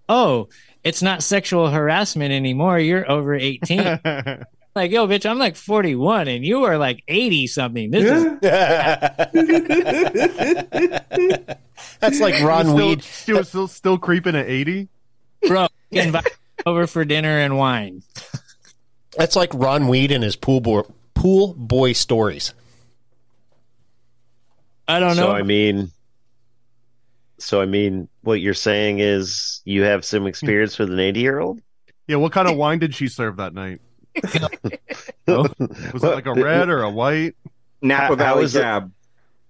oh, 0.09 0.51
it's 0.85 1.03
not 1.03 1.25
sexual 1.25 1.69
harassment 1.69 2.33
anymore. 2.33 2.79
You're 2.79 3.11
over 3.11 3.35
18. 3.35 3.81
like, 4.77 4.93
yo, 4.93 5.09
bitch, 5.09 5.29
I'm 5.29 5.41
like 5.41 5.57
41 5.57 6.29
and 6.29 6.47
you 6.47 6.63
are 6.63 6.79
like 6.79 7.03
80 7.09 7.49
something. 7.49 7.91
This 7.91 8.05
is 8.05 8.39
That's 11.99 12.21
like 12.21 12.41
Ron 12.43 12.67
Still- 12.67 12.77
Weed. 12.77 13.03
She 13.03 13.33
was 13.33 13.49
still, 13.49 13.67
still 13.67 13.99
creeping 13.99 14.37
at 14.37 14.49
80? 14.49 14.89
bro. 15.49 15.67
Invite 15.91 16.37
over 16.67 16.87
for 16.87 17.05
dinner 17.05 17.39
and 17.39 17.57
wine. 17.57 18.03
That's 19.17 19.37
like 19.37 19.51
Ron 19.55 19.89
Weed 19.89 20.13
and 20.13 20.23
his 20.23 20.37
pool 20.37 20.61
boy, 20.61 20.83
pool 21.15 21.55
boy 21.55 21.93
stories. 21.93 22.55
I 24.89 24.99
don't 25.01 25.17
know. 25.17 25.23
So 25.27 25.31
I 25.33 25.43
mean, 25.43 25.91
so 27.39 27.61
I 27.61 27.67
mean, 27.67 28.09
what 28.23 28.41
you're 28.41 28.55
saying 28.55 28.99
is 28.99 29.61
you 29.65 29.83
have 29.83 30.05
some 30.05 30.27
experience 30.27 30.79
with 30.79 30.91
an 30.91 30.99
80 30.99 31.21
year 31.21 31.39
old. 31.39 31.61
Yeah, 32.07 32.17
what 32.17 32.33
kind 32.33 32.49
of 32.49 32.57
wine 32.57 32.79
did 32.81 32.95
she 32.95 33.07
serve 33.09 33.37
that 33.37 33.55
night? 33.55 33.81
Was 35.27 35.53
it 35.59 36.03
like 36.03 36.27
a 36.27 36.35
red 36.35 36.69
or 36.69 36.83
a 36.83 36.91
white? 36.91 37.37
Napa 37.83 38.03
How- 38.03 38.09
how 38.09 38.17
Valley 38.17 38.49
Cab. 38.49 38.93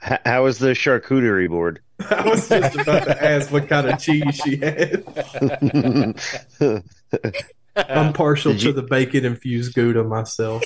H- 0.02 0.18
How 0.24 0.44
was 0.44 0.58
the 0.58 0.68
charcuterie 0.70 1.48
board? 1.48 1.80
I 2.10 2.28
was 2.28 2.48
just 2.48 2.76
about 2.76 3.04
to 3.04 3.24
ask 3.24 3.50
what 3.52 3.68
kind 3.68 3.88
of 3.88 3.98
cheese 3.98 4.40
she 4.44 4.56
had. 4.56 5.04
I'm 7.76 8.12
partial 8.12 8.52
Did 8.52 8.60
to 8.60 8.66
you- 8.68 8.72
the 8.72 8.82
bacon 8.82 9.24
infused 9.24 9.74
Gouda 9.74 10.04
myself. 10.04 10.64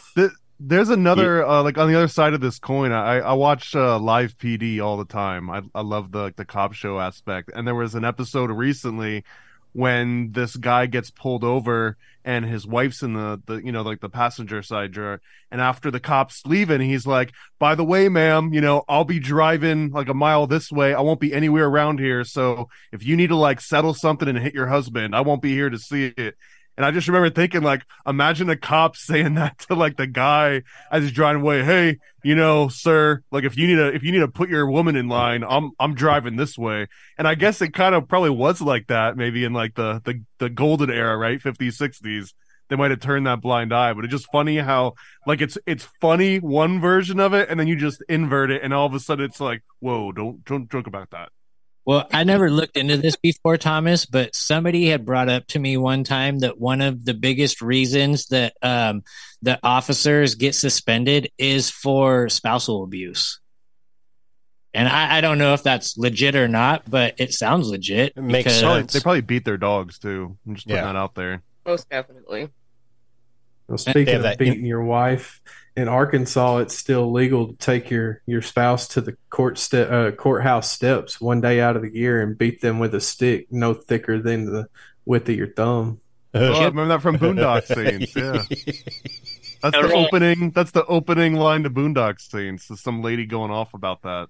There's 0.61 0.89
another 0.89 1.45
uh, 1.45 1.63
like 1.65 1.77
on 1.79 1.89
the 1.89 1.97
other 1.97 2.09
side 2.09 2.33
of 2.33 2.41
this 2.41 2.59
coin. 2.61 2.93
I 2.93 3.19
I 3.19 3.33
watch 3.35 3.75
uh, 3.75 3.99
live 3.99 4.39
PD 4.39 4.81
all 4.81 4.97
the 4.97 5.05
time. 5.05 5.51
I 5.51 5.63
I 5.75 5.81
love 5.83 6.13
the 6.13 6.21
like, 6.23 6.37
the 6.37 6.45
cop 6.45 6.73
show 6.75 7.01
aspect. 7.01 7.51
And 7.55 7.67
there 7.67 7.75
was 7.75 7.95
an 7.97 8.05
episode 8.05 8.51
recently 8.51 9.25
when 9.75 10.31
this 10.33 10.57
guy 10.57 10.87
gets 10.87 11.11
pulled 11.11 11.45
over 11.45 11.99
and 12.25 12.45
his 12.47 12.67
wife's 12.67 13.03
in 13.03 13.13
the, 13.13 13.43
the 13.45 13.57
you 13.57 13.73
know 13.73 13.83
like 13.83 14.01
the 14.01 14.09
passenger 14.09 14.63
side 14.63 14.93
drawer. 14.93 15.21
And 15.51 15.61
after 15.61 15.91
the 15.91 16.01
cops 16.01 16.43
leaving 16.47 16.81
he's 16.81 17.07
like 17.07 17.33
by 17.59 17.75
the 17.75 17.85
way 17.85 18.09
ma'am 18.09 18.55
you 18.55 18.61
know 18.61 18.85
i'll 18.89 19.05
be 19.05 19.19
driving 19.19 19.91
like 19.91 20.09
a 20.09 20.15
mile 20.15 20.47
this 20.47 20.73
way. 20.73 20.95
I 20.95 21.01
won't 21.01 21.21
be 21.21 21.35
anywhere 21.35 21.67
around 21.67 21.99
here. 21.99 22.25
So 22.25 22.69
if 22.93 23.05
you 23.05 23.17
need 23.17 23.29
to 23.29 23.37
like 23.37 23.61
settle 23.61 23.95
something 23.95 24.29
and 24.29 24.39
hit 24.39 24.55
your 24.55 24.69
husband 24.69 25.15
i 25.15 25.21
won't 25.21 25.43
be 25.43 25.53
here 25.53 25.69
to 25.69 25.79
see 25.79 26.07
it 26.17 26.37
and 26.77 26.85
I 26.85 26.91
just 26.91 27.07
remember 27.07 27.31
thinking, 27.31 27.63
like, 27.63 27.85
imagine 28.07 28.51
a 28.51 28.57
cop 28.57 28.97
saying 28.97 29.35
that 29.35 29.59
to 29.61 29.75
like 29.75 29.97
the 29.97 30.07
guy 30.07 30.63
as 30.91 31.03
he's 31.03 31.13
driving 31.13 31.43
away. 31.43 31.65
Hey, 31.65 31.99
you 32.23 32.35
know, 32.35 32.69
sir, 32.69 33.23
like 33.31 33.45
if 33.45 33.57
you 33.57 33.67
need 33.67 33.77
to 33.77 33.95
if 33.95 34.03
you 34.03 34.13
need 34.13 34.21
to 34.21 34.29
put 34.29 34.49
your 34.49 34.69
woman 34.69 34.97
in 34.97 35.09
line, 35.09 35.45
I'm 35.49 35.71
I'm 35.79 35.95
driving 35.95 36.37
this 36.37 36.59
way. 36.59 36.89
And 37.19 37.29
I 37.29 37.35
guess 37.35 37.61
it 37.61 37.75
kind 37.75 37.95
of 37.95 38.09
probably 38.09 38.31
was 38.31 38.61
like 38.61 38.89
that, 38.89 39.17
maybe 39.17 39.45
in 39.45 39.53
like 39.53 39.75
the 39.75 40.01
the 40.05 40.23
the 40.39 40.51
golden 40.51 40.91
era, 40.91 41.17
right, 41.17 41.41
50s, 41.41 41.81
60s. 41.81 42.33
They 42.71 42.77
might 42.77 42.91
have 42.91 43.01
turned 43.01 43.27
that 43.27 43.43
blind 43.43 43.75
eye, 43.75 43.93
but 43.93 44.05
it's 44.05 44.13
just 44.13 44.33
funny 44.33 44.57
how 44.57 44.95
like 45.27 45.43
it's 45.43 45.59
it's 45.67 45.87
funny 46.01 46.39
one 46.39 46.81
version 46.81 47.21
of 47.21 47.35
it, 47.35 47.51
and 47.51 47.61
then 47.61 47.67
you 47.67 47.77
just 47.77 48.03
invert 48.09 48.51
it, 48.51 48.63
and 48.63 48.73
all 48.73 48.87
of 48.87 48.95
a 48.95 49.01
sudden 49.01 49.27
it's 49.27 49.41
like, 49.41 49.63
whoa, 49.81 50.13
don't 50.13 50.45
don't 50.45 50.71
joke 50.71 50.87
about 50.87 51.11
that. 51.11 51.29
Well, 51.87 52.07
I 52.11 52.25
never 52.25 52.51
looked 52.51 52.79
into 52.79 52.97
this 52.97 53.17
before, 53.17 53.59
Thomas, 53.59 54.07
but 54.07 54.35
somebody 54.35 54.87
had 54.87 55.05
brought 55.05 55.29
up 55.29 55.47
to 55.49 55.59
me 55.59 55.77
one 55.77 56.03
time 56.03 56.39
that 56.39 56.59
one 56.59 56.81
of 56.81 57.05
the 57.05 57.13
biggest 57.13 57.61
reasons 57.61 58.27
that 58.29 58.55
um, 58.63 59.03
that 59.43 59.61
officers 59.63 60.35
get 60.35 60.55
suspended 60.55 61.31
is 61.37 61.69
for 61.71 62.31
spousal 62.31 62.85
abuse. 62.85 63.39
And 64.73 64.89
I, 64.89 65.19
I 65.19 65.21
don't 65.21 65.39
know 65.39 65.53
if 65.55 65.63
that's 65.63 65.97
legit 65.99 66.35
or 66.35 66.49
not, 66.49 66.91
but 66.91 67.15
it 67.19 67.33
sounds 67.33 67.69
legit. 67.69 68.15
It 68.17 68.27
because- 68.27 68.63
Probably- 68.63 68.83
they 68.85 69.01
probably 69.01 69.21
beat 69.21 69.45
their 69.45 69.59
dogs 69.59 69.99
too. 69.99 70.37
I'm 70.47 70.55
just 70.55 70.67
putting 70.67 70.79
Yeah. 70.83 70.87
that 70.93 70.97
out 70.97 71.15
there. 71.15 71.43
Most 71.67 71.89
definitely. 71.91 72.49
Well, 73.69 73.77
They 73.77 73.91
speaking 73.93 74.07
have 74.15 74.17
of 74.17 74.23
that 74.25 74.39
beating 74.39 74.65
your 74.67 74.83
wife, 74.83 75.41
in 75.77 75.89
Arkansas, 75.89 76.59
it's 76.59 76.77
still 76.77 77.13
legal 77.13 77.49
to 77.49 77.57
take 77.57 77.91
your, 77.91 78.23
your 78.27 78.43
spouse 78.43 78.89
to 78.89 79.01
the 79.01 79.17
court 79.31 79.59
ste- 79.59 79.75
uh, 79.75 80.13
courthouse 80.13 80.71
steps 80.71 81.21
one 81.21 81.41
day 81.41 81.61
out 81.61 81.77
of 81.77 81.83
the 81.83 81.93
year 81.93 82.23
and 82.23 82.39
beat 82.39 82.61
them 82.61 82.79
with 82.79 82.95
a 82.95 83.01
stick 83.01 83.47
no 83.51 83.75
thicker 83.75 84.21
than 84.21 84.47
the 84.47 84.69
width 85.05 85.29
of 85.29 85.37
your 85.37 85.49
thumb. 85.49 86.01
Oh, 86.33 86.53
I 86.53 86.65
remember 86.67 86.89
that 86.89 87.03
from 87.03 87.19
Boondock 87.19 87.65
Saints. 87.67 88.15
Yeah, 88.17 88.43
that's 89.63 89.89
the 89.89 89.93
opening. 89.95 90.51
That's 90.51 90.73
the 90.73 90.85
opening 90.87 91.35
line 91.35 91.63
to 91.63 91.71
Boondock 91.71 92.21
Saints. 92.21 92.71
Is 92.71 92.81
some 92.81 93.03
lady 93.03 93.27
going 93.27 93.51
off 93.51 93.75
about 93.75 94.03
that. 94.03 94.29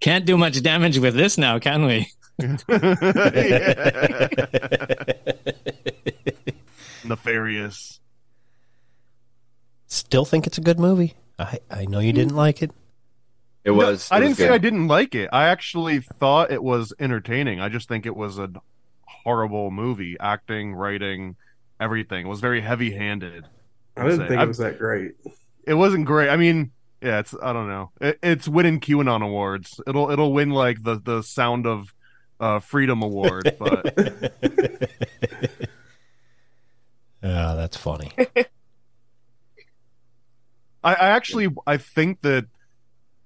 Can't 0.00 0.24
do 0.24 0.36
much 0.36 0.60
damage 0.62 0.98
with 0.98 1.14
this 1.14 1.38
now, 1.38 1.58
can 1.58 1.84
we? 1.84 2.08
Nefarious. 7.04 8.00
Still 9.86 10.24
think 10.24 10.46
it's 10.46 10.58
a 10.58 10.60
good 10.62 10.78
movie. 10.80 11.14
I, 11.38 11.58
I 11.70 11.84
know 11.86 11.98
you 12.00 12.12
didn't 12.12 12.34
like 12.36 12.62
it. 12.62 12.70
It 13.64 13.70
was. 13.72 14.08
I 14.10 14.16
it 14.16 14.20
didn't 14.20 14.30
was 14.30 14.38
say 14.38 14.46
good. 14.46 14.52
I 14.54 14.58
didn't 14.58 14.88
like 14.88 15.14
it. 15.14 15.28
I 15.32 15.44
actually 15.48 16.00
thought 16.00 16.50
it 16.50 16.62
was 16.62 16.92
entertaining. 16.98 17.60
I 17.60 17.68
just 17.68 17.88
think 17.88 18.06
it 18.06 18.14
was 18.16 18.38
a 18.38 18.50
horrible 19.02 19.70
movie. 19.70 20.16
Acting, 20.20 20.74
writing, 20.74 21.36
everything. 21.80 22.26
It 22.26 22.28
was 22.28 22.40
very 22.40 22.60
heavy-handed. 22.60 23.44
I 23.96 24.02
didn't 24.04 24.18
Say, 24.18 24.28
think 24.28 24.38
I've- 24.40 24.44
it 24.44 24.48
was 24.48 24.58
that 24.58 24.78
great. 24.78 25.12
It 25.66 25.74
wasn't 25.74 26.06
great. 26.06 26.28
I 26.30 26.36
mean, 26.36 26.70
yeah, 27.02 27.18
it's 27.18 27.34
I 27.42 27.52
don't 27.52 27.68
know. 27.68 27.90
It, 28.00 28.18
it's 28.22 28.46
winning 28.48 28.80
QAnon 28.80 29.22
awards. 29.24 29.80
It'll 29.86 30.10
it'll 30.10 30.32
win 30.32 30.50
like 30.50 30.82
the 30.82 31.00
the 31.00 31.22
Sound 31.22 31.66
of 31.66 31.92
uh, 32.38 32.60
Freedom 32.60 33.02
award, 33.02 33.54
but 33.58 34.32
Oh, 37.22 37.56
that's 37.56 37.76
funny. 37.76 38.12
I, 40.84 40.94
I 40.94 41.08
actually 41.08 41.48
I 41.66 41.76
think 41.76 42.22
that 42.22 42.46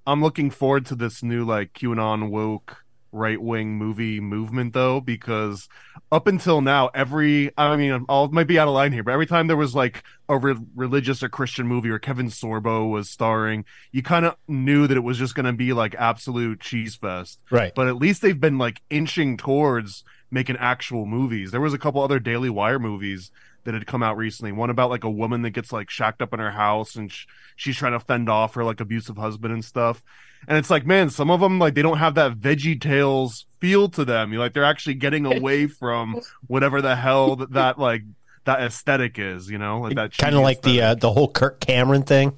I'm 0.06 0.22
looking 0.22 0.50
forward 0.50 0.86
to 0.86 0.94
this 0.94 1.22
new 1.22 1.44
like 1.44 1.72
QAnon 1.74 2.30
woke 2.30 2.84
right 3.12 3.42
wing 3.42 3.76
movie 3.76 4.20
movement 4.20 4.72
though 4.72 5.00
because 5.00 5.68
up 6.12 6.28
until 6.28 6.60
now 6.60 6.88
every 6.94 7.50
I 7.58 7.74
mean 7.74 8.06
I 8.08 8.26
might 8.30 8.46
be 8.46 8.56
out 8.56 8.68
of 8.68 8.74
line 8.74 8.92
here 8.92 9.02
but 9.02 9.10
every 9.10 9.26
time 9.26 9.48
there 9.48 9.56
was 9.56 9.74
like 9.74 10.04
a 10.28 10.38
re- 10.38 10.54
religious 10.76 11.20
or 11.20 11.28
Christian 11.28 11.66
movie 11.66 11.90
or 11.90 11.98
Kevin 11.98 12.28
Sorbo 12.28 12.88
was 12.88 13.10
starring 13.10 13.64
you 13.90 14.04
kind 14.04 14.26
of 14.26 14.36
knew 14.46 14.86
that 14.86 14.96
it 14.96 15.00
was 15.00 15.18
just 15.18 15.34
going 15.34 15.46
to 15.46 15.52
be 15.52 15.72
like 15.72 15.96
absolute 15.96 16.60
cheese 16.60 16.94
fest 16.94 17.40
Right. 17.50 17.72
but 17.74 17.88
at 17.88 17.96
least 17.96 18.22
they've 18.22 18.38
been 18.40 18.58
like 18.58 18.80
inching 18.90 19.36
towards 19.36 20.04
making 20.30 20.56
actual 20.58 21.04
movies 21.04 21.50
there 21.50 21.60
was 21.60 21.74
a 21.74 21.78
couple 21.78 22.00
other 22.02 22.20
Daily 22.20 22.48
Wire 22.48 22.78
movies 22.78 23.32
that 23.64 23.74
had 23.74 23.86
come 23.86 24.02
out 24.02 24.16
recently. 24.16 24.52
One 24.52 24.70
about 24.70 24.90
like 24.90 25.04
a 25.04 25.10
woman 25.10 25.42
that 25.42 25.50
gets 25.50 25.72
like 25.72 25.90
shacked 25.90 26.22
up 26.22 26.32
in 26.32 26.40
her 26.40 26.50
house 26.50 26.96
and 26.96 27.10
sh- 27.12 27.26
she's 27.56 27.76
trying 27.76 27.92
to 27.92 28.00
fend 28.00 28.28
off 28.28 28.54
her 28.54 28.64
like 28.64 28.80
abusive 28.80 29.16
husband 29.16 29.52
and 29.52 29.64
stuff. 29.64 30.02
And 30.48 30.56
it's 30.56 30.70
like, 30.70 30.86
man, 30.86 31.10
some 31.10 31.30
of 31.30 31.40
them 31.40 31.58
like 31.58 31.74
they 31.74 31.82
don't 31.82 31.98
have 31.98 32.14
that 32.14 32.38
Veggie 32.38 32.80
Tales 32.80 33.46
feel 33.60 33.88
to 33.90 34.04
them. 34.04 34.32
You 34.32 34.38
like 34.38 34.54
they're 34.54 34.64
actually 34.64 34.94
getting 34.94 35.26
away 35.26 35.66
from 35.68 36.20
whatever 36.46 36.80
the 36.80 36.96
hell 36.96 37.36
that, 37.36 37.52
that 37.52 37.78
like 37.78 38.02
that 38.44 38.60
aesthetic 38.62 39.18
is. 39.18 39.50
You 39.50 39.58
know, 39.58 39.80
like 39.80 39.94
that 39.96 40.16
Kind 40.16 40.34
of 40.34 40.40
cheesy 40.40 40.44
like 40.44 40.62
the 40.62 40.82
uh, 40.82 40.94
the 40.94 41.12
whole 41.12 41.28
Kirk 41.30 41.60
Cameron 41.60 42.04
thing. 42.04 42.32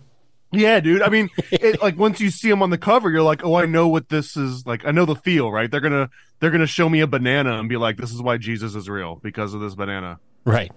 yeah, 0.50 0.80
dude. 0.80 1.02
I 1.02 1.08
mean, 1.08 1.30
it, 1.52 1.80
like 1.80 1.96
once 1.96 2.20
you 2.20 2.30
see 2.30 2.50
them 2.50 2.60
on 2.62 2.70
the 2.70 2.78
cover, 2.78 3.08
you're 3.08 3.22
like, 3.22 3.44
oh, 3.44 3.54
I 3.54 3.66
know 3.66 3.86
what 3.86 4.08
this 4.08 4.36
is. 4.36 4.66
Like, 4.66 4.84
I 4.84 4.90
know 4.90 5.04
the 5.04 5.14
feel, 5.14 5.52
right? 5.52 5.70
They're 5.70 5.80
gonna 5.80 6.10
they're 6.40 6.50
gonna 6.50 6.66
show 6.66 6.88
me 6.88 7.00
a 7.00 7.06
banana 7.06 7.58
and 7.60 7.68
be 7.68 7.76
like, 7.76 7.96
this 7.98 8.12
is 8.12 8.20
why 8.20 8.36
Jesus 8.36 8.74
is 8.74 8.88
real 8.88 9.20
because 9.22 9.54
of 9.54 9.60
this 9.60 9.76
banana. 9.76 10.18
Right. 10.44 10.72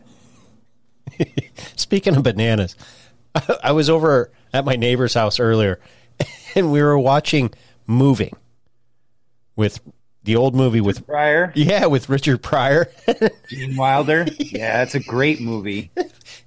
Speaking 1.76 2.16
of 2.16 2.24
bananas, 2.24 2.76
I 3.64 3.72
was 3.72 3.89
over 3.89 4.32
at 4.53 4.66
my 4.66 4.76
neighbor's 4.76 5.14
house 5.14 5.39
earlier 5.39 5.80
and 6.56 6.72
we 6.72 6.82
were 6.82 6.97
watching 6.97 7.53
Moving 7.88 8.36
with 9.56 9.80
the 10.24 10.36
old 10.36 10.56
movie 10.56 10.82
with 10.82 11.06
Pryor, 11.06 11.53
yeah, 11.53 11.86
with 11.86 12.10
Richard 12.10 12.41
Pryor 12.41 12.89
Gene 13.47 13.76
Wilder. 13.76 14.26
Yeah, 14.39 14.78
that's 14.78 14.95
a 14.95 14.99
great 14.99 15.39
movie. 15.39 15.91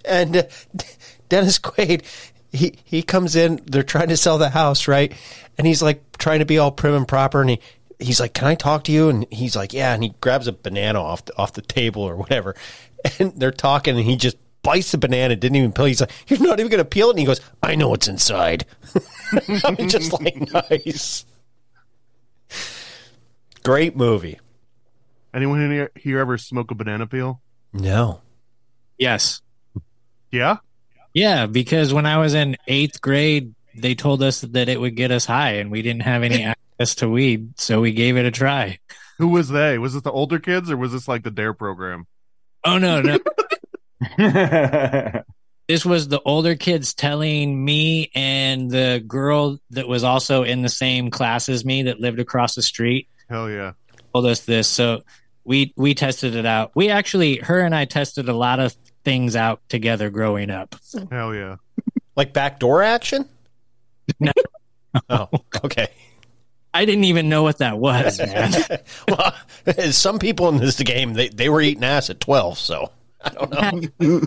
and 0.05 0.39
uh, 0.39 0.43
Dennis 1.29 1.61
Quaid 1.61 2.03
he 2.53 2.75
he 2.85 3.03
comes 3.03 3.37
in, 3.37 3.61
they're 3.67 3.83
trying 3.83 4.09
to 4.09 4.17
sell 4.17 4.39
the 4.39 4.51
house, 4.51 4.89
right? 4.89 5.13
And 5.57 5.67
he's 5.67 5.83
like 5.83 6.03
trying 6.19 6.39
to 6.41 6.45
be 6.45 6.59
all 6.59 6.71
prim 6.71 6.95
and 6.95 7.07
proper 7.07 7.41
and 7.41 7.51
he 7.51 7.61
he's 7.99 8.21
like, 8.21 8.35
"Can 8.35 8.47
I 8.47 8.55
talk 8.55 8.85
to 8.85 8.93
you?" 8.93 9.09
And 9.09 9.27
he's 9.31 9.57
like, 9.57 9.73
"Yeah." 9.73 9.93
And 9.93 10.03
he 10.03 10.15
grabs 10.21 10.47
a 10.47 10.53
banana 10.53 11.03
off 11.03 11.25
the, 11.25 11.37
off 11.37 11.53
the 11.53 11.63
table 11.63 12.03
or 12.03 12.17
whatever. 12.17 12.55
And 13.21 13.33
they're 13.39 13.53
talking 13.53 13.97
and 13.97 14.05
he 14.05 14.17
just 14.17 14.37
bites 14.63 14.93
the 14.93 14.99
banana, 14.99 15.37
didn't 15.37 15.57
even 15.57 15.73
peel. 15.73 15.87
He's 15.87 16.01
like, 16.01 16.13
"You're 16.29 16.41
not 16.41 16.61
even 16.61 16.71
going 16.71 16.79
to 16.83 16.85
peel 16.85 17.09
it." 17.09 17.13
And 17.13 17.19
he 17.21 17.25
goes, 17.25 17.41
"I 17.63 17.75
know 17.75 17.89
what's 17.89 18.09
inside." 18.09 18.67
I'm 19.65 19.89
just 19.89 20.13
like, 20.13 20.53
"Nice." 20.53 21.25
Great 23.63 23.97
movie. 23.97 24.39
Anyone 25.35 25.61
in 25.61 25.71
here, 25.71 25.91
here 25.95 26.19
ever 26.21 26.39
smoke 26.39 26.71
a 26.71 26.75
banana 26.75 27.07
peel? 27.07 27.41
No. 27.73 28.23
Yes. 28.97 29.43
Yeah. 30.31 30.57
Yeah, 31.13 31.47
because 31.47 31.93
when 31.93 32.07
I 32.07 32.19
was 32.19 32.35
in 32.35 32.57
eighth 32.67 33.01
grade, 33.01 33.55
they 33.75 33.95
told 33.95 34.23
us 34.23 34.41
that 34.41 34.69
it 34.69 34.81
would 34.81 34.97
get 34.97 35.11
us 35.11 35.25
high, 35.25 35.53
and 35.55 35.71
we 35.71 35.83
didn't 35.83 36.03
have 36.03 36.23
any 36.23 36.45
access 36.79 36.97
to 36.97 37.09
weed, 37.09 37.59
so 37.59 37.81
we 37.81 37.93
gave 37.93 38.17
it 38.17 38.27
a 38.27 38.31
try. 38.31 38.79
Who 39.19 39.29
was 39.29 39.49
they? 39.49 39.79
Was 39.79 39.95
this 39.95 40.03
the 40.03 40.13
older 40.13 40.39
kids 40.39 40.71
or 40.71 40.77
was 40.77 40.93
this 40.93 41.09
like 41.09 41.25
the 41.25 41.31
Dare 41.31 41.53
program? 41.53 42.07
Oh 42.65 42.79
no, 42.79 43.01
no. 43.01 43.19
this 45.69 45.85
was 45.85 46.09
the 46.09 46.21
older 46.25 46.55
kids 46.55 46.95
telling 46.95 47.65
me 47.65 48.11
and 48.15 48.71
the 48.71 49.03
girl 49.07 49.59
that 49.71 49.89
was 49.89 50.05
also 50.05 50.43
in 50.45 50.63
the 50.63 50.69
same 50.69 51.11
class 51.11 51.49
as 51.49 51.65
me 51.65 51.85
that 51.85 52.01
lived 52.01 52.21
across 52.21 52.55
the 52.55 52.63
street 52.63 53.09
Hell 53.29 53.51
yeah. 53.51 53.73
told 54.13 54.27
us 54.27 54.41
this. 54.41 54.69
So 54.69 55.03
we 55.45 55.73
we 55.77 55.95
tested 55.95 56.35
it 56.35 56.47
out. 56.47 56.73
We 56.75 56.91
actually 56.91 57.37
her 57.39 57.61
and 57.61 57.75
I 57.75 57.85
tested 57.85 58.29
a 58.29 58.35
lot 58.35 58.61
of 58.61 58.75
things 59.05 59.37
out 59.37 59.61
together 59.69 60.11
growing 60.11 60.51
up. 60.51 60.75
Hell 61.11 61.35
yeah. 61.35 61.57
Like 62.17 62.33
backdoor 62.33 62.83
action? 62.83 63.29
No. 64.19 64.33
Oh, 65.11 65.29
okay. 65.65 65.89
I 66.73 66.87
didn't 66.87 67.05
even 67.05 67.29
know 67.29 67.43
what 67.43 67.59
that 67.59 67.79
was, 67.79 68.19
man. 68.27 68.53
well, 69.07 69.35
some 69.93 70.19
people 70.19 70.49
in 70.49 70.57
this 70.57 70.81
game 70.83 71.13
they, 71.13 71.29
they 71.29 71.51
were 71.51 71.61
eating 71.61 71.85
ass 71.85 72.09
at 72.09 72.19
twelve, 72.19 72.59
so 72.59 72.91
I 73.21 73.31
don't 73.31 74.01
know. 74.01 74.21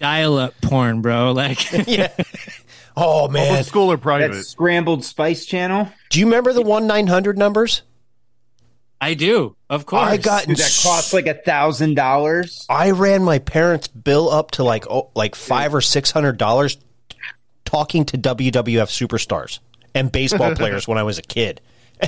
Dial 0.00 0.38
up 0.38 0.54
porn, 0.60 1.02
bro. 1.02 1.32
Like 1.32 1.72
yeah. 1.88 2.12
Oh 2.96 3.28
man, 3.28 3.48
Public 3.48 3.66
school 3.66 3.92
or 3.92 3.98
private? 3.98 4.32
That's 4.32 4.48
Scrambled 4.48 5.04
Spice 5.04 5.44
Channel. 5.44 5.88
Do 6.10 6.20
you 6.20 6.26
remember 6.26 6.52
the 6.52 6.62
one 6.62 6.86
nine 6.86 7.06
hundred 7.06 7.38
numbers? 7.38 7.82
I 9.00 9.14
do, 9.14 9.56
of 9.70 9.86
course. 9.86 10.02
I 10.02 10.16
got 10.16 10.46
Dude, 10.46 10.56
that 10.56 10.80
cost 10.82 11.12
like 11.12 11.26
a 11.26 11.34
thousand 11.34 11.94
dollars. 11.94 12.66
I 12.68 12.90
ran 12.90 13.22
my 13.22 13.38
parents' 13.38 13.86
bill 13.86 14.28
up 14.30 14.52
to 14.52 14.64
like 14.64 14.86
oh, 14.88 15.10
like 15.14 15.34
five 15.34 15.74
or 15.74 15.80
six 15.80 16.10
hundred 16.10 16.38
dollars 16.38 16.78
talking 17.64 18.04
to 18.06 18.18
WWF 18.18 18.88
superstars 18.88 19.58
and 19.94 20.10
baseball 20.10 20.54
players 20.56 20.88
when 20.88 20.98
I 20.98 21.02
was 21.02 21.18
a 21.18 21.22
kid. 21.22 21.60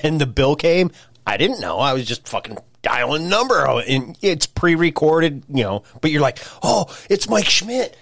And 0.03 0.21
the 0.21 0.27
bill 0.27 0.57
came. 0.57 0.91
I 1.27 1.37
didn't 1.37 1.61
know. 1.61 1.79
I 1.79 1.93
was 1.93 2.07
just 2.07 2.27
fucking 2.27 2.59
dialing 2.83 3.25
the 3.25 3.29
number 3.29 3.67
oh, 3.67 3.79
and 3.81 4.17
it's 4.23 4.47
pre-recorded, 4.47 5.45
you 5.49 5.65
know. 5.65 5.83
But 6.01 6.11
you're 6.11 6.21
like, 6.21 6.39
oh, 6.63 6.87
it's 7.09 7.29
Mike 7.29 7.49
Schmidt. 7.49 7.97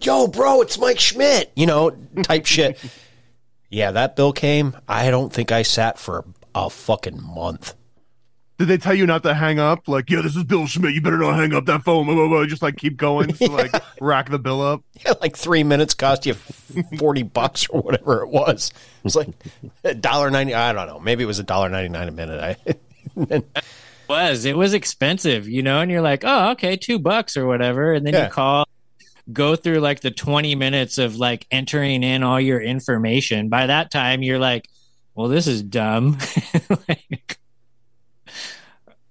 Yo, 0.00 0.26
bro, 0.26 0.62
it's 0.62 0.78
Mike 0.78 0.98
Schmidt. 0.98 1.52
You 1.54 1.66
know, 1.66 1.90
type 2.22 2.46
shit. 2.46 2.78
Yeah, 3.72 3.92
that 3.92 4.16
bill 4.16 4.34
came. 4.34 4.76
I 4.86 5.10
don't 5.10 5.32
think 5.32 5.50
I 5.50 5.62
sat 5.62 5.98
for 5.98 6.26
a 6.54 6.68
fucking 6.68 7.22
month. 7.22 7.74
Did 8.58 8.68
they 8.68 8.76
tell 8.76 8.94
you 8.94 9.06
not 9.06 9.22
to 9.22 9.32
hang 9.32 9.58
up? 9.58 9.88
Like, 9.88 10.10
yeah, 10.10 10.20
this 10.20 10.36
is 10.36 10.44
Bill 10.44 10.66
Schmidt. 10.66 10.92
You 10.92 11.00
better 11.00 11.16
not 11.16 11.36
hang 11.36 11.54
up 11.54 11.64
that 11.64 11.82
phone. 11.82 12.04
Blah, 12.04 12.14
blah, 12.14 12.28
blah. 12.28 12.44
Just 12.44 12.60
like 12.60 12.76
keep 12.76 12.98
going 12.98 13.32
to 13.32 13.46
like 13.50 13.72
rack 13.98 14.28
the 14.28 14.38
bill 14.38 14.60
up. 14.60 14.82
Yeah, 15.06 15.14
like 15.20 15.36
three 15.36 15.64
minutes 15.64 15.94
cost 15.94 16.26
you 16.26 16.34
forty 16.34 17.22
bucks 17.24 17.66
or 17.68 17.80
whatever 17.80 18.22
it 18.22 18.28
was. 18.28 18.70
It 18.98 19.04
was 19.04 19.16
like 19.16 19.30
a 19.82 19.94
dollar 19.94 20.30
ninety. 20.30 20.54
I 20.54 20.72
don't 20.74 20.86
know. 20.86 21.00
Maybe 21.00 21.24
it 21.24 21.26
was 21.26 21.40
a 21.40 21.42
dollar 21.42 21.70
ninety 21.70 21.88
nine 21.88 22.08
a 22.08 22.12
minute. 22.12 22.56
I 23.16 23.42
was 24.08 24.44
it 24.44 24.56
was 24.56 24.74
expensive, 24.74 25.48
you 25.48 25.62
know, 25.62 25.80
and 25.80 25.90
you're 25.90 26.02
like, 26.02 26.22
oh, 26.24 26.50
okay, 26.52 26.76
two 26.76 26.98
bucks 26.98 27.36
or 27.36 27.46
whatever, 27.46 27.92
and 27.94 28.06
then 28.06 28.14
Yeah. 28.14 28.24
you 28.26 28.30
call, 28.30 28.66
go 29.32 29.56
through 29.56 29.78
like 29.80 30.00
the 30.00 30.10
20 30.10 30.54
minutes 30.54 30.98
of 30.98 31.16
like 31.16 31.46
entering 31.50 32.02
in 32.02 32.22
all 32.22 32.40
your 32.40 32.60
information. 32.60 33.48
By 33.48 33.66
that 33.66 33.90
time, 33.90 34.22
you're 34.22 34.38
like, 34.38 34.68
well, 35.14 35.28
this 35.28 35.46
is 35.46 35.62
dumb. 35.62 36.18
Like, 36.88 37.38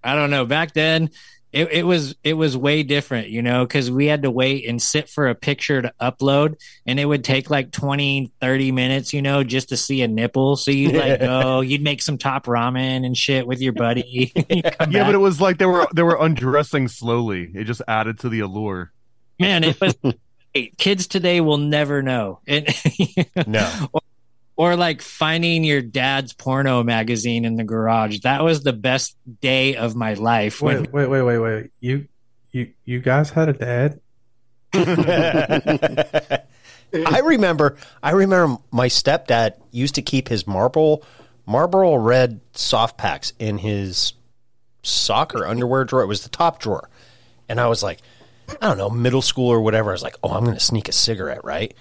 I 0.04 0.16
don't 0.16 0.32
know. 0.32 0.46
Back 0.46 0.74
then, 0.74 1.12
it, 1.52 1.72
it 1.72 1.84
was 1.84 2.16
it 2.24 2.34
was 2.34 2.56
way 2.56 2.84
different, 2.84 3.30
you 3.30 3.42
know, 3.42 3.66
because 3.66 3.92
we 3.92 4.06
had 4.06 4.24
to 4.24 4.32
wait 4.32 4.68
and 4.68 4.82
sit 4.82 5.10
for 5.10 5.28
a 5.28 5.36
picture 5.36 5.82
to 5.82 5.94
upload, 6.00 6.56
and 6.86 7.00
it 7.00 7.06
would 7.06 7.24
take 7.24 7.50
like 7.50 7.72
20, 7.72 8.32
30 8.40 8.72
minutes, 8.72 9.14
you 9.14 9.22
know, 9.22 9.44
just 9.44 9.70
to 9.70 9.78
see 9.78 10.02
a 10.02 10.08
nipple. 10.08 10.56
So 10.56 10.72
you'd 10.72 10.96
like 10.96 11.20
go, 11.20 11.42
oh, 11.44 11.62
you'd 11.62 11.82
make 11.82 12.02
some 12.02 12.18
top 12.18 12.46
ramen 12.46 13.06
and 13.06 13.18
shit 13.18 13.46
with 13.46 13.62
your 13.62 13.74
buddy. 13.74 14.32
Yeah, 14.52 14.70
back. 14.72 14.90
but 14.90 15.16
it 15.16 15.20
was 15.20 15.40
like 15.40 15.58
they 15.58 15.66
were 15.66 15.88
they 15.94 16.04
were 16.04 16.18
undressing 16.20 16.88
slowly. 16.88 17.50
It 17.54 17.66
just 17.66 17.82
added 17.88 18.20
to 18.20 18.30
the 18.30 18.42
allure. 18.42 18.92
man 19.40 19.64
it 19.64 19.80
was 19.80 19.96
kids 20.78 21.08
today 21.08 21.42
will 21.42 21.58
never 21.58 22.02
know 22.02 22.40
and 22.48 22.68
no 23.48 23.90
or, 24.62 24.72
or 24.72 24.76
like 24.76 25.02
finding 25.02 25.64
your 25.64 25.82
dad's 25.82 26.34
porno 26.34 26.84
magazine 26.84 27.46
in 27.46 27.56
the 27.56 27.64
garage 27.64 28.20
that 28.20 28.44
was 28.44 28.64
the 28.64 28.74
best 28.74 29.16
day 29.42 29.76
of 29.76 29.96
my 29.96 30.14
life 30.14 30.62
when 30.62 30.84
Wait, 30.84 30.94
wait, 30.94 31.08
wait, 31.08 31.22
wait, 31.24 31.38
wait. 31.40 31.72
You, 31.80 32.08
you, 32.52 32.72
you 32.86 33.00
guys 33.00 33.32
had 33.32 33.50
a 33.50 33.54
dad? 33.54 34.00
I 36.94 37.20
remember. 37.20 37.78
I 38.04 38.12
remember 38.12 38.62
my 38.72 38.88
stepdad 38.88 39.54
used 39.72 39.96
to 39.96 40.02
keep 40.02 40.28
his 40.30 40.46
marble, 40.46 41.04
Marlboro 41.46 41.96
red 41.96 42.40
soft 42.54 42.98
packs 42.98 43.34
in 43.40 43.58
his 43.58 44.14
soccer 44.84 45.46
underwear 45.46 45.84
drawer. 45.86 46.04
It 46.04 46.08
was 46.08 46.24
the 46.24 46.30
top 46.30 46.60
drawer, 46.60 46.90
and 47.50 47.60
I 47.60 47.68
was 47.68 47.84
like, 47.84 48.00
I 48.50 48.68
don't 48.68 48.78
know, 48.78 48.90
middle 48.90 49.22
school 49.22 49.50
or 49.50 49.62
whatever. 49.62 49.90
I 49.90 49.94
was 49.94 50.04
like, 50.04 50.18
oh, 50.24 50.32
I'm 50.32 50.44
going 50.44 50.56
to 50.56 50.62
sneak 50.62 50.88
a 50.88 50.94
cigarette, 50.94 51.44
right? 51.44 51.74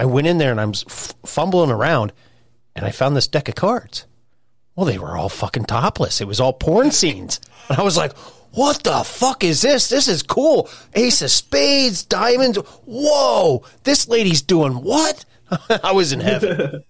I 0.00 0.06
went 0.06 0.26
in 0.26 0.38
there 0.38 0.50
and 0.50 0.60
I'm 0.60 0.70
f- 0.70 1.12
fumbling 1.26 1.70
around, 1.70 2.12
and 2.74 2.86
I 2.86 2.90
found 2.90 3.14
this 3.16 3.28
deck 3.28 3.48
of 3.48 3.54
cards. 3.54 4.06
Well, 4.74 4.86
they 4.86 4.98
were 4.98 5.16
all 5.16 5.28
fucking 5.28 5.66
topless. 5.66 6.20
It 6.20 6.26
was 6.26 6.40
all 6.40 6.54
porn 6.54 6.90
scenes, 7.00 7.40
and 7.68 7.78
I 7.78 7.82
was 7.82 7.96
like. 7.96 8.12
What 8.52 8.82
the 8.82 9.04
fuck 9.04 9.44
is 9.44 9.62
this? 9.62 9.88
This 9.88 10.08
is 10.08 10.24
cool. 10.24 10.68
Ace 10.94 11.22
of 11.22 11.30
spades, 11.30 12.02
diamonds. 12.02 12.58
Whoa, 12.84 13.62
this 13.84 14.08
lady's 14.08 14.42
doing 14.42 14.72
what? 14.82 15.24
I 15.84 15.92
was 15.92 16.12
in 16.12 16.18
heaven. 16.18 16.82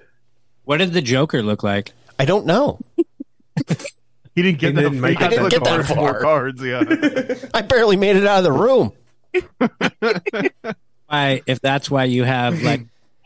what 0.64 0.76
did 0.76 0.92
the 0.92 1.00
joker 1.00 1.42
look 1.42 1.62
like 1.62 1.92
I 2.18 2.26
don't 2.26 2.44
know. 2.44 2.80
He 4.34 4.42
didn't 4.42 4.58
get 4.58 4.68
He 4.68 4.74
that. 4.74 4.80
didn't 4.82 5.00
make 5.00 5.18
he. 5.20 5.24
I 5.24 5.28
didn't 5.28 5.48
get 5.48 5.64
that 5.64 5.80
a 5.80 5.82
hundred 5.84 5.96
more 5.96 6.12
far. 6.12 6.20
cards. 6.20 6.62
Yeah. 6.62 6.82
I 7.54 7.62
barely 7.62 7.96
made 7.96 8.16
it 8.16 8.26
out 8.26 8.36
of 8.40 8.44
the 8.44 8.52
room. 8.52 8.92
Why 11.10 11.42
if 11.46 11.60
that's 11.60 11.90
why 11.90 12.04
you 12.04 12.24
have 12.24 12.62
like 12.70 12.82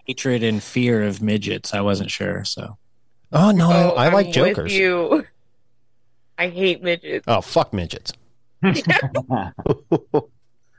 hatred 0.06 0.42
and 0.42 0.62
fear 0.62 1.02
of 1.02 1.22
midgets 1.22 1.72
i 1.74 1.80
wasn't 1.80 2.10
sure 2.10 2.44
so 2.44 2.76
Oh 3.36 3.50
no, 3.50 3.68
Oh, 3.68 3.90
I, 3.96 4.06
I 4.06 4.08
like 4.10 4.26
I'm 4.28 4.32
jokers. 4.32 4.64
With 4.72 4.80
you. 4.80 5.26
I 6.38 6.48
hate 6.50 6.84
midgets. 6.84 7.24
Oh 7.26 7.40
fuck 7.40 7.72
midgets. 7.72 8.12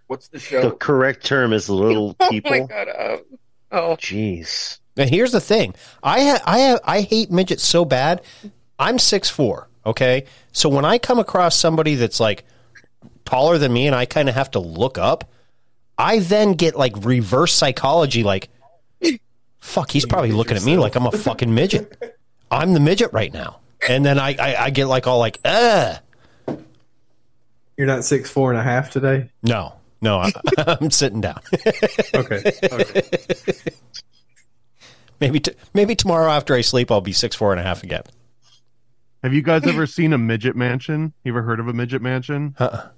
What's 0.08 0.28
the 0.30 0.40
show? 0.40 0.62
The 0.62 0.72
correct 0.72 1.26
term 1.26 1.52
is 1.54 1.70
little 1.70 2.16
Oh 2.20 2.30
people. 2.30 2.52
my 2.52 2.60
god. 2.62 2.88
Um, 2.98 3.20
oh, 3.72 3.96
Jeez. 4.00 4.80
Now 4.96 5.06
here's 5.06 5.32
the 5.34 5.42
thing. 5.42 5.76
I 6.04 6.22
ha- 6.24 6.42
I 6.46 6.60
ha- 6.62 6.80
I 6.86 7.02
hate 7.02 7.30
midgets 7.32 7.64
so 7.64 7.84
bad. 7.84 8.22
I'm 8.80 9.00
six 9.00 9.30
four. 9.30 9.68
Okay, 9.86 10.26
so 10.54 10.70
when 10.70 10.86
I 10.86 10.98
come 10.98 11.20
across 11.20 11.58
somebody 11.58 11.96
that's 11.96 12.20
like 12.20 12.46
taller 13.26 13.58
than 13.58 13.74
me, 13.74 13.88
and 13.88 13.96
I 13.96 14.06
kind 14.06 14.30
of 14.30 14.36
have 14.36 14.52
to 14.52 14.60
look 14.60 14.98
up, 14.98 15.30
I 15.98 16.20
then 16.20 16.54
get 16.54 16.76
like 16.76 16.94
reverse 17.06 17.54
psychology. 17.54 18.24
Like, 18.24 18.50
fuck, 19.60 19.92
he's 19.92 20.06
probably 20.06 20.32
looking 20.32 20.58
at 20.58 20.64
me 20.64 20.78
like 20.78 20.96
I'm 20.96 21.06
a 21.08 21.12
fucking 21.28 21.54
midget. 21.54 22.18
I'm 22.52 22.74
the 22.74 22.80
midget 22.80 23.12
right 23.14 23.34
now, 23.34 23.60
and 23.88 24.06
then 24.06 24.20
I 24.20 24.36
I, 24.40 24.56
I 24.66 24.70
get 24.70 24.86
like 24.88 25.08
all 25.08 25.20
like, 25.20 25.40
uh 25.46 25.98
You're 27.78 27.88
not 27.88 28.04
six 28.04 28.30
four 28.30 28.52
and 28.52 28.60
a 28.60 28.64
half 28.64 28.92
today? 28.92 29.30
no. 29.42 29.74
No, 30.02 30.20
I, 30.20 30.32
I'm 30.68 30.92
sitting 30.92 31.22
down. 31.22 31.40
Okay. 32.14 32.52
okay. 32.72 33.02
maybe 35.20 35.40
t- 35.40 35.54
maybe 35.74 35.96
tomorrow 35.96 36.30
after 36.30 36.54
I 36.54 36.62
sleep, 36.62 36.92
I'll 36.92 37.02
be 37.02 37.14
six 37.14 37.36
four 37.36 37.52
and 37.54 37.60
a 37.60 37.64
half 37.64 37.82
again. 37.82 38.04
Have 39.24 39.34
you 39.34 39.42
guys 39.42 39.66
ever 39.66 39.88
seen 39.88 40.14
a 40.14 40.20
midget 40.20 40.56
mansion? 40.56 41.14
You 41.24 41.32
ever 41.32 41.42
heard 41.42 41.60
of 41.60 41.68
a 41.68 41.74
midget 41.74 42.04
mansion? 42.04 42.54
Uh-uh. 42.60 42.90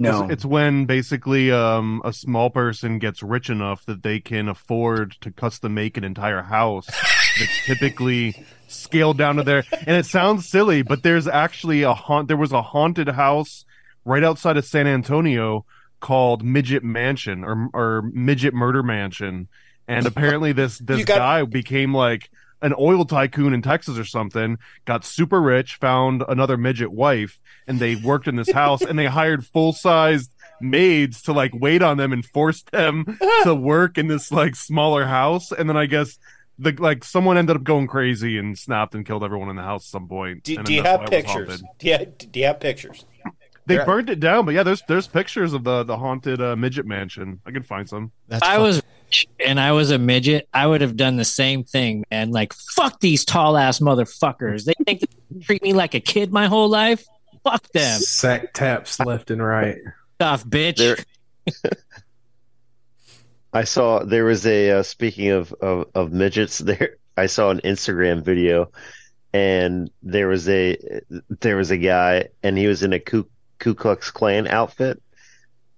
No. 0.00 0.24
It's, 0.24 0.32
it's 0.34 0.44
when 0.44 0.84
basically 0.86 1.50
um, 1.50 2.00
a 2.04 2.12
small 2.12 2.50
person 2.50 2.98
gets 2.98 3.22
rich 3.22 3.50
enough 3.50 3.84
that 3.86 4.02
they 4.02 4.20
can 4.20 4.48
afford 4.48 5.16
to 5.20 5.30
custom 5.30 5.74
make 5.74 5.96
an 5.96 6.04
entire 6.04 6.42
house 6.42 6.86
that's 6.86 7.66
typically 7.66 8.34
scaled 8.68 9.18
down 9.18 9.36
to 9.36 9.42
there. 9.42 9.64
And 9.86 9.96
it 9.96 10.06
sounds 10.06 10.48
silly, 10.48 10.82
but 10.82 11.02
there's 11.02 11.26
actually 11.26 11.82
a 11.82 11.94
haunt. 11.94 12.28
There 12.28 12.36
was 12.36 12.52
a 12.52 12.62
haunted 12.62 13.08
house 13.08 13.64
right 14.04 14.24
outside 14.24 14.56
of 14.56 14.64
San 14.64 14.86
Antonio 14.86 15.64
called 16.00 16.44
Midget 16.44 16.84
Mansion 16.84 17.44
or 17.44 17.68
or 17.74 18.02
Midget 18.12 18.54
Murder 18.54 18.82
Mansion. 18.82 19.48
And 19.88 20.06
apparently 20.06 20.52
this 20.52 20.78
this 20.78 21.04
got- 21.04 21.18
guy 21.18 21.42
became 21.44 21.94
like 21.94 22.30
an 22.62 22.74
oil 22.78 23.04
tycoon 23.04 23.52
in 23.52 23.62
Texas 23.62 23.98
or 23.98 24.04
something, 24.04 24.58
got 24.84 25.04
super 25.04 25.40
rich, 25.40 25.76
found 25.76 26.24
another 26.28 26.56
midget 26.56 26.90
wife, 26.92 27.40
and 27.66 27.78
they 27.78 27.96
worked 27.96 28.26
in 28.28 28.36
this 28.36 28.50
house 28.50 28.82
and 28.82 28.98
they 28.98 29.06
hired 29.06 29.46
full 29.46 29.72
sized 29.72 30.30
maids 30.60 31.22
to 31.22 31.32
like 31.32 31.52
wait 31.54 31.82
on 31.82 31.96
them 31.98 32.12
and 32.12 32.24
force 32.24 32.62
them 32.72 33.18
to 33.44 33.54
work 33.54 33.96
in 33.96 34.08
this 34.08 34.32
like 34.32 34.56
smaller 34.56 35.06
house. 35.06 35.52
And 35.52 35.68
then 35.68 35.76
I 35.76 35.86
guess 35.86 36.18
the 36.58 36.72
like 36.72 37.04
someone 37.04 37.38
ended 37.38 37.54
up 37.56 37.62
going 37.62 37.86
crazy 37.86 38.38
and 38.38 38.58
snapped 38.58 38.94
and 38.94 39.06
killed 39.06 39.22
everyone 39.22 39.48
in 39.50 39.56
the 39.56 39.62
house 39.62 39.86
at 39.86 39.90
some 39.92 40.08
point. 40.08 40.42
Do, 40.42 40.56
do 40.62 40.72
you 40.74 40.82
have 40.82 41.08
that's 41.08 41.26
why 41.28 41.40
it 41.40 41.46
was 41.46 41.60
pictures? 41.60 41.60
haunted. 41.60 41.78
Do 41.78 41.88
you, 41.88 42.28
do 42.32 42.40
you 42.40 42.46
have 42.46 42.60
pictures? 42.60 43.04
They 43.66 43.76
There- 43.76 43.84
burned 43.86 44.08
it 44.10 44.18
down, 44.18 44.46
but 44.46 44.54
yeah, 44.54 44.62
there's 44.62 44.82
there's 44.88 45.06
pictures 45.06 45.52
of 45.52 45.62
the 45.62 45.84
the 45.84 45.96
haunted 45.98 46.40
uh, 46.40 46.56
midget 46.56 46.86
mansion. 46.86 47.40
I 47.46 47.50
can 47.52 47.62
find 47.62 47.88
some. 47.88 48.10
That's 48.26 48.42
I 48.42 48.54
fuck- 48.54 48.62
was 48.62 48.76
rich 48.76 48.84
and 49.44 49.58
I 49.58 49.72
was 49.72 49.90
a 49.90 49.98
midget, 49.98 50.48
I 50.52 50.66
would 50.66 50.80
have 50.80 50.96
done 50.96 51.16
the 51.16 51.24
same 51.24 51.64
thing, 51.64 52.04
man. 52.10 52.30
Like, 52.30 52.52
fuck 52.52 53.00
these 53.00 53.24
tall 53.24 53.56
ass 53.56 53.80
motherfuckers. 53.80 54.64
They 54.64 54.74
think 54.84 55.00
they 55.00 55.40
treat 55.40 55.62
me 55.62 55.72
like 55.72 55.94
a 55.94 56.00
kid 56.00 56.32
my 56.32 56.46
whole 56.46 56.68
life. 56.68 57.04
Fuck 57.44 57.66
them. 57.68 58.00
Sack 58.00 58.52
taps 58.52 59.00
left 59.00 59.30
and 59.30 59.42
right. 59.42 59.76
Tough 60.18 60.44
bitch. 60.44 60.76
There- 60.76 61.72
I 63.52 63.64
saw 63.64 64.04
there 64.04 64.24
was 64.24 64.46
a 64.46 64.70
uh, 64.72 64.82
speaking 64.82 65.30
of, 65.30 65.52
of 65.54 65.86
of 65.94 66.12
midgets 66.12 66.58
there. 66.58 66.96
I 67.16 67.26
saw 67.26 67.50
an 67.50 67.60
Instagram 67.64 68.22
video, 68.22 68.70
and 69.32 69.90
there 70.02 70.28
was 70.28 70.48
a 70.48 70.76
there 71.40 71.56
was 71.56 71.70
a 71.70 71.78
guy, 71.78 72.28
and 72.42 72.58
he 72.58 72.66
was 72.66 72.82
in 72.82 72.92
a 72.92 73.00
Ku, 73.00 73.26
Ku 73.58 73.74
Klux 73.74 74.10
Klan 74.10 74.46
outfit, 74.46 75.02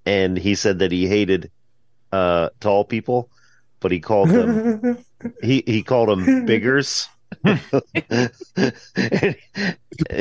and 0.04 0.36
he 0.36 0.54
said 0.54 0.80
that 0.80 0.92
he 0.92 1.06
hated 1.06 1.50
uh, 2.12 2.50
tall 2.60 2.84
people, 2.84 3.30
but 3.80 3.92
he 3.92 4.00
called 4.00 4.28
them 4.28 4.98
he 5.42 5.62
he 5.66 5.82
called 5.82 6.08
them 6.08 6.46
biggers. 6.46 7.08
it 7.44 8.32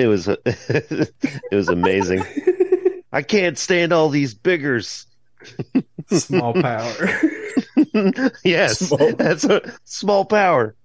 was 0.07 0.27
it 0.27 1.11
was 1.51 1.69
amazing. 1.69 2.23
I 3.11 3.23
can't 3.23 3.57
stand 3.57 3.91
all 3.91 4.09
these 4.09 4.33
biggers. 4.35 5.07
Small 6.11 6.53
power. 6.53 7.09
yes, 8.43 8.79
Small- 8.79 9.13
that's 9.15 9.43
a 9.45 9.73
small 9.85 10.25
power. 10.25 10.75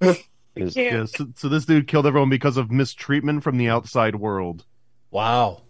Yeah. 0.00 0.14
Yeah, 0.54 1.04
so, 1.04 1.26
so 1.34 1.48
this 1.50 1.66
dude 1.66 1.86
killed 1.86 2.06
everyone 2.06 2.30
because 2.30 2.56
of 2.56 2.70
mistreatment 2.70 3.42
from 3.42 3.58
the 3.58 3.68
outside 3.68 4.16
world. 4.16 4.64
wow. 5.10 5.60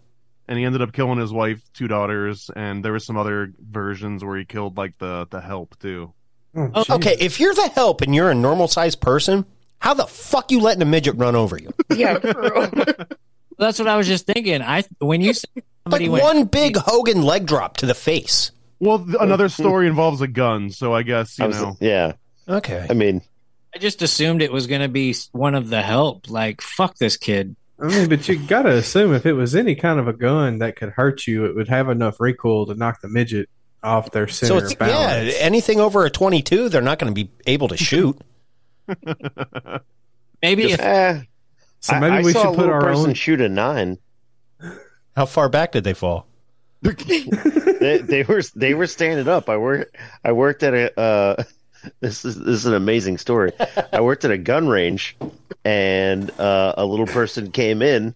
And 0.47 0.57
he 0.57 0.63
ended 0.65 0.81
up 0.81 0.93
killing 0.93 1.19
his 1.19 1.31
wife, 1.33 1.61
two 1.73 1.87
daughters, 1.89 2.49
and 2.55 2.83
there 2.85 2.93
was 2.93 3.05
some 3.05 3.17
other 3.17 3.51
versions 3.59 4.23
where 4.23 4.37
he 4.37 4.45
killed 4.45 4.77
like 4.77 4.97
the 4.97 5.27
the 5.29 5.41
help 5.41 5.77
too. 5.79 6.13
Oh, 6.55 6.71
Oh, 6.73 6.85
okay, 6.95 7.15
if 7.19 7.39
you're 7.39 7.53
the 7.53 7.69
help 7.75 8.01
and 8.01 8.15
you're 8.15 8.31
a 8.31 8.35
normal 8.35 8.67
sized 8.67 9.01
person, 9.01 9.45
How 9.79 9.93
the 9.93 10.07
fuck 10.07 10.51
you 10.51 10.59
letting 10.61 10.81
a 10.81 10.85
midget 10.85 11.15
run 11.17 11.35
over 11.35 11.57
you? 11.57 11.71
Yeah, 11.95 12.19
for. 12.19 13.07
That's 13.59 13.79
what 13.79 13.87
I 13.87 13.97
was 13.97 14.07
just 14.07 14.25
thinking. 14.25 14.61
I 14.61 14.83
when 14.99 15.19
you 15.21 15.33
said 15.33 15.49
Like 15.55 15.65
somebody 15.85 16.09
went, 16.09 16.23
one 16.23 16.43
big 16.45 16.77
Hogan 16.77 17.23
leg 17.23 17.45
drop 17.45 17.77
to 17.77 17.85
the 17.85 17.95
face. 17.95 18.51
Well, 18.79 18.99
th- 19.03 19.17
another 19.19 19.49
story 19.49 19.87
involves 19.87 20.21
a 20.21 20.27
gun, 20.27 20.69
so 20.69 20.93
I 20.93 21.01
guess 21.03 21.39
you 21.39 21.45
I 21.45 21.47
was, 21.47 21.61
know. 21.61 21.75
yeah. 21.79 22.13
Okay. 22.47 22.85
I 22.89 22.93
mean, 22.93 23.21
I 23.75 23.79
just 23.79 24.01
assumed 24.03 24.41
it 24.43 24.51
was 24.51 24.67
going 24.67 24.81
to 24.81 24.87
be 24.87 25.15
one 25.31 25.55
of 25.55 25.69
the 25.69 25.81
help. 25.81 26.29
Like 26.29 26.61
fuck 26.61 26.95
this 26.97 27.17
kid. 27.17 27.55
I 27.79 27.87
mean, 27.87 28.09
but 28.09 28.27
you 28.27 28.39
gotta 28.39 28.71
assume 28.75 29.13
if 29.13 29.25
it 29.25 29.33
was 29.33 29.55
any 29.55 29.75
kind 29.75 29.99
of 29.99 30.07
a 30.07 30.13
gun 30.13 30.59
that 30.59 30.75
could 30.75 30.89
hurt 30.89 31.27
you, 31.27 31.45
it 31.45 31.55
would 31.55 31.67
have 31.67 31.89
enough 31.89 32.19
recoil 32.19 32.65
to 32.67 32.73
knock 32.75 33.01
the 33.01 33.07
midget 33.07 33.49
off 33.83 34.11
their 34.11 34.27
center 34.27 34.47
So 34.47 34.57
it's 34.57 34.73
balance. 34.73 35.33
yeah, 35.33 35.39
anything 35.39 35.79
over 35.79 36.03
a 36.05 36.09
22, 36.09 36.69
they're 36.69 36.81
not 36.81 36.97
going 36.97 37.13
to 37.13 37.23
be 37.25 37.29
able 37.45 37.67
to 37.67 37.77
shoot. 37.77 38.19
Maybe 40.41 40.71
if 40.71 40.79
eh, 40.79 41.21
So 41.79 41.99
maybe 41.99 42.15
I, 42.15 42.21
we 42.21 42.31
saw 42.33 42.43
should 42.43 42.53
a 42.53 42.55
put 42.55 42.69
our 42.69 42.81
person 42.81 43.09
own. 43.09 43.13
shoot 43.15 43.41
a 43.41 43.49
nine. 43.49 43.97
How 45.15 45.25
far 45.25 45.49
back 45.49 45.71
did 45.71 45.83
they 45.83 45.93
fall? 45.93 46.27
they, 46.81 47.97
they 47.97 48.23
were 48.23 48.41
they 48.55 48.73
were 48.75 48.85
standing 48.87 49.27
up. 49.27 49.49
I 49.49 49.57
worked 49.57 49.95
I 50.23 50.31
worked 50.31 50.61
at 50.63 50.73
a 50.75 50.99
uh, 50.99 51.43
this 52.01 52.23
is 52.23 52.35
this 52.35 52.47
is 52.55 52.65
an 52.67 52.75
amazing 52.75 53.17
story. 53.17 53.51
I 53.91 54.01
worked 54.01 54.25
at 54.25 54.31
a 54.31 54.37
gun 54.37 54.67
range, 54.67 55.17
and 55.67 56.31
uh, 56.39 56.73
a 56.77 56.85
little 56.85 57.05
person 57.05 57.51
came 57.51 57.81
in, 57.81 58.15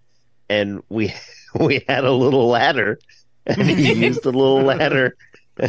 and 0.50 0.82
we 0.88 1.14
we 1.60 1.84
had 1.86 2.06
a 2.06 2.12
little 2.14 2.48
ladder, 2.48 2.98
and 3.46 3.62
he 3.64 3.92
used 4.06 4.24
the 4.24 4.32
little 4.32 4.62
ladder 4.62 5.18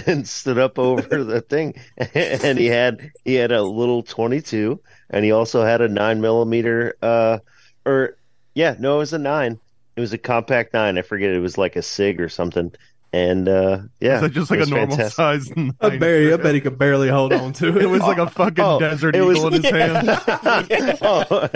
and 0.07 0.29
stood 0.29 0.59
up 0.59 0.79
over 0.79 1.25
the 1.25 1.41
thing, 1.41 1.75
and 2.15 2.57
he 2.57 2.67
had 2.67 3.11
he 3.25 3.35
had 3.35 3.51
a 3.51 3.63
little 3.63 4.05
twenty 4.05 4.41
two, 4.41 4.81
and 5.11 5.25
he 5.25 5.33
also 5.33 5.65
had 5.65 5.81
a 5.81 5.89
nine 5.89 6.21
millimeter 6.21 6.95
uh 7.03 7.39
or 7.85 8.17
yeah 8.55 8.77
no 8.79 8.97
it 8.97 8.99
was 8.99 9.13
a 9.13 9.19
nine. 9.19 9.59
It 9.97 10.01
was 10.01 10.13
a 10.13 10.19
compact 10.19 10.73
nine. 10.75 10.97
I 10.99 11.03
forget. 11.03 11.31
It 11.31 11.41
was 11.41 11.59
like 11.59 11.75
a 11.75 11.83
Sig 11.83 12.21
or 12.21 12.29
something. 12.29 12.73
And 13.15 13.47
uh, 13.47 13.81
yeah, 14.01 14.15
Is 14.17 14.21
that 14.23 14.31
just 14.33 14.51
like 14.51 14.61
a 14.61 14.67
normal 14.67 14.97
fantastic. 14.97 15.15
size? 15.15 15.51
I 15.81 15.89
nine? 15.91 15.99
bet, 15.99 16.33
I 16.33 16.37
bet 16.43 16.55
he 16.55 16.63
could 16.63 16.79
barely 16.79 17.09
hold 17.11 17.33
on 17.35 17.53
to 17.55 17.69
it. 17.77 17.83
It 17.83 17.87
was 17.87 18.01
like 18.01 18.17
a 18.17 18.29
fucking 18.31 18.65
Oh, 18.65 18.79
desert 18.81 19.15
it 19.15 19.21
was- 19.21 19.37
eagle 19.39 19.55
in 19.55 19.63
his 19.63 19.71
hand. 19.71 20.09
oh, 21.03 21.49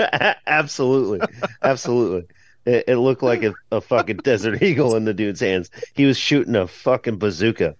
absolutely, 0.47 1.21
absolutely. 1.63 2.27
It, 2.67 2.85
it 2.89 2.97
looked 2.99 3.23
like 3.23 3.43
a, 3.43 3.55
a 3.73 3.81
fucking 3.81 4.19
desert 4.19 4.63
eagle 4.63 4.97
in 4.97 5.05
the 5.07 5.15
dude's 5.15 5.41
hands. 5.41 5.71
He 5.95 6.05
was 6.05 6.19
shooting 6.19 6.57
a 6.57 6.67
fucking 6.67 7.17
bazooka. 7.19 7.77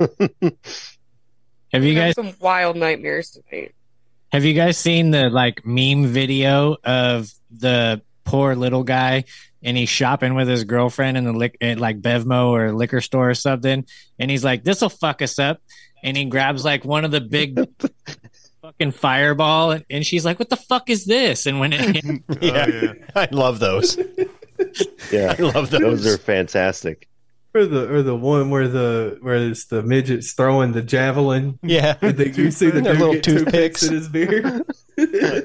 have 0.00 1.84
you 1.84 1.94
guys 1.94 2.14
some 2.14 2.32
wild 2.40 2.76
nightmares 2.76 3.30
tonight. 3.50 3.74
have 4.32 4.44
you 4.44 4.54
guys 4.54 4.78
seen 4.78 5.10
the 5.10 5.28
like 5.28 5.66
meme 5.66 6.06
video 6.06 6.76
of 6.84 7.30
the 7.50 8.00
poor 8.24 8.54
little 8.54 8.84
guy 8.84 9.24
and 9.62 9.76
he's 9.76 9.88
shopping 9.88 10.34
with 10.34 10.48
his 10.48 10.64
girlfriend 10.64 11.16
in 11.16 11.24
the 11.24 11.32
lic- 11.32 11.56
at 11.60 11.78
like 11.78 12.00
Bevmo 12.00 12.48
or 12.50 12.72
liquor 12.72 13.00
store 13.00 13.30
or 13.30 13.34
something 13.34 13.84
and 14.18 14.30
he's 14.30 14.44
like 14.44 14.64
this 14.64 14.80
will 14.80 14.88
fuck 14.88 15.20
us 15.22 15.38
up 15.38 15.60
and 16.04 16.16
he 16.16 16.24
grabs 16.26 16.64
like 16.64 16.84
one 16.84 17.04
of 17.04 17.10
the 17.10 17.20
big 17.20 17.58
fucking 18.62 18.92
fireball 18.92 19.70
and, 19.72 19.84
and 19.90 20.06
she's 20.06 20.24
like 20.24 20.38
what 20.38 20.48
the 20.48 20.56
fuck 20.56 20.90
is 20.90 21.04
this 21.06 21.46
and 21.46 21.58
when 21.60 21.72
it 21.72 22.04
Yeah, 22.40 22.66
Oh, 22.68 22.70
yeah. 22.82 22.92
I 23.14 23.28
love 23.32 23.58
those. 23.60 23.98
Yeah, 25.12 25.36
I 25.38 25.42
love 25.42 25.70
those. 25.70 26.02
those 26.02 26.06
are 26.14 26.18
fantastic. 26.18 27.08
Or 27.54 27.64
the 27.64 27.88
or 27.94 28.02
the 28.02 28.16
one 28.16 28.50
where 28.50 28.66
the 28.66 29.16
where 29.20 29.36
it's 29.36 29.66
the 29.66 29.84
midgets 29.84 30.32
throwing 30.32 30.72
the 30.72 30.82
javelin. 30.82 31.60
Yeah. 31.62 31.94
And 32.02 32.16
then 32.18 32.34
you 32.34 32.50
see 32.50 32.68
the 32.68 32.82
little 32.82 33.12
get 33.14 33.22
toothpicks 33.22 33.80
toothpicks. 33.80 33.82
in 33.84 33.94
his 33.94 34.08
beard. 34.08 34.62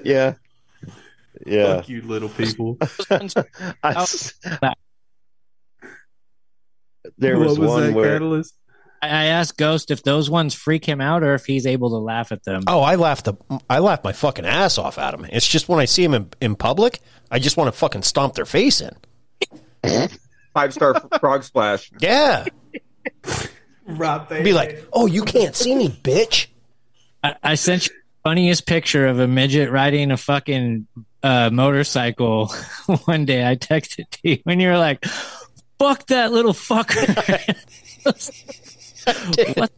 Yeah, 0.04 0.34
yeah. 1.46 1.76
Fuck 1.78 1.90
you, 1.90 2.02
little 2.02 2.30
people. 2.30 2.78
I 3.10 3.30
s- 3.84 4.34
there 7.18 7.38
was, 7.38 7.60
was 7.60 7.70
one 7.70 7.94
where 7.94 8.14
catalyst? 8.14 8.56
I 9.02 9.08
I 9.08 9.26
asked 9.26 9.58
Ghost 9.58 9.92
if 9.92 10.04
those 10.04 10.30
ones 10.30 10.54
freak 10.54 10.86
him 10.86 11.02
out 11.02 11.24
or 11.24 11.34
if 11.34 11.46
he's 11.46 11.66
able 11.66 11.90
to 11.90 11.98
laugh 11.98 12.32
at 12.32 12.44
them. 12.46 12.64
Oh, 12.68 12.80
I 12.80 12.96
laughed 12.96 13.26
the 13.26 13.34
I 13.70 13.80
laughed 13.80 14.04
my 14.04 14.14
fucking 14.14 14.46
ass 14.46 14.78
off 14.78 14.98
at 14.98 15.12
them. 15.12 15.26
It's 15.32 15.48
just 15.48 15.68
when 15.68 15.80
I 15.80 15.86
see 15.86 16.04
them 16.04 16.14
in, 16.14 16.30
in 16.42 16.56
public, 16.56 17.02
I 17.30 17.40
just 17.40 17.58
want 17.58 17.68
to 17.68 17.78
fucking 17.78 18.04
stomp 18.04 18.36
their 18.36 18.46
face 18.46 18.82
in. 18.82 18.96
Five 20.54 20.74
star 20.74 20.96
frog 21.20 21.44
splash. 21.44 21.92
Yeah. 22.00 22.46
Right. 23.86 24.30
Be 24.30 24.54
like, 24.54 24.86
"Oh, 24.94 25.08
you 25.08 25.24
can't 25.24 25.56
see 25.56 25.76
me, 25.76 25.90
bitch." 25.90 26.48
I, 27.22 27.36
I 27.44 27.56
sent 27.56 27.88
you 27.88 27.94
the 27.94 28.30
funniest 28.30 28.66
picture 28.66 29.08
of 29.08 29.20
a 29.20 29.28
midget 29.28 29.70
riding 29.72 30.12
a 30.12 30.18
fucking 30.18 30.88
uh, 31.24 31.50
motorcycle 31.52 32.48
one 33.06 33.26
day. 33.26 33.48
I 33.48 33.56
texted 33.56 34.10
to 34.10 34.20
you 34.24 34.38
and 34.46 34.62
you 34.62 34.68
were 34.68 34.78
like, 34.78 35.04
"Fuck 35.80 36.08
that 36.08 36.32
little 36.32 36.54
fucker." 36.54 37.08
what? 39.58 39.72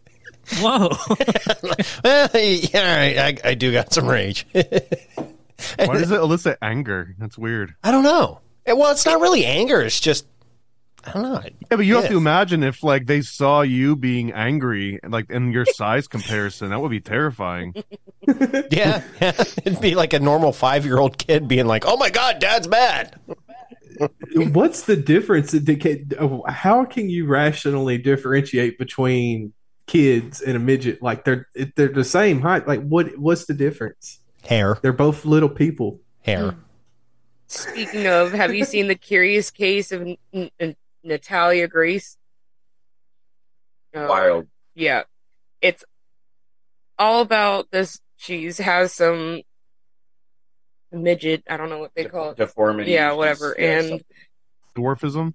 Whoa! 0.59 0.89
well, 2.03 2.29
yeah, 2.33 2.79
all 2.79 2.97
right, 2.97 3.17
I, 3.17 3.49
I 3.49 3.53
do 3.55 3.71
got 3.71 3.93
some 3.93 4.07
rage. 4.07 4.45
Why 4.53 5.97
does 5.97 6.11
it 6.11 6.19
elicit 6.19 6.57
anger? 6.61 7.15
That's 7.17 7.37
weird. 7.37 7.75
I 7.83 7.91
don't 7.91 8.03
know. 8.03 8.41
Well, 8.67 8.91
it's 8.91 9.05
not 9.05 9.21
really 9.21 9.45
anger. 9.45 9.81
It's 9.81 9.99
just 9.99 10.25
I 11.07 11.11
don't 11.13 11.23
know. 11.23 11.41
Yeah, 11.43 11.77
but 11.77 11.85
you 11.85 11.95
have 11.95 12.07
to 12.09 12.17
imagine 12.17 12.63
if 12.63 12.83
like 12.83 13.05
they 13.05 13.21
saw 13.21 13.61
you 13.61 13.95
being 13.95 14.31
angry, 14.33 14.99
like 15.07 15.29
in 15.29 15.51
your 15.51 15.65
size 15.65 16.07
comparison, 16.07 16.69
that 16.69 16.79
would 16.81 16.91
be 16.91 17.01
terrifying. 17.01 17.73
Yeah, 18.71 19.03
yeah. 19.21 19.33
It'd 19.63 19.79
be 19.81 19.93
like 19.93 20.13
a 20.13 20.19
normal 20.19 20.51
five 20.51 20.83
year 20.83 20.97
old 20.97 21.15
kid 21.19 21.47
being 21.47 21.67
like, 21.67 21.83
"Oh 21.85 21.95
my 21.95 22.09
god, 22.09 22.39
Dad's 22.39 22.67
mad." 22.67 23.19
What's 24.35 24.83
the 24.83 24.95
difference? 24.95 25.55
How 26.47 26.85
can 26.85 27.09
you 27.09 27.27
rationally 27.27 27.97
differentiate 27.99 28.77
between 28.79 29.53
kids 29.85 30.41
and 30.41 30.55
a 30.55 30.59
midget? 30.59 31.01
Like 31.03 31.23
they're 31.23 31.47
they're 31.75 31.87
the 31.89 32.03
same 32.03 32.41
height. 32.41 32.67
Like 32.67 32.81
what? 32.81 33.15
What's 33.17 33.45
the 33.45 33.53
difference? 33.53 34.19
Hair, 34.43 34.79
They're 34.81 34.91
both 34.93 35.25
little 35.25 35.49
people. 35.49 35.99
hair. 36.23 36.55
Speaking 37.47 38.07
of, 38.07 38.31
have 38.33 38.53
you 38.55 38.65
seen 38.65 38.87
the 38.87 38.95
curious 38.95 39.51
case 39.51 39.91
of 39.91 40.01
N- 40.33 40.49
N- 40.59 40.75
Natalia 41.05 41.67
Grace? 41.67 42.17
Uh, 43.95 44.07
Wild. 44.09 44.47
Yeah, 44.73 45.03
it's 45.61 45.85
all 46.99 47.21
about 47.21 47.71
this. 47.71 47.99
She's 48.17 48.57
has 48.57 48.91
some 48.93 49.41
midget. 50.91 51.43
I 51.49 51.57
don't 51.57 51.69
know 51.69 51.79
what 51.79 51.91
they 51.95 52.05
call 52.05 52.31
it. 52.31 52.37
Deformity. 52.37 52.91
Yeah, 52.91 53.13
whatever. 53.13 53.55
Yeah, 53.57 53.79
and 53.79 53.87
something. 53.89 54.05
Dwarfism. 54.75 55.33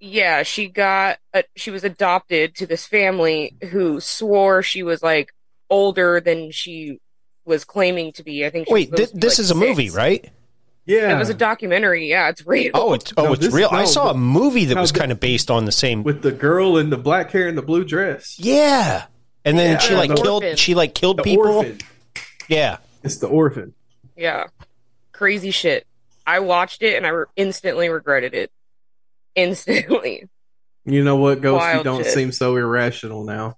yeah, 0.00 0.42
she 0.42 0.68
got 0.68 1.18
a, 1.34 1.44
she 1.56 1.70
was 1.70 1.84
adopted 1.84 2.54
to 2.56 2.66
this 2.66 2.86
family 2.86 3.54
who 3.70 4.00
swore 4.00 4.62
she 4.62 4.82
was 4.82 5.02
like 5.02 5.30
older 5.68 6.20
than 6.20 6.50
she 6.50 6.98
was 7.44 7.64
claiming 7.64 8.12
to 8.12 8.22
be. 8.24 8.46
I 8.46 8.50
think. 8.50 8.68
She 8.68 8.74
Wait, 8.74 8.88
supposed 8.88 9.02
thi- 9.02 9.06
to 9.10 9.14
be, 9.16 9.20
this 9.20 9.38
like, 9.38 9.44
is 9.44 9.50
a 9.50 9.54
movie, 9.54 9.90
right? 9.90 10.30
Yeah, 10.88 11.14
It 11.14 11.18
was 11.18 11.28
a 11.28 11.34
documentary. 11.34 12.08
Yeah, 12.08 12.30
it's 12.30 12.44
real. 12.46 12.70
Oh, 12.74 12.94
it's 12.94 13.12
oh, 13.16 13.24
No, 13.26 13.32
it's 13.34 13.44
this- 13.44 13.54
real. 13.54 13.68
I 13.70 13.84
saw 13.84 14.10
a 14.10 14.14
movie 14.14 14.64
that 14.64 14.76
was 14.78 14.90
the- 14.90 14.98
kind 14.98 15.12
of 15.12 15.20
based 15.20 15.50
on 15.50 15.64
the 15.66 15.70
same. 15.72 16.02
with 16.02 16.22
the 16.22 16.32
girl 16.32 16.76
in 16.78 16.88
the 16.90 16.96
black 16.96 17.30
hair 17.30 17.46
and 17.46 17.56
the 17.58 17.62
blue 17.62 17.84
dress. 17.84 18.36
Yeah, 18.38 19.04
and 19.44 19.58
then 19.58 19.72
Yeah, 19.72 19.78
she 19.78 19.94
like 19.94 20.08
the 20.08 20.16
killed. 20.16 20.42
orphan. 20.44 20.56
She 20.56 20.74
like 20.74 20.94
killed 20.94 21.18
The 21.18 21.22
people. 21.24 21.46
orphan. 21.46 21.78
Yeah, 22.48 22.78
It's 23.04 23.18
the 23.18 23.28
orphan. 23.28 23.74
Yeah. 24.16 24.44
Crazy 25.12 25.50
shit. 25.50 25.86
I 26.26 26.40
watched 26.40 26.82
it 26.82 26.96
and 26.96 27.06
I 27.06 27.10
re- 27.10 27.26
instantly 27.36 27.88
regretted 27.90 28.32
it. 28.34 28.50
Instantly. 29.34 30.28
You 30.84 31.04
know 31.04 31.16
what, 31.16 31.42
Ghost? 31.42 31.66
You 31.74 31.82
don't 31.84 32.02
shit. 32.04 32.14
seem 32.14 32.32
so 32.32 32.56
irrational 32.56 33.24
now. 33.24 33.56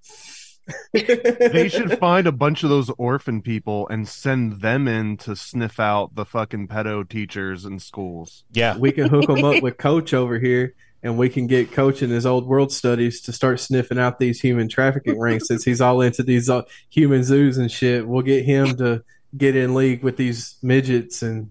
They 0.92 1.68
should 1.68 1.98
find 1.98 2.26
a 2.26 2.32
bunch 2.32 2.62
of 2.62 2.70
those 2.70 2.90
orphan 2.90 3.42
people 3.42 3.88
and 3.88 4.06
send 4.08 4.60
them 4.60 4.88
in 4.88 5.16
to 5.18 5.36
sniff 5.36 5.80
out 5.80 6.14
the 6.14 6.24
fucking 6.24 6.68
pedo 6.68 7.08
teachers 7.08 7.64
in 7.64 7.78
schools. 7.78 8.44
yeah. 8.52 8.76
we 8.76 8.92
can 8.92 9.08
hook 9.08 9.26
them 9.26 9.44
up 9.44 9.62
with 9.62 9.78
Coach 9.78 10.14
over 10.14 10.38
here, 10.38 10.74
and 11.02 11.16
we 11.16 11.28
can 11.28 11.46
get 11.46 11.72
Coach 11.72 12.02
in 12.02 12.10
his 12.10 12.26
old 12.26 12.46
world 12.46 12.72
studies 12.72 13.20
to 13.22 13.32
start 13.32 13.60
sniffing 13.60 13.98
out 13.98 14.18
these 14.18 14.40
human 14.40 14.68
trafficking 14.68 15.18
rings. 15.18 15.46
Since 15.46 15.64
he's 15.64 15.80
all 15.80 16.00
into 16.00 16.22
these 16.22 16.50
uh, 16.50 16.62
human 16.88 17.24
zoos 17.24 17.58
and 17.58 17.70
shit, 17.70 18.06
we'll 18.06 18.22
get 18.22 18.44
him 18.44 18.76
to 18.76 19.02
get 19.36 19.56
in 19.56 19.74
league 19.74 20.02
with 20.02 20.16
these 20.16 20.56
midgets, 20.62 21.22
and 21.22 21.50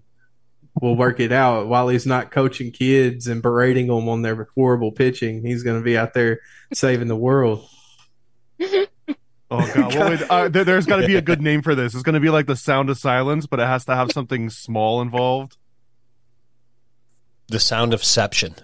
we'll 0.80 0.96
work 0.96 1.20
it 1.20 1.32
out. 1.32 1.68
While 1.68 1.88
he's 1.88 2.06
not 2.06 2.30
coaching 2.30 2.70
kids 2.72 3.26
and 3.26 3.42
berating 3.42 3.88
them 3.88 4.08
on 4.08 4.22
their 4.22 4.48
horrible 4.54 4.92
pitching, 4.92 5.44
he's 5.44 5.62
going 5.62 5.78
to 5.78 5.84
be 5.84 5.96
out 5.96 6.14
there 6.14 6.40
saving 6.72 7.08
the 7.08 7.16
world. 7.16 7.66
Oh 9.50 9.72
god, 9.74 9.94
well, 9.94 10.10
wait, 10.10 10.22
uh, 10.30 10.48
there, 10.50 10.64
there's 10.64 10.86
got 10.86 10.96
to 10.96 11.06
be 11.06 11.16
a 11.16 11.22
good 11.22 11.42
name 11.42 11.62
for 11.62 11.74
this. 11.74 11.94
It's 11.94 12.04
going 12.04 12.14
to 12.14 12.20
be 12.20 12.30
like 12.30 12.46
the 12.46 12.56
sound 12.56 12.88
of 12.88 12.98
silence, 12.98 13.46
but 13.46 13.58
it 13.58 13.66
has 13.66 13.84
to 13.86 13.96
have 13.96 14.12
something 14.12 14.48
small 14.48 15.00
involved. 15.00 15.56
The 17.48 17.58
sound 17.58 17.92
of 17.92 18.04
Seption. 18.04 18.54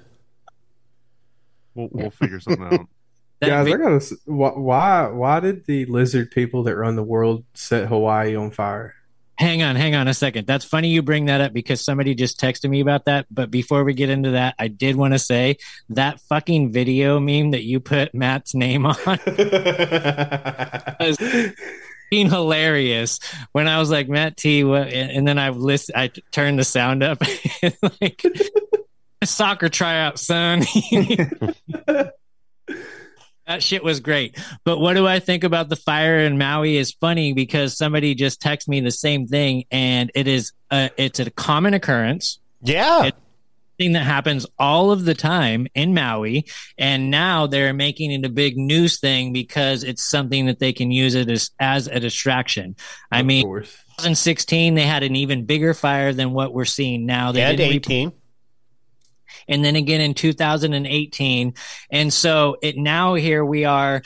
We'll, 1.74 1.88
we'll 1.90 2.10
figure 2.10 2.38
something 2.38 2.64
out. 2.64 2.86
Guys, 3.42 3.66
vi- 3.66 3.74
I 3.74 3.76
gotta. 3.76 4.16
Why? 4.26 5.08
Why 5.08 5.40
did 5.40 5.66
the 5.66 5.84
lizard 5.86 6.30
people 6.30 6.62
that 6.62 6.76
run 6.76 6.96
the 6.96 7.02
world 7.02 7.44
set 7.54 7.88
Hawaii 7.88 8.34
on 8.36 8.50
fire? 8.50 8.94
Hang 9.38 9.62
on, 9.62 9.76
hang 9.76 9.94
on 9.94 10.08
a 10.08 10.14
second. 10.14 10.46
That's 10.46 10.64
funny 10.64 10.88
you 10.88 11.02
bring 11.02 11.26
that 11.26 11.42
up 11.42 11.52
because 11.52 11.84
somebody 11.84 12.14
just 12.14 12.40
texted 12.40 12.70
me 12.70 12.80
about 12.80 13.04
that. 13.04 13.26
But 13.30 13.50
before 13.50 13.84
we 13.84 13.92
get 13.92 14.08
into 14.08 14.30
that, 14.30 14.54
I 14.58 14.68
did 14.68 14.96
want 14.96 15.12
to 15.12 15.18
say 15.18 15.58
that 15.90 16.20
fucking 16.22 16.72
video 16.72 17.20
meme 17.20 17.50
that 17.50 17.62
you 17.62 17.80
put 17.80 18.14
Matt's 18.14 18.54
name 18.54 18.86
on 18.86 18.96
was 21.00 21.18
being 22.10 22.30
hilarious. 22.30 23.18
When 23.52 23.68
I 23.68 23.78
was 23.78 23.90
like 23.90 24.08
Matt 24.08 24.38
T, 24.38 24.64
what, 24.64 24.88
and 24.88 25.28
then 25.28 25.38
I've 25.38 25.56
list, 25.56 25.90
I 25.94 26.08
turned 26.30 26.58
the 26.58 26.64
sound 26.64 27.02
up, 27.02 27.20
like 28.00 28.22
soccer 29.24 29.68
tryout, 29.68 30.18
son. 30.18 30.62
That 33.46 33.62
shit 33.62 33.84
was 33.84 34.00
great. 34.00 34.36
But 34.64 34.78
what 34.78 34.94
do 34.94 35.06
I 35.06 35.20
think 35.20 35.44
about 35.44 35.68
the 35.68 35.76
fire 35.76 36.18
in 36.18 36.36
Maui 36.36 36.76
is 36.76 36.92
funny 36.92 37.32
because 37.32 37.76
somebody 37.76 38.14
just 38.14 38.42
texted 38.42 38.68
me 38.68 38.80
the 38.80 38.90
same 38.90 39.26
thing 39.28 39.64
and 39.70 40.10
it 40.14 40.26
is 40.26 40.52
a, 40.70 40.90
it's 40.96 41.20
a 41.20 41.30
common 41.30 41.72
occurrence. 41.74 42.40
Yeah. 42.62 43.04
It's 43.04 43.16
thing 43.78 43.92
that 43.92 44.04
happens 44.04 44.46
all 44.58 44.90
of 44.90 45.04
the 45.04 45.12
time 45.14 45.66
in 45.74 45.92
Maui 45.92 46.46
and 46.78 47.10
now 47.10 47.46
they're 47.46 47.74
making 47.74 48.10
it 48.10 48.24
a 48.24 48.30
big 48.30 48.56
news 48.56 48.98
thing 48.98 49.34
because 49.34 49.84
it's 49.84 50.02
something 50.02 50.46
that 50.46 50.58
they 50.58 50.72
can 50.72 50.90
use 50.90 51.14
it 51.14 51.28
as, 51.28 51.50
as 51.60 51.86
a 51.86 52.00
distraction. 52.00 52.74
I 53.12 53.20
Of 53.20 53.26
mean, 53.26 53.44
course. 53.44 53.70
2016 53.98 54.74
they 54.74 54.82
had 54.82 55.02
an 55.02 55.14
even 55.14 55.44
bigger 55.44 55.74
fire 55.74 56.12
than 56.14 56.32
what 56.32 56.54
we're 56.54 56.64
seeing 56.64 57.04
now. 57.06 57.32
They 57.32 57.44
re- 57.54 57.74
18. 57.76 58.12
And 59.48 59.64
then 59.64 59.76
again 59.76 60.00
in 60.00 60.14
2018 60.14 61.54
and 61.90 62.12
so 62.12 62.56
it 62.62 62.76
now 62.76 63.14
here 63.14 63.44
we 63.44 63.64
are 63.64 64.02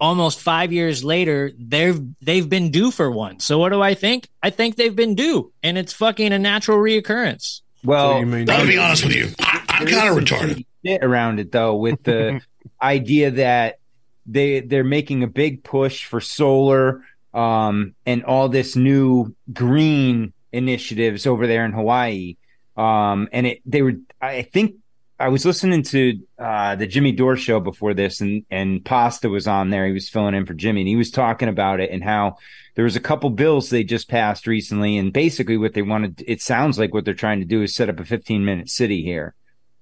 almost 0.00 0.40
five 0.40 0.72
years 0.72 1.04
later 1.04 1.52
they've 1.58 2.00
they've 2.22 2.48
been 2.48 2.70
due 2.70 2.90
for 2.90 3.10
one 3.10 3.38
so 3.38 3.58
what 3.58 3.70
do 3.70 3.82
i 3.82 3.94
think 3.94 4.28
i 4.42 4.50
think 4.50 4.76
they've 4.76 4.96
been 4.96 5.14
due 5.14 5.52
and 5.62 5.76
it's 5.76 5.92
fucking 5.92 6.32
a 6.32 6.38
natural 6.38 6.78
reoccurrence 6.78 7.60
Well, 7.84 8.18
you 8.20 8.26
mean- 8.26 8.48
I'll 8.50 8.66
be 8.66 8.78
honest 8.78 9.04
with 9.04 9.14
you. 9.14 9.28
I, 9.40 9.64
I'm 9.68 9.86
kind 9.86 10.08
of 10.10 10.22
retarded. 10.24 10.64
shady 10.84 10.98
around 11.02 11.40
it 11.40 11.50
though, 11.52 11.76
with 11.76 12.02
the 12.02 12.40
idea 12.82 13.30
that 13.32 13.78
they 14.26 14.60
they're 14.60 14.84
making 14.84 15.22
a 15.22 15.26
big 15.26 15.62
push 15.64 16.04
for 16.04 16.20
solar 16.20 17.02
um, 17.32 17.94
and 18.04 18.24
all 18.24 18.48
this 18.50 18.76
new 18.76 19.34
green 19.52 20.32
initiatives 20.52 21.26
over 21.26 21.46
there 21.46 21.64
in 21.64 21.72
Hawaii. 21.72 22.36
Um, 22.76 23.28
and 23.32 23.46
it 23.46 23.60
they 23.64 23.80
were 23.82 23.94
I 24.20 24.42
think 24.42 24.76
I 25.20 25.28
was 25.28 25.44
listening 25.44 25.82
to 25.84 26.18
uh, 26.38 26.76
the 26.76 26.86
Jimmy 26.86 27.12
Dore 27.12 27.36
show 27.36 27.60
before 27.60 27.94
this, 27.94 28.20
and 28.20 28.44
and 28.50 28.84
Pasta 28.84 29.28
was 29.28 29.46
on 29.46 29.70
there. 29.70 29.86
He 29.86 29.92
was 29.92 30.08
filling 30.08 30.34
in 30.34 30.46
for 30.46 30.54
Jimmy, 30.54 30.80
and 30.80 30.88
he 30.88 30.96
was 30.96 31.10
talking 31.10 31.48
about 31.48 31.80
it 31.80 31.90
and 31.90 32.02
how 32.02 32.38
there 32.74 32.84
was 32.84 32.96
a 32.96 33.00
couple 33.00 33.28
bills 33.30 33.68
they 33.68 33.84
just 33.84 34.08
passed 34.08 34.46
recently, 34.46 34.96
and 34.96 35.12
basically 35.12 35.56
what 35.58 35.74
they 35.74 35.82
wanted. 35.82 36.24
It 36.26 36.40
sounds 36.40 36.78
like 36.78 36.94
what 36.94 37.04
they're 37.04 37.14
trying 37.14 37.40
to 37.40 37.44
do 37.46 37.62
is 37.62 37.74
set 37.74 37.88
up 37.90 38.00
a 38.00 38.04
15 38.04 38.44
minute 38.44 38.70
city 38.70 39.02
here, 39.02 39.34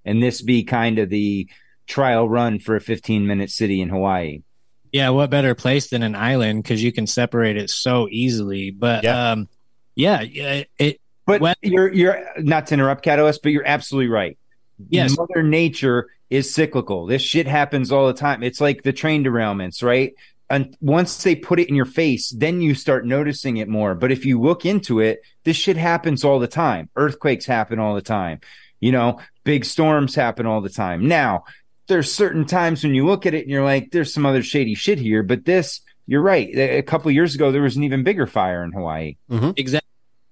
and 0.05 0.23
this 0.23 0.43
be 0.43 0.65
kind 0.65 0.99
of 0.99 1.09
the 1.09 1.49
trial 1.87 2.29
run 2.29 2.59
for 2.59 2.77
a 2.77 2.81
15 2.81 3.27
minute 3.27 3.51
city 3.51 3.81
in 3.81 3.89
Hawaii. 3.89 4.43
yeah 4.93 5.09
what 5.11 5.31
better 5.31 5.55
place 5.55 5.89
than 5.89 6.03
an 6.03 6.15
island 6.15 6.63
because 6.63 6.83
you 6.83 6.93
can 6.93 7.07
separate 7.07 7.57
it 7.57 7.71
so 7.71 8.07
easily 8.11 8.71
but 8.71 9.05
Yeah. 9.05 9.31
um 9.33 9.49
yeah 9.95 10.21
yeah, 10.21 10.65
it 10.79 11.01
But 11.25 11.41
Well- 11.41 11.55
you're 11.63 11.91
you're 11.93 12.23
not 12.39 12.67
to 12.67 12.75
interrupt 12.75 13.03
Catalyst, 13.05 13.43
but 13.43 13.53
you're 13.53 13.67
absolutely 13.67 14.09
right. 14.09 14.37
Yes. 14.89 15.17
Mother 15.17 15.43
Nature 15.43 16.09
is 16.31 16.55
cyclical. 16.55 17.07
This 17.07 17.23
shit 17.23 17.47
happens 17.47 17.91
all 17.91 18.07
the 18.07 18.13
time. 18.13 18.43
It's 18.43 18.61
like 18.61 18.83
the 18.83 18.93
train 18.93 19.25
derailments, 19.25 19.83
right? 19.83 20.15
And 20.51 20.77
once 20.81 21.23
they 21.23 21.35
put 21.35 21.61
it 21.61 21.69
in 21.69 21.75
your 21.75 21.85
face, 21.85 22.31
then 22.31 22.61
you 22.61 22.75
start 22.75 23.07
noticing 23.07 23.59
it 23.59 23.69
more. 23.69 23.95
But 23.95 24.13
if 24.13 24.25
you 24.25 24.41
look 24.41 24.65
into 24.65 25.01
it, 25.01 25.21
this 25.45 25.57
shit 25.57 25.77
happens 25.77 26.25
all 26.25 26.39
the 26.39 26.49
time. 26.49 26.89
Earthquakes 26.97 27.45
happen 27.45 27.79
all 27.79 27.95
the 27.95 28.03
time. 28.03 28.41
You 28.81 28.93
know, 28.93 29.21
big 29.45 29.65
storms 29.65 30.15
happen 30.15 30.47
all 30.47 30.61
the 30.61 30.71
time. 30.71 31.07
Now, 31.07 31.45
there's 31.89 32.13
certain 32.13 32.47
times 32.47 32.83
when 32.83 32.95
you 32.95 33.05
look 33.07 33.27
at 33.27 33.35
it 33.35 33.43
and 33.43 33.51
you're 33.51 33.65
like, 33.65 33.91
there's 33.91 34.13
some 34.13 34.25
other 34.25 34.43
shady 34.43 34.75
shit 34.75 34.99
here. 34.99 35.23
But 35.23 35.45
this, 35.45 35.81
you're 36.07 36.23
right. 36.23 36.49
A 36.55 36.79
a 36.79 36.83
couple 36.83 37.09
of 37.09 37.15
years 37.15 37.35
ago, 37.35 37.51
there 37.51 37.63
was 37.63 37.77
an 37.77 37.85
even 37.85 38.03
bigger 38.03 38.27
fire 38.27 38.65
in 38.65 38.73
Hawaii. 38.73 39.17
Mm-hmm. 39.31 39.51
Exactly. 39.57 39.89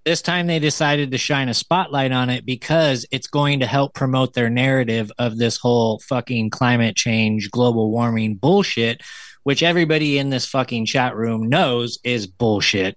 This 0.06 0.22
time 0.22 0.46
they 0.46 0.60
decided 0.60 1.10
to 1.10 1.18
shine 1.18 1.48
a 1.48 1.54
spotlight 1.54 2.12
on 2.12 2.30
it 2.30 2.46
because 2.46 3.04
it's 3.10 3.26
going 3.26 3.58
to 3.58 3.66
help 3.66 3.92
promote 3.92 4.34
their 4.34 4.48
narrative 4.48 5.10
of 5.18 5.36
this 5.36 5.56
whole 5.56 5.98
fucking 5.98 6.50
climate 6.50 6.94
change, 6.94 7.50
global 7.50 7.90
warming 7.90 8.36
bullshit, 8.36 9.00
which 9.42 9.64
everybody 9.64 10.16
in 10.18 10.30
this 10.30 10.46
fucking 10.46 10.86
chat 10.86 11.16
room 11.16 11.48
knows 11.48 11.98
is 12.04 12.28
bullshit. 12.28 12.96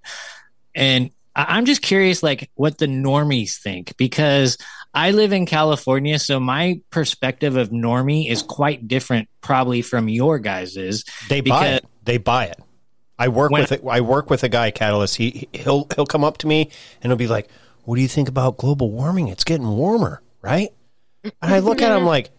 And 0.76 1.10
I'm 1.36 1.66
just 1.66 1.82
curious, 1.82 2.22
like, 2.22 2.52
what 2.54 2.78
the 2.78 2.86
normies 2.86 3.58
think 3.58 3.98
because 3.98 4.56
I 4.94 5.10
live 5.10 5.34
in 5.34 5.48
California, 5.48 6.20
so 6.20 6.40
my 6.40 6.80
perspective 6.92 7.56
of 7.56 7.70
normie 7.70 8.30
is 8.30 8.44
quite 8.44 8.88
different, 8.88 9.30
probably 9.42 9.82
from 9.82 10.10
your 10.10 10.38
guys's. 10.38 11.06
They 11.28 11.42
buy 11.42 11.70
it. 11.70 11.86
They 12.04 12.20
buy 12.20 12.46
it. 12.46 12.60
I 13.20 13.28
work 13.28 13.52
When- 13.52 13.62
with 13.62 13.72
it. 13.74 13.82
I 13.88 14.02
work 14.02 14.30
with 14.30 14.44
a 14.44 14.50
guy, 14.50 14.72
Catalyst. 14.72 15.18
He 15.18 15.48
he'll 15.54 15.88
he'll 15.96 16.06
come 16.08 16.24
up 16.24 16.38
to 16.40 16.48
me 16.48 16.72
and 17.04 17.12
he'll 17.12 17.18
be 17.18 17.28
like, 17.28 17.50
"What 17.84 17.98
do 17.98 18.02
you 18.02 18.08
think 18.08 18.30
about 18.30 18.58
global 18.58 18.90
warming? 18.90 19.28
It's 19.28 19.44
getting 19.44 19.68
warmer, 19.68 20.22
right?" 20.42 20.70
And 21.24 21.34
I 21.54 21.60
look 21.60 21.82
at 21.82 21.96
him 21.96 22.06
like, 22.06 22.32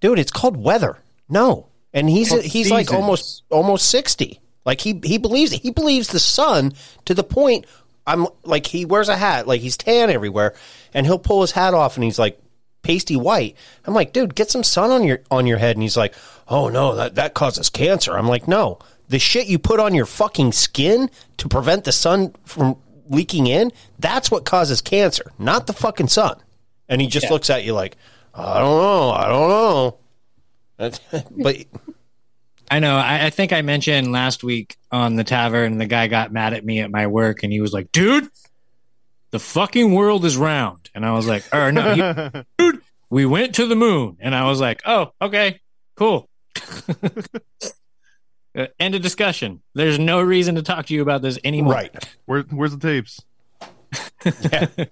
"Dude, 0.00 0.18
it's 0.18 0.32
called 0.32 0.56
weather." 0.56 0.98
No, 1.28 1.68
and 1.94 2.10
he's 2.10 2.30
he's 2.42 2.70
like 2.70 2.92
almost 2.92 3.44
almost 3.50 3.88
sixty. 3.88 4.40
Like 4.64 4.80
he 4.80 5.00
he 5.04 5.16
believes. 5.18 5.52
He 5.52 5.70
believes 5.70 6.08
the 6.08 6.18
sun 6.20 6.74
to 7.04 7.14
the 7.14 7.22
point. 7.24 7.66
I'm 8.04 8.26
like 8.44 8.66
he 8.66 8.84
wears 8.84 9.08
a 9.08 9.16
hat, 9.16 9.46
like 9.46 9.60
he's 9.60 9.76
tan 9.76 10.10
everywhere, 10.10 10.54
and 10.92 11.06
he'll 11.06 11.18
pull 11.20 11.40
his 11.42 11.52
hat 11.52 11.72
off 11.74 11.96
and 11.96 12.02
he's 12.04 12.18
like 12.18 12.40
pasty 12.82 13.16
white. 13.16 13.56
I'm 13.84 13.94
like, 13.94 14.12
dude, 14.12 14.34
get 14.34 14.50
some 14.50 14.62
sun 14.64 14.90
on 14.90 15.04
your 15.04 15.20
on 15.30 15.46
your 15.46 15.58
head. 15.58 15.76
And 15.76 15.82
he's 15.82 15.96
like, 15.96 16.14
oh 16.48 16.68
no, 16.68 16.94
that 16.96 17.14
that 17.16 17.34
causes 17.34 17.70
cancer. 17.70 18.16
I'm 18.16 18.28
like, 18.28 18.46
no, 18.46 18.78
the 19.08 19.18
shit 19.18 19.46
you 19.46 19.58
put 19.58 19.80
on 19.80 19.94
your 19.94 20.06
fucking 20.06 20.52
skin 20.52 21.10
to 21.38 21.48
prevent 21.48 21.84
the 21.84 21.92
sun 21.92 22.34
from 22.44 22.76
leaking 23.08 23.46
in, 23.46 23.70
that's 23.98 24.30
what 24.30 24.44
causes 24.44 24.80
cancer, 24.80 25.32
not 25.38 25.66
the 25.66 25.72
fucking 25.72 26.08
sun. 26.08 26.36
And 26.88 27.00
he 27.00 27.06
just 27.06 27.30
looks 27.30 27.50
at 27.50 27.64
you 27.64 27.72
like, 27.72 27.96
I 28.34 28.58
don't 28.60 28.80
know, 28.82 29.10
I 29.10 29.28
don't 29.28 29.48
know. 29.48 29.98
But 31.42 31.56
I 32.70 32.80
know. 32.80 32.96
I, 32.96 33.26
I 33.26 33.30
think 33.30 33.52
I 33.52 33.62
mentioned 33.62 34.10
last 34.12 34.42
week 34.44 34.76
on 34.90 35.14
the 35.16 35.24
tavern, 35.24 35.78
the 35.78 35.86
guy 35.86 36.08
got 36.08 36.32
mad 36.32 36.52
at 36.52 36.64
me 36.64 36.80
at 36.80 36.90
my 36.90 37.06
work, 37.06 37.44
and 37.44 37.52
he 37.52 37.60
was 37.60 37.72
like, 37.72 37.92
"Dude, 37.92 38.28
the 39.30 39.38
fucking 39.38 39.94
world 39.94 40.24
is 40.24 40.36
round." 40.36 40.90
And 40.94 41.06
I 41.06 41.12
was 41.12 41.26
like, 41.28 41.44
"Or 41.54 41.70
no, 41.72 41.94
he- 41.94 42.44
dude, 42.58 42.82
we 43.08 43.24
went 43.24 43.54
to 43.54 43.66
the 43.66 43.76
moon." 43.76 44.16
And 44.20 44.34
I 44.34 44.44
was 44.48 44.60
like, 44.60 44.82
"Oh, 44.84 45.12
okay, 45.22 45.60
cool." 45.94 46.28
Uh, 48.56 48.66
End 48.80 48.94
of 48.94 49.02
discussion. 49.02 49.60
There's 49.74 49.98
no 49.98 50.20
reason 50.22 50.54
to 50.54 50.62
talk 50.62 50.86
to 50.86 50.94
you 50.94 51.02
about 51.02 51.20
this 51.22 51.38
anymore. 51.44 51.74
right, 51.74 52.08
Where, 52.24 52.42
where's 52.42 52.74
the 52.76 52.78
tapes? 52.78 53.20
Dude, 54.22 54.88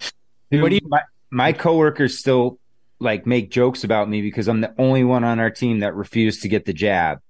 What 0.62 0.68
do 0.68 0.74
you- 0.76 0.80
my, 0.88 1.00
my 1.30 1.52
coworkers 1.52 2.18
still 2.18 2.58
like 3.00 3.26
make 3.26 3.50
jokes 3.50 3.82
about 3.84 4.08
me 4.08 4.22
because 4.22 4.48
I'm 4.48 4.60
the 4.60 4.74
only 4.78 5.02
one 5.04 5.24
on 5.24 5.40
our 5.40 5.50
team 5.50 5.80
that 5.80 5.94
refused 5.94 6.42
to 6.42 6.48
get 6.48 6.64
the 6.64 6.72
jab. 6.72 7.20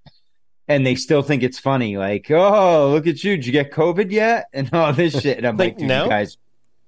And 0.67 0.85
they 0.85 0.95
still 0.95 1.21
think 1.21 1.43
it's 1.43 1.59
funny, 1.59 1.95
like, 1.97 2.29
oh, 2.31 2.89
look 2.91 3.05
at 3.07 3.23
you. 3.23 3.35
Did 3.37 3.45
you 3.45 3.51
get 3.51 3.71
COVID 3.71 4.11
yet? 4.11 4.45
And 4.53 4.73
all 4.73 4.93
this 4.93 5.19
shit. 5.21 5.37
And 5.37 5.45
I'm 5.47 5.57
Like, 5.57 5.73
like, 5.73 5.77
dude, 5.77 5.87
no. 5.87 6.03
you 6.05 6.09
guys, 6.09 6.37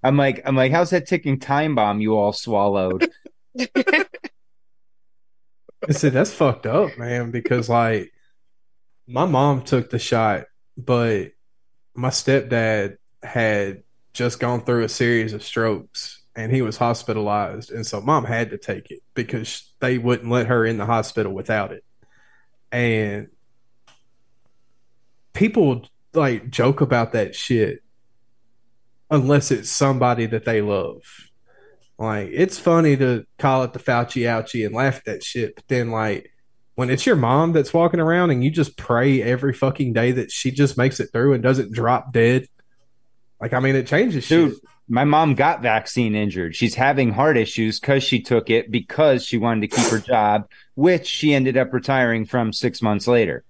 I'm 0.03 0.17
like, 0.17 0.41
I'm 0.45 0.55
like, 0.55 0.71
how's 0.71 0.89
that 0.91 1.07
ticking 1.07 1.39
time 1.39 1.75
bomb 1.75 2.01
you 2.01 2.15
all 2.17 2.33
swallowed? 2.33 3.07
I 5.87 5.91
said 5.91 6.13
that's 6.13 6.33
fucked 6.33 6.65
up, 6.65 6.97
man. 6.97 7.31
Because 7.31 7.69
like 7.69 8.11
my 9.07 9.25
mom 9.25 9.61
took 9.63 9.89
the 9.89 9.99
shot, 9.99 10.45
but 10.77 11.31
my 11.95 12.09
stepdad 12.09 12.97
had 13.23 13.83
just 14.13 14.39
gone 14.39 14.61
through 14.61 14.83
a 14.83 14.89
series 14.89 15.33
of 15.33 15.43
strokes 15.43 16.21
and 16.35 16.51
he 16.51 16.61
was 16.61 16.77
hospitalized, 16.77 17.71
and 17.71 17.85
so 17.85 17.99
mom 17.99 18.23
had 18.23 18.51
to 18.51 18.57
take 18.59 18.91
it 18.91 19.01
because 19.15 19.73
they 19.79 19.97
wouldn't 19.97 20.29
let 20.29 20.47
her 20.47 20.65
in 20.65 20.77
the 20.77 20.85
hospital 20.85 21.33
without 21.33 21.71
it. 21.71 21.83
And 22.71 23.29
people 25.33 25.87
like 26.13 26.49
joke 26.51 26.81
about 26.81 27.13
that 27.13 27.33
shit 27.33 27.81
unless 29.09 29.49
it's 29.49 29.69
somebody 29.69 30.27
that 30.27 30.45
they 30.45 30.61
love. 30.61 31.01
Like 31.97 32.29
it's 32.31 32.59
funny 32.59 32.95
to 32.97 33.25
call 33.39 33.63
it 33.63 33.73
the 33.73 33.79
Fauci 33.79 34.23
ouchie 34.23 34.65
and 34.65 34.75
laugh 34.75 34.97
at 34.97 35.05
that 35.05 35.23
shit, 35.23 35.55
but 35.55 35.67
then 35.67 35.89
like 35.89 36.31
when 36.77 36.91
it's 36.91 37.07
your 37.07 37.15
mom 37.15 37.53
that's 37.53 37.73
walking 37.73 37.99
around 37.99 38.29
and 38.29 38.43
you 38.43 38.51
just 38.51 38.77
pray 38.77 39.19
every 39.23 39.51
fucking 39.51 39.93
day 39.93 40.11
that 40.11 40.31
she 40.31 40.51
just 40.51 40.77
makes 40.77 40.99
it 40.99 41.09
through 41.11 41.33
and 41.33 41.41
doesn't 41.41 41.71
drop 41.73 42.13
dead. 42.13 42.45
Like 43.41 43.51
I 43.53 43.59
mean, 43.59 43.75
it 43.75 43.87
changes 43.87 44.27
Dude, 44.27 44.51
shit. 44.53 44.59
my 44.87 45.03
mom 45.03 45.33
got 45.33 45.63
vaccine 45.63 46.13
injured. 46.13 46.55
She's 46.55 46.75
having 46.75 47.11
heart 47.11 47.35
issues 47.35 47.79
because 47.79 48.03
she 48.03 48.21
took 48.21 48.51
it 48.51 48.69
because 48.69 49.25
she 49.25 49.39
wanted 49.39 49.61
to 49.71 49.75
keep 49.75 49.87
her 49.87 49.97
job, 49.97 50.47
which 50.75 51.07
she 51.07 51.33
ended 51.33 51.57
up 51.57 51.73
retiring 51.73 52.25
from 52.27 52.53
six 52.53 52.79
months 52.79 53.07
later. 53.07 53.43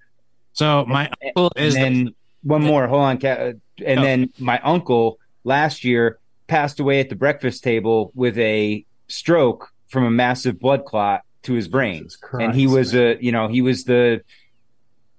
So 0.54 0.86
my 0.86 1.12
uncle 1.26 1.52
And 1.58 1.66
is 1.66 1.74
the- 1.76 2.14
one 2.44 2.64
more, 2.64 2.88
hold 2.88 3.02
on, 3.02 3.26
uh, 3.26 3.54
and 3.86 4.00
Oh. 4.00 4.04
then 4.04 4.30
my 4.40 4.58
uncle 4.60 5.20
last 5.44 5.84
year 5.84 6.18
passed 6.48 6.80
away 6.80 7.02
at 7.02 7.10
the 7.10 7.16
breakfast 7.16 7.62
table 7.62 8.14
with 8.16 8.38
a 8.38 8.86
stroke 9.10 9.70
from 9.90 10.06
a 10.06 10.12
massive 10.12 10.60
blood 10.62 10.86
clot 10.86 11.24
to 11.48 11.54
his 11.54 11.68
brain. 11.68 12.04
Jesus 12.04 12.20
and 12.34 12.54
he 12.54 12.66
Christ, 12.66 12.78
was 12.78 12.96
a, 12.96 13.18
you 13.20 13.32
know, 13.32 13.48
he 13.48 13.62
was 13.62 13.86
the, 13.86 14.22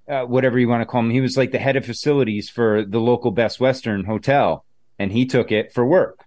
uh, 0.08 0.22
whatever 0.22 0.58
you 0.58 0.68
want 0.68 0.82
to 0.82 0.86
call 0.86 1.00
him. 1.00 1.10
He 1.10 1.20
was 1.20 1.36
like 1.36 1.50
the 1.50 1.58
head 1.58 1.76
of 1.76 1.84
facilities 1.84 2.48
for 2.48 2.84
the 2.84 3.00
local 3.00 3.30
Best 3.30 3.60
Western 3.60 4.04
hotel, 4.04 4.64
and 4.98 5.10
he 5.10 5.26
took 5.26 5.50
it 5.50 5.72
for 5.72 5.84
work. 5.84 6.24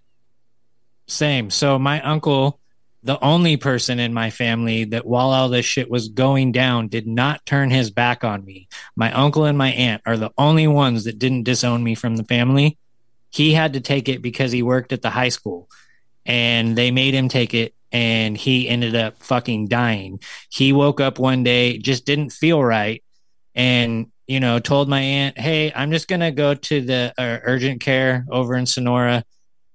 Same. 1.06 1.50
So 1.50 1.78
my 1.78 2.00
uncle, 2.02 2.60
the 3.02 3.22
only 3.22 3.56
person 3.56 3.98
in 3.98 4.14
my 4.14 4.30
family 4.30 4.84
that 4.84 5.06
while 5.06 5.30
all 5.30 5.48
this 5.48 5.66
shit 5.66 5.90
was 5.90 6.08
going 6.08 6.52
down 6.52 6.88
did 6.88 7.06
not 7.06 7.44
turn 7.44 7.70
his 7.70 7.90
back 7.90 8.22
on 8.22 8.44
me. 8.44 8.68
My 8.94 9.12
uncle 9.12 9.44
and 9.44 9.58
my 9.58 9.70
aunt 9.72 10.02
are 10.06 10.16
the 10.16 10.30
only 10.38 10.68
ones 10.68 11.04
that 11.04 11.18
didn't 11.18 11.42
disown 11.42 11.82
me 11.82 11.94
from 11.94 12.16
the 12.16 12.24
family. 12.24 12.78
He 13.30 13.52
had 13.52 13.72
to 13.72 13.80
take 13.80 14.08
it 14.08 14.22
because 14.22 14.52
he 14.52 14.62
worked 14.62 14.92
at 14.92 15.02
the 15.02 15.10
high 15.10 15.30
school 15.30 15.68
and 16.24 16.76
they 16.76 16.90
made 16.90 17.14
him 17.14 17.28
take 17.28 17.54
it 17.54 17.74
and 17.92 18.36
he 18.36 18.68
ended 18.68 18.96
up 18.96 19.22
fucking 19.22 19.68
dying. 19.68 20.20
He 20.50 20.72
woke 20.72 21.00
up 21.00 21.18
one 21.18 21.44
day, 21.44 21.78
just 21.78 22.06
didn't 22.06 22.30
feel 22.30 22.62
right 22.62 23.02
and 23.54 24.10
you 24.26 24.40
know 24.40 24.58
told 24.58 24.88
my 24.88 25.00
aunt, 25.00 25.38
"Hey, 25.38 25.72
I'm 25.74 25.90
just 25.92 26.08
to 26.08 26.30
go 26.30 26.54
to 26.54 26.80
the 26.80 27.12
uh, 27.18 27.38
urgent 27.42 27.80
care 27.80 28.24
over 28.30 28.54
in 28.56 28.66
Sonora 28.66 29.24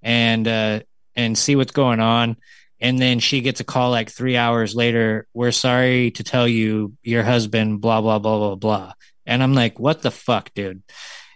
and 0.01 0.47
uh 0.47 0.79
and 1.15 1.37
see 1.37 1.55
what's 1.55 1.71
going 1.71 1.99
on." 1.99 2.37
And 2.79 2.99
then 2.99 3.19
she 3.19 3.41
gets 3.41 3.59
a 3.59 3.63
call 3.63 3.89
like 3.89 4.11
3 4.11 4.37
hours 4.37 4.75
later, 4.75 5.27
"We're 5.33 5.51
sorry 5.51 6.11
to 6.11 6.23
tell 6.23 6.47
you 6.47 6.93
your 7.03 7.23
husband 7.23 7.81
blah 7.81 8.01
blah 8.01 8.19
blah 8.19 8.37
blah 8.37 8.55
blah." 8.55 8.93
And 9.25 9.43
I'm 9.43 9.53
like, 9.53 9.79
"What 9.79 10.01
the 10.01 10.11
fuck, 10.11 10.53
dude?" 10.53 10.83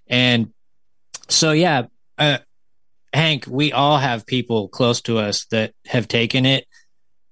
And 0.08 0.54
so 1.30 1.52
yeah, 1.52 1.84
uh 2.18 2.40
Hank, 3.14 3.46
we 3.46 3.74
all 3.74 3.98
have 3.98 4.26
people 4.26 4.70
close 4.70 5.02
to 5.02 5.18
us 5.18 5.46
that 5.52 5.74
have 5.86 6.08
taken 6.08 6.46
it. 6.46 6.66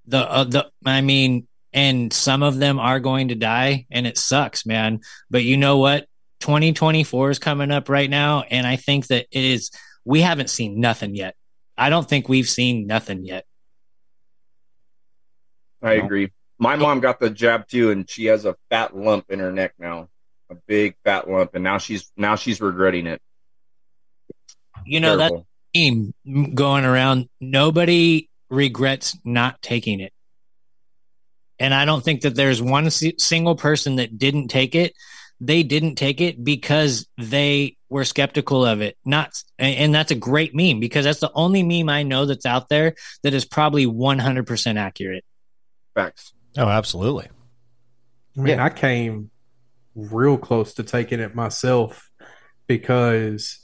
The 0.10 0.18
uh, 0.18 0.44
the 0.44 0.72
I 0.86 1.02
mean, 1.02 1.48
and 1.72 2.12
some 2.12 2.42
of 2.42 2.58
them 2.58 2.80
are 2.80 3.00
going 3.00 3.28
to 3.28 3.36
die, 3.36 3.86
and 3.92 4.08
it 4.08 4.18
sucks, 4.18 4.66
man. 4.66 5.02
But 5.30 5.44
you 5.44 5.56
know 5.56 5.78
what? 5.78 6.08
2024 6.40 7.32
is 7.32 7.40
coming 7.40 7.70
up 7.70 7.90
right 7.90 8.10
now, 8.10 8.42
and 8.42 8.66
I 8.66 8.76
think 8.76 9.08
that 9.08 9.28
it 9.32 9.44
is. 9.44 9.72
We 10.06 10.22
haven't 10.22 10.50
seen 10.50 10.80
nothing 10.80 11.16
yet. 11.16 11.36
I 11.78 11.90
don't 11.90 12.08
think 12.08 12.28
we've 12.28 12.50
seen 12.50 12.88
nothing 12.88 13.24
yet. 13.24 13.46
I 15.84 15.94
agree. 15.94 16.32
My 16.58 16.76
mom 16.76 17.00
got 17.00 17.20
the 17.20 17.30
jab 17.30 17.68
too, 17.68 17.92
and 17.92 18.10
she 18.10 18.26
has 18.26 18.46
a 18.46 18.56
fat 18.70 18.96
lump 18.96 19.26
in 19.30 19.40
her 19.40 19.52
neck 19.52 19.74
now, 19.78 20.10
a 20.50 20.56
big 20.56 20.96
fat 21.04 21.30
lump, 21.30 21.52
and 21.54 21.64
now 21.64 21.78
she's 21.78 22.12
now 22.18 22.36
she's 22.36 22.60
regretting 22.60 23.06
it. 23.06 23.22
You 24.86 25.00
know 25.00 25.18
that 25.18 25.46
Terrible. 25.76 26.14
meme 26.26 26.56
going 26.56 26.84
around. 26.84 27.30
Nobody 27.40 28.29
regrets 28.50 29.18
not 29.24 29.62
taking 29.62 30.00
it. 30.00 30.14
And 31.60 31.74
I 31.74 31.86
don't 31.86 32.04
think 32.04 32.22
that 32.22 32.36
there's 32.36 32.62
one 32.62 32.90
single 32.90 33.56
person 33.56 33.98
that 33.98 34.18
didn't 34.18 34.48
take 34.48 34.76
it. 34.76 34.94
They 35.42 35.64
didn't 35.64 35.96
take 35.96 36.22
it 36.22 36.42
because 36.44 37.08
they 37.18 37.78
were 37.90 38.06
skeptical 38.06 38.66
of 38.66 38.82
it. 38.82 38.98
Not, 39.06 39.32
and 39.58 39.76
and 39.76 39.96
that's 39.96 40.12
a 40.12 40.16
great 40.16 40.56
meme 40.56 40.80
because 40.80 41.06
that's 41.06 41.20
the 41.20 41.32
only 41.34 41.64
meme 41.64 41.90
I 41.90 42.04
know 42.04 42.26
that's 42.26 42.46
out 42.46 42.70
there 42.70 42.96
that 43.24 43.34
is 43.34 43.46
probably 43.46 43.86
100% 43.86 44.78
accurate. 44.78 45.26
Facts. 45.96 46.34
Oh, 46.58 46.68
absolutely. 46.68 47.28
I 48.38 48.42
mean, 48.42 48.58
Yeah. 48.58 48.64
I 48.66 48.70
came 48.70 49.32
real 49.96 50.38
close 50.38 50.74
to 50.76 50.84
taking 50.84 51.20
it 51.20 51.36
myself 51.36 52.10
because 52.68 53.60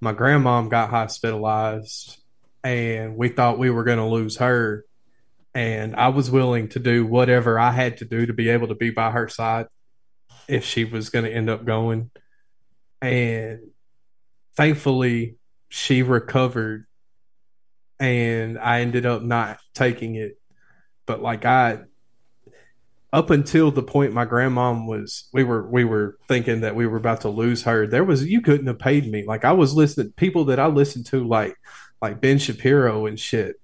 my 0.00 0.12
grandmom 0.12 0.68
got 0.70 0.90
hospitalized 0.90 2.21
and 2.64 3.16
we 3.16 3.28
thought 3.28 3.58
we 3.58 3.70
were 3.70 3.84
going 3.84 3.98
to 3.98 4.06
lose 4.06 4.36
her. 4.36 4.84
And 5.54 5.96
I 5.96 6.08
was 6.08 6.30
willing 6.30 6.68
to 6.70 6.78
do 6.78 7.06
whatever 7.06 7.58
I 7.58 7.72
had 7.72 7.98
to 7.98 8.04
do 8.04 8.26
to 8.26 8.32
be 8.32 8.48
able 8.48 8.68
to 8.68 8.74
be 8.74 8.90
by 8.90 9.10
her 9.10 9.28
side 9.28 9.66
if 10.48 10.64
she 10.64 10.84
was 10.84 11.10
going 11.10 11.24
to 11.24 11.32
end 11.32 11.50
up 11.50 11.64
going. 11.64 12.10
And 13.00 13.60
thankfully, 14.56 15.36
she 15.68 16.02
recovered 16.02 16.86
and 18.00 18.58
I 18.58 18.80
ended 18.80 19.04
up 19.04 19.22
not 19.22 19.58
taking 19.74 20.14
it. 20.14 20.38
But 21.04 21.20
like, 21.20 21.44
I, 21.44 21.80
up 23.12 23.30
until 23.30 23.70
the 23.70 23.82
point 23.82 24.12
my 24.12 24.24
grandmom 24.24 24.86
was 24.86 25.28
we 25.32 25.44
were 25.44 25.68
we 25.68 25.84
were 25.84 26.16
thinking 26.28 26.62
that 26.62 26.74
we 26.74 26.86
were 26.86 26.96
about 26.96 27.20
to 27.20 27.28
lose 27.28 27.62
her 27.62 27.86
there 27.86 28.04
was 28.04 28.24
you 28.24 28.40
couldn't 28.40 28.66
have 28.66 28.78
paid 28.78 29.10
me 29.10 29.24
like 29.26 29.44
i 29.44 29.52
was 29.52 29.74
listening 29.74 30.10
people 30.16 30.46
that 30.46 30.58
i 30.58 30.66
listened 30.66 31.04
to 31.04 31.26
like 31.26 31.54
like 32.02 32.20
ben 32.20 32.38
shapiro 32.38 33.06
and 33.06 33.18
shit 33.18 33.60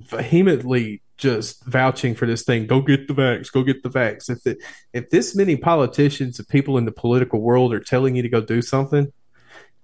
vehemently 0.00 1.00
just 1.16 1.64
vouching 1.64 2.14
for 2.14 2.26
this 2.26 2.42
thing 2.42 2.66
go 2.66 2.80
get 2.80 3.06
the 3.08 3.14
vax 3.14 3.50
go 3.50 3.62
get 3.62 3.82
the 3.82 3.88
vax 3.88 4.28
if 4.28 4.44
it, 4.46 4.58
if 4.92 5.08
this 5.10 5.36
many 5.36 5.56
politicians 5.56 6.38
and 6.38 6.48
people 6.48 6.76
in 6.76 6.84
the 6.84 6.92
political 6.92 7.40
world 7.40 7.72
are 7.72 7.80
telling 7.80 8.16
you 8.16 8.22
to 8.22 8.28
go 8.28 8.40
do 8.40 8.60
something 8.60 9.12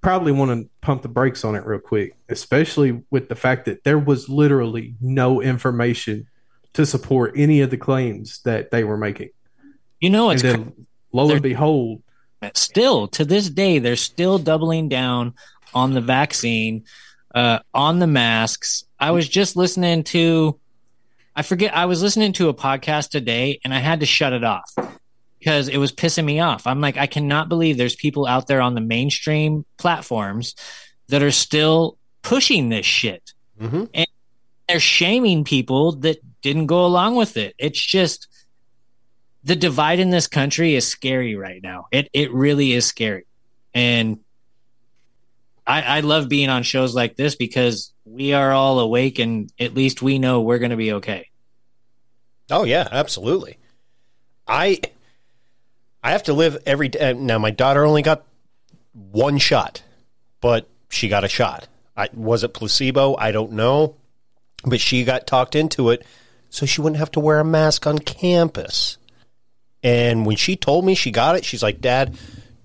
probably 0.01 0.33
want 0.33 0.51
to 0.51 0.69
pump 0.81 1.03
the 1.03 1.09
brakes 1.09 1.45
on 1.45 1.55
it 1.55 1.65
real 1.65 1.79
quick 1.79 2.17
especially 2.29 3.01
with 3.11 3.29
the 3.29 3.37
fact 3.37 3.67
that 3.67 3.85
there 3.85 3.99
was 3.99 4.29
literally 4.29 4.95
no 5.01 5.41
information 5.41 6.27
to 6.73 6.87
support 6.87 7.33
any 7.37 7.61
of 7.61 7.71
the 7.71 7.77
claims 7.77 8.41
that 8.43 8.71
they 8.71 8.85
were 8.85 8.97
making. 8.97 9.31
You 10.01 10.11
know, 10.11 10.31
And 10.31 10.35
it's 10.35 10.43
then, 10.43 10.87
lo 11.13 11.31
and 11.31 11.43
behold, 11.43 12.03
still 12.55 13.09
to 13.09 13.25
this 13.25 13.51
day 13.51 13.79
they're 13.79 13.97
still 13.97 14.39
doubling 14.39 14.89
down 14.89 15.35
on 15.75 15.93
the 15.93 16.01
vaccine 16.01 16.85
uh, 17.35 17.61
on 17.73 17.99
the 17.99 18.07
masks. 18.07 18.85
I 18.99 19.13
was 19.13 19.29
just 19.29 19.57
listening 19.57 20.05
to 20.05 20.59
i 21.37 21.43
forget 21.43 21.75
i 21.77 21.87
was 21.87 22.03
listening 22.03 22.33
to 22.33 22.49
a 22.49 22.55
podcast 22.55 23.11
today 23.11 23.61
and 23.65 23.73
i 23.73 23.79
had 23.79 24.01
to 24.01 24.07
shut 24.07 24.33
it 24.33 24.43
off 24.43 24.69
because 25.39 25.69
it 25.69 25.79
was 25.79 25.93
pissing 25.93 26.25
me 26.25 26.41
off. 26.41 26.67
I'm 26.67 26.81
like 26.81 26.97
i 26.97 27.07
cannot 27.07 27.49
believe 27.49 27.77
there's 27.77 27.95
people 27.97 28.27
out 28.27 28.47
there 28.47 28.61
on 28.61 28.75
the 28.75 28.81
mainstream 28.81 29.65
platforms 29.79 30.55
that 31.09 31.23
are 31.23 31.31
still 31.31 31.97
pushing 32.23 32.69
this 32.69 32.87
shit. 32.87 33.33
Mm-hmm. 33.61 33.85
and 33.93 34.07
they're 34.69 34.81
shaming 34.81 35.45
people 35.45 35.93
that 35.97 36.19
didn't 36.43 36.67
go 36.67 36.87
along 36.87 37.17
with 37.17 37.37
it. 37.37 37.55
It's 37.59 37.85
just 37.85 38.27
the 39.45 39.57
divide 39.57 39.99
in 39.99 40.11
this 40.11 40.27
country 40.27 40.75
is 40.75 40.87
scary 40.87 41.37
right 41.37 41.63
now. 41.63 41.87
It 41.93 42.09
it 42.13 42.33
really 42.33 42.73
is 42.73 42.87
scary, 42.87 43.27
and 43.75 44.19
I 45.71 45.83
I 45.83 46.01
love 46.01 46.29
being 46.29 46.49
on 46.49 46.65
shows 46.65 46.95
like 46.95 47.15
this 47.15 47.37
because 47.37 47.93
we 48.05 48.33
are 48.33 48.51
all 48.51 48.81
awake 48.81 49.21
and 49.21 49.53
at 49.61 49.75
least 49.75 50.03
we 50.03 50.19
know 50.19 50.41
we're 50.41 50.59
going 50.59 50.73
to 50.73 50.77
be 50.77 50.95
okay. 50.95 51.29
Oh 52.51 52.65
yeah, 52.65 52.89
absolutely. 52.91 53.57
I 54.49 54.81
I 56.03 56.11
have 56.11 56.25
to 56.25 56.33
live 56.33 56.59
every 56.67 56.89
day. 56.89 57.11
Uh, 57.11 57.13
now 57.13 57.39
my 57.39 57.53
daughter 57.53 57.85
only 57.85 58.03
got 58.03 58.27
one 58.93 59.39
shot, 59.39 59.85
but 60.41 60.69
she 60.89 61.09
got 61.09 61.23
a 61.23 61.29
shot. 61.29 61.69
I, 61.97 62.09
was 62.15 62.43
it 62.43 62.53
placebo? 62.53 63.15
I 63.17 63.31
don't 63.31 63.53
know, 63.53 63.95
but 64.65 64.81
she 64.81 65.05
got 65.05 65.29
talked 65.29 65.55
into 65.55 65.91
it 65.91 66.05
so 66.49 66.67
she 66.67 66.81
wouldn't 66.81 66.99
have 66.99 67.13
to 67.13 67.21
wear 67.21 67.39
a 67.39 67.45
mask 67.45 67.87
on 67.87 67.99
campus. 67.99 68.99
And 69.85 70.27
when 70.27 70.37
she 70.37 70.57
told 70.57 70.85
me 70.85 70.97
she 70.97 71.13
got 71.13 71.37
it, 71.37 71.45
she's 71.45 71.63
like, 71.63 71.81
"Dad, 71.81 72.19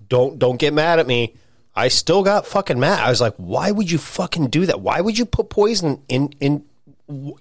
don't 0.08 0.40
don't 0.40 0.58
get 0.58 0.74
mad 0.74 0.98
at 0.98 1.06
me. 1.06 1.36
I 1.76 1.88
still 1.88 2.22
got 2.22 2.46
fucking 2.46 2.80
mad." 2.80 3.00
I 3.00 3.10
was 3.10 3.20
like, 3.20 3.34
"Why 3.36 3.70
would 3.70 3.90
you 3.90 3.98
fucking 3.98 4.48
do 4.48 4.66
that? 4.66 4.80
Why 4.80 5.00
would 5.00 5.18
you 5.18 5.26
put 5.26 5.50
poison 5.50 6.00
in 6.08 6.32
in 6.40 6.64
w- 7.08 7.36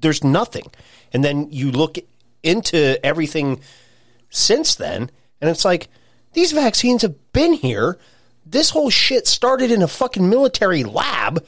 there's 0.00 0.22
nothing." 0.24 0.66
And 1.12 1.24
then 1.24 1.48
you 1.50 1.70
look 1.70 1.96
into 2.42 3.04
everything 3.04 3.60
since 4.28 4.74
then, 4.74 5.10
and 5.40 5.50
it's 5.50 5.64
like 5.64 5.88
these 6.32 6.52
vaccines 6.52 7.02
have 7.02 7.14
been 7.32 7.52
here. 7.54 7.98
This 8.44 8.70
whole 8.70 8.90
shit 8.90 9.26
started 9.26 9.70
in 9.70 9.82
a 9.82 9.88
fucking 9.88 10.28
military 10.28 10.84
lab, 10.84 11.44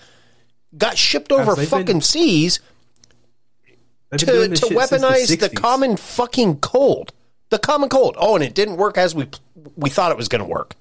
got 0.76 0.96
shipped 0.98 1.30
over 1.30 1.54
they've 1.54 1.70
been- 1.70 1.80
fucking 1.86 2.00
seas 2.00 2.60
to, 4.16 4.26
to 4.26 4.66
weaponize 4.74 5.28
the, 5.28 5.36
60s. 5.48 5.54
common 5.56 5.96
fucking 5.96 6.58
cold. 6.60 7.12
The 7.50 7.58
common 7.58 7.88
cold. 7.88 8.16
Oh, 8.18 8.34
and 8.34 8.44
it 8.44 8.54
didn't 8.54 8.76
work 8.76 8.96
as 8.98 9.14
we 9.14 9.28
we 9.76 9.90
thought 9.90 10.10
it 10.10 10.16
was 10.16 10.28
going 10.28 10.40
to 10.40 10.46
work. 10.48 10.74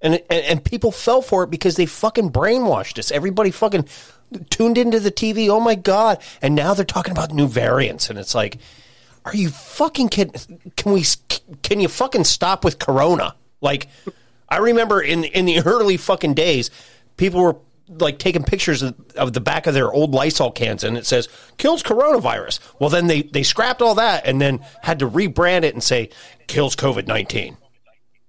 And, 0.00 0.14
and 0.30 0.44
and 0.44 0.64
people 0.64 0.92
fell 0.92 1.22
for 1.22 1.42
it 1.42 1.50
because 1.50 1.76
they 1.76 1.86
fucking 1.86 2.30
brainwashed 2.30 2.98
us. 2.98 3.10
Everybody 3.10 3.50
fucking 3.50 3.88
tuned 4.50 4.78
into 4.78 5.00
the 5.00 5.10
TV. 5.10 5.48
Oh 5.48 5.60
my 5.60 5.74
god! 5.74 6.22
And 6.40 6.54
now 6.54 6.74
they're 6.74 6.84
talking 6.84 7.12
about 7.12 7.32
new 7.32 7.48
variants, 7.48 8.08
and 8.08 8.18
it's 8.18 8.34
like, 8.34 8.58
are 9.24 9.34
you 9.34 9.50
fucking 9.50 10.08
kidding? 10.08 10.60
Can 10.76 10.92
we? 10.92 11.04
Can 11.62 11.80
you 11.80 11.88
fucking 11.88 12.24
stop 12.24 12.64
with 12.64 12.78
Corona? 12.78 13.34
Like, 13.60 13.88
I 14.48 14.58
remember 14.58 15.00
in 15.00 15.24
in 15.24 15.46
the 15.46 15.60
early 15.60 15.96
fucking 15.96 16.34
days, 16.34 16.70
people 17.16 17.42
were 17.42 17.56
like 17.88 18.18
taking 18.18 18.42
pictures 18.42 18.82
of, 18.82 18.94
of 19.16 19.32
the 19.32 19.40
back 19.40 19.66
of 19.66 19.74
their 19.74 19.90
old 19.92 20.12
Lysol 20.12 20.50
cans, 20.50 20.84
and 20.84 20.96
it 20.96 21.06
says 21.06 21.28
kills 21.56 21.82
coronavirus. 21.82 22.60
Well, 22.78 22.90
then 22.90 23.06
they 23.06 23.22
they 23.22 23.42
scrapped 23.42 23.82
all 23.82 23.96
that 23.96 24.26
and 24.26 24.40
then 24.40 24.60
had 24.82 25.00
to 25.00 25.08
rebrand 25.08 25.64
it 25.64 25.74
and 25.74 25.82
say 25.82 26.10
kills 26.46 26.76
COVID 26.76 27.06
nineteen, 27.06 27.56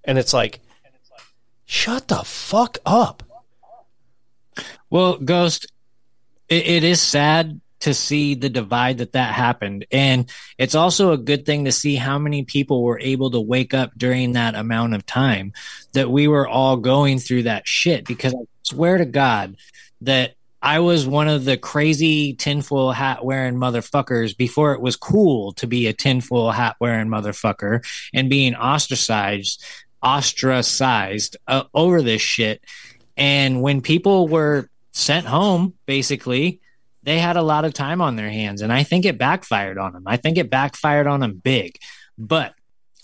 and 0.04 0.18
it's 0.18 0.32
like, 0.32 0.60
shut 1.70 2.08
the 2.08 2.16
fuck 2.24 2.78
up. 2.84 3.22
Well, 4.90 5.18
Ghost, 5.18 5.70
it, 6.48 6.66
it 6.66 6.84
is 6.84 7.00
sad 7.00 7.60
to 7.80 7.94
see 7.94 8.34
the 8.34 8.50
divide 8.50 8.98
that 8.98 9.12
that 9.12 9.32
happened. 9.32 9.86
And 9.92 10.28
it's 10.58 10.74
also 10.74 11.12
a 11.12 11.16
good 11.16 11.46
thing 11.46 11.64
to 11.64 11.72
see 11.72 11.94
how 11.94 12.18
many 12.18 12.42
people 12.44 12.82
were 12.82 12.98
able 12.98 13.30
to 13.30 13.40
wake 13.40 13.72
up 13.72 13.92
during 13.96 14.32
that 14.32 14.56
amount 14.56 14.94
of 14.94 15.06
time 15.06 15.52
that 15.92 16.10
we 16.10 16.26
were 16.26 16.46
all 16.46 16.76
going 16.76 17.20
through 17.20 17.44
that 17.44 17.68
shit. 17.68 18.04
Because 18.04 18.34
I 18.34 18.44
swear 18.62 18.98
to 18.98 19.06
God 19.06 19.56
that 20.00 20.34
I 20.60 20.80
was 20.80 21.06
one 21.06 21.28
of 21.28 21.44
the 21.44 21.56
crazy 21.56 22.34
tinfoil 22.34 22.90
hat 22.90 23.24
wearing 23.24 23.54
motherfuckers 23.54 24.36
before 24.36 24.74
it 24.74 24.80
was 24.80 24.96
cool 24.96 25.52
to 25.52 25.68
be 25.68 25.86
a 25.86 25.92
tinfoil 25.92 26.50
hat 26.50 26.76
wearing 26.80 27.08
motherfucker 27.08 27.82
and 28.12 28.28
being 28.28 28.56
ostracized, 28.56 29.64
ostracized 30.02 31.36
uh, 31.46 31.64
over 31.74 32.02
this 32.02 32.22
shit. 32.22 32.62
And 33.16 33.62
when 33.62 33.80
people 33.82 34.28
were 34.28 34.68
sent 34.92 35.26
home, 35.26 35.74
basically, 35.86 36.60
they 37.02 37.18
had 37.18 37.36
a 37.36 37.42
lot 37.42 37.64
of 37.64 37.74
time 37.74 38.00
on 38.00 38.16
their 38.16 38.30
hands. 38.30 38.62
And 38.62 38.72
I 38.72 38.82
think 38.82 39.04
it 39.04 39.18
backfired 39.18 39.78
on 39.78 39.92
them. 39.92 40.04
I 40.06 40.16
think 40.16 40.38
it 40.38 40.50
backfired 40.50 41.06
on 41.06 41.20
them 41.20 41.34
big. 41.34 41.78
But 42.18 42.54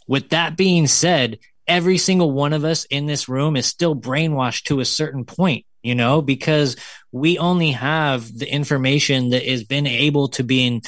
with 0.06 0.30
that 0.30 0.56
being 0.56 0.86
said, 0.86 1.38
every 1.66 1.98
single 1.98 2.30
one 2.30 2.52
of 2.52 2.64
us 2.64 2.84
in 2.84 3.06
this 3.06 3.28
room 3.28 3.56
is 3.56 3.66
still 3.66 3.96
brainwashed 3.96 4.64
to 4.64 4.80
a 4.80 4.84
certain 4.84 5.24
point, 5.24 5.66
you 5.82 5.94
know, 5.94 6.22
because 6.22 6.76
we 7.12 7.38
only 7.38 7.72
have 7.72 8.36
the 8.36 8.50
information 8.50 9.30
that 9.30 9.44
has 9.44 9.64
been 9.64 9.86
able 9.86 10.28
to 10.28 10.44
be 10.44 10.82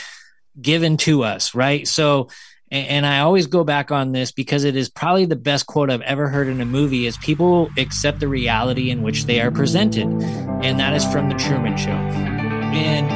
given 0.60 0.96
to 0.98 1.24
us, 1.24 1.54
right? 1.54 1.86
So, 1.86 2.28
and 2.70 3.06
I 3.06 3.20
always 3.20 3.46
go 3.46 3.64
back 3.64 3.90
on 3.90 4.12
this 4.12 4.30
because 4.30 4.64
it 4.64 4.76
is 4.76 4.90
probably 4.90 5.24
the 5.24 5.36
best 5.36 5.66
quote 5.66 5.90
I've 5.90 6.02
ever 6.02 6.28
heard 6.28 6.48
in 6.48 6.60
a 6.60 6.66
movie 6.66 7.06
is 7.06 7.16
people 7.16 7.70
accept 7.78 8.20
the 8.20 8.28
reality 8.28 8.90
in 8.90 9.02
which 9.02 9.24
they 9.24 9.40
are 9.40 9.50
presented. 9.50 10.04
And 10.06 10.78
that 10.78 10.92
is 10.92 11.04
from 11.06 11.30
the 11.30 11.34
Truman 11.36 11.78
Show. 11.78 11.90
And 11.90 13.08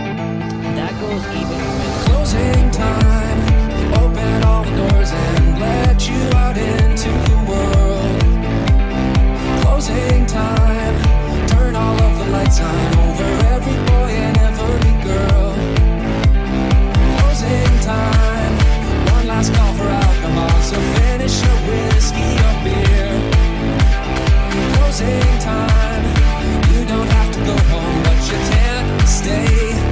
that 0.76 0.92
goes 1.00 1.22
even 1.36 1.58
with 1.58 2.06
Closing 2.06 2.70
time. 2.70 3.38
Open 3.94 4.42
all 4.44 4.64
the 4.64 4.70
doors 4.74 5.10
and 5.10 5.60
let 5.60 6.08
you 6.08 6.22
out 6.38 6.56
into 6.56 7.10
the 7.10 7.36
world. 7.50 8.20
Closing 9.62 10.24
time. 10.24 11.46
Turn 11.48 11.76
all 11.76 12.00
of 12.00 12.18
the 12.18 12.30
lights 12.32 12.58
on 12.58 12.98
over 13.00 13.24
every 13.52 13.76
boy 13.84 14.12
and 14.16 14.38
every 14.38 14.94
girl. 15.04 15.54
Closing 17.18 17.80
time. 17.80 18.31
Last 19.42 19.54
call 19.56 19.74
for 19.74 19.88
alcohol, 19.88 20.62
so 20.62 20.76
finish 21.00 21.42
your 21.42 21.56
whiskey 21.66 22.30
or 22.46 22.54
beer. 22.62 23.10
Closing 24.76 25.38
time. 25.40 26.04
You 26.72 26.84
don't 26.84 27.08
have 27.08 27.34
to 27.34 27.40
go 27.40 27.56
home, 27.72 28.02
but 28.04 28.18
you 28.30 28.38
can't 28.52 29.08
stay 29.08 29.91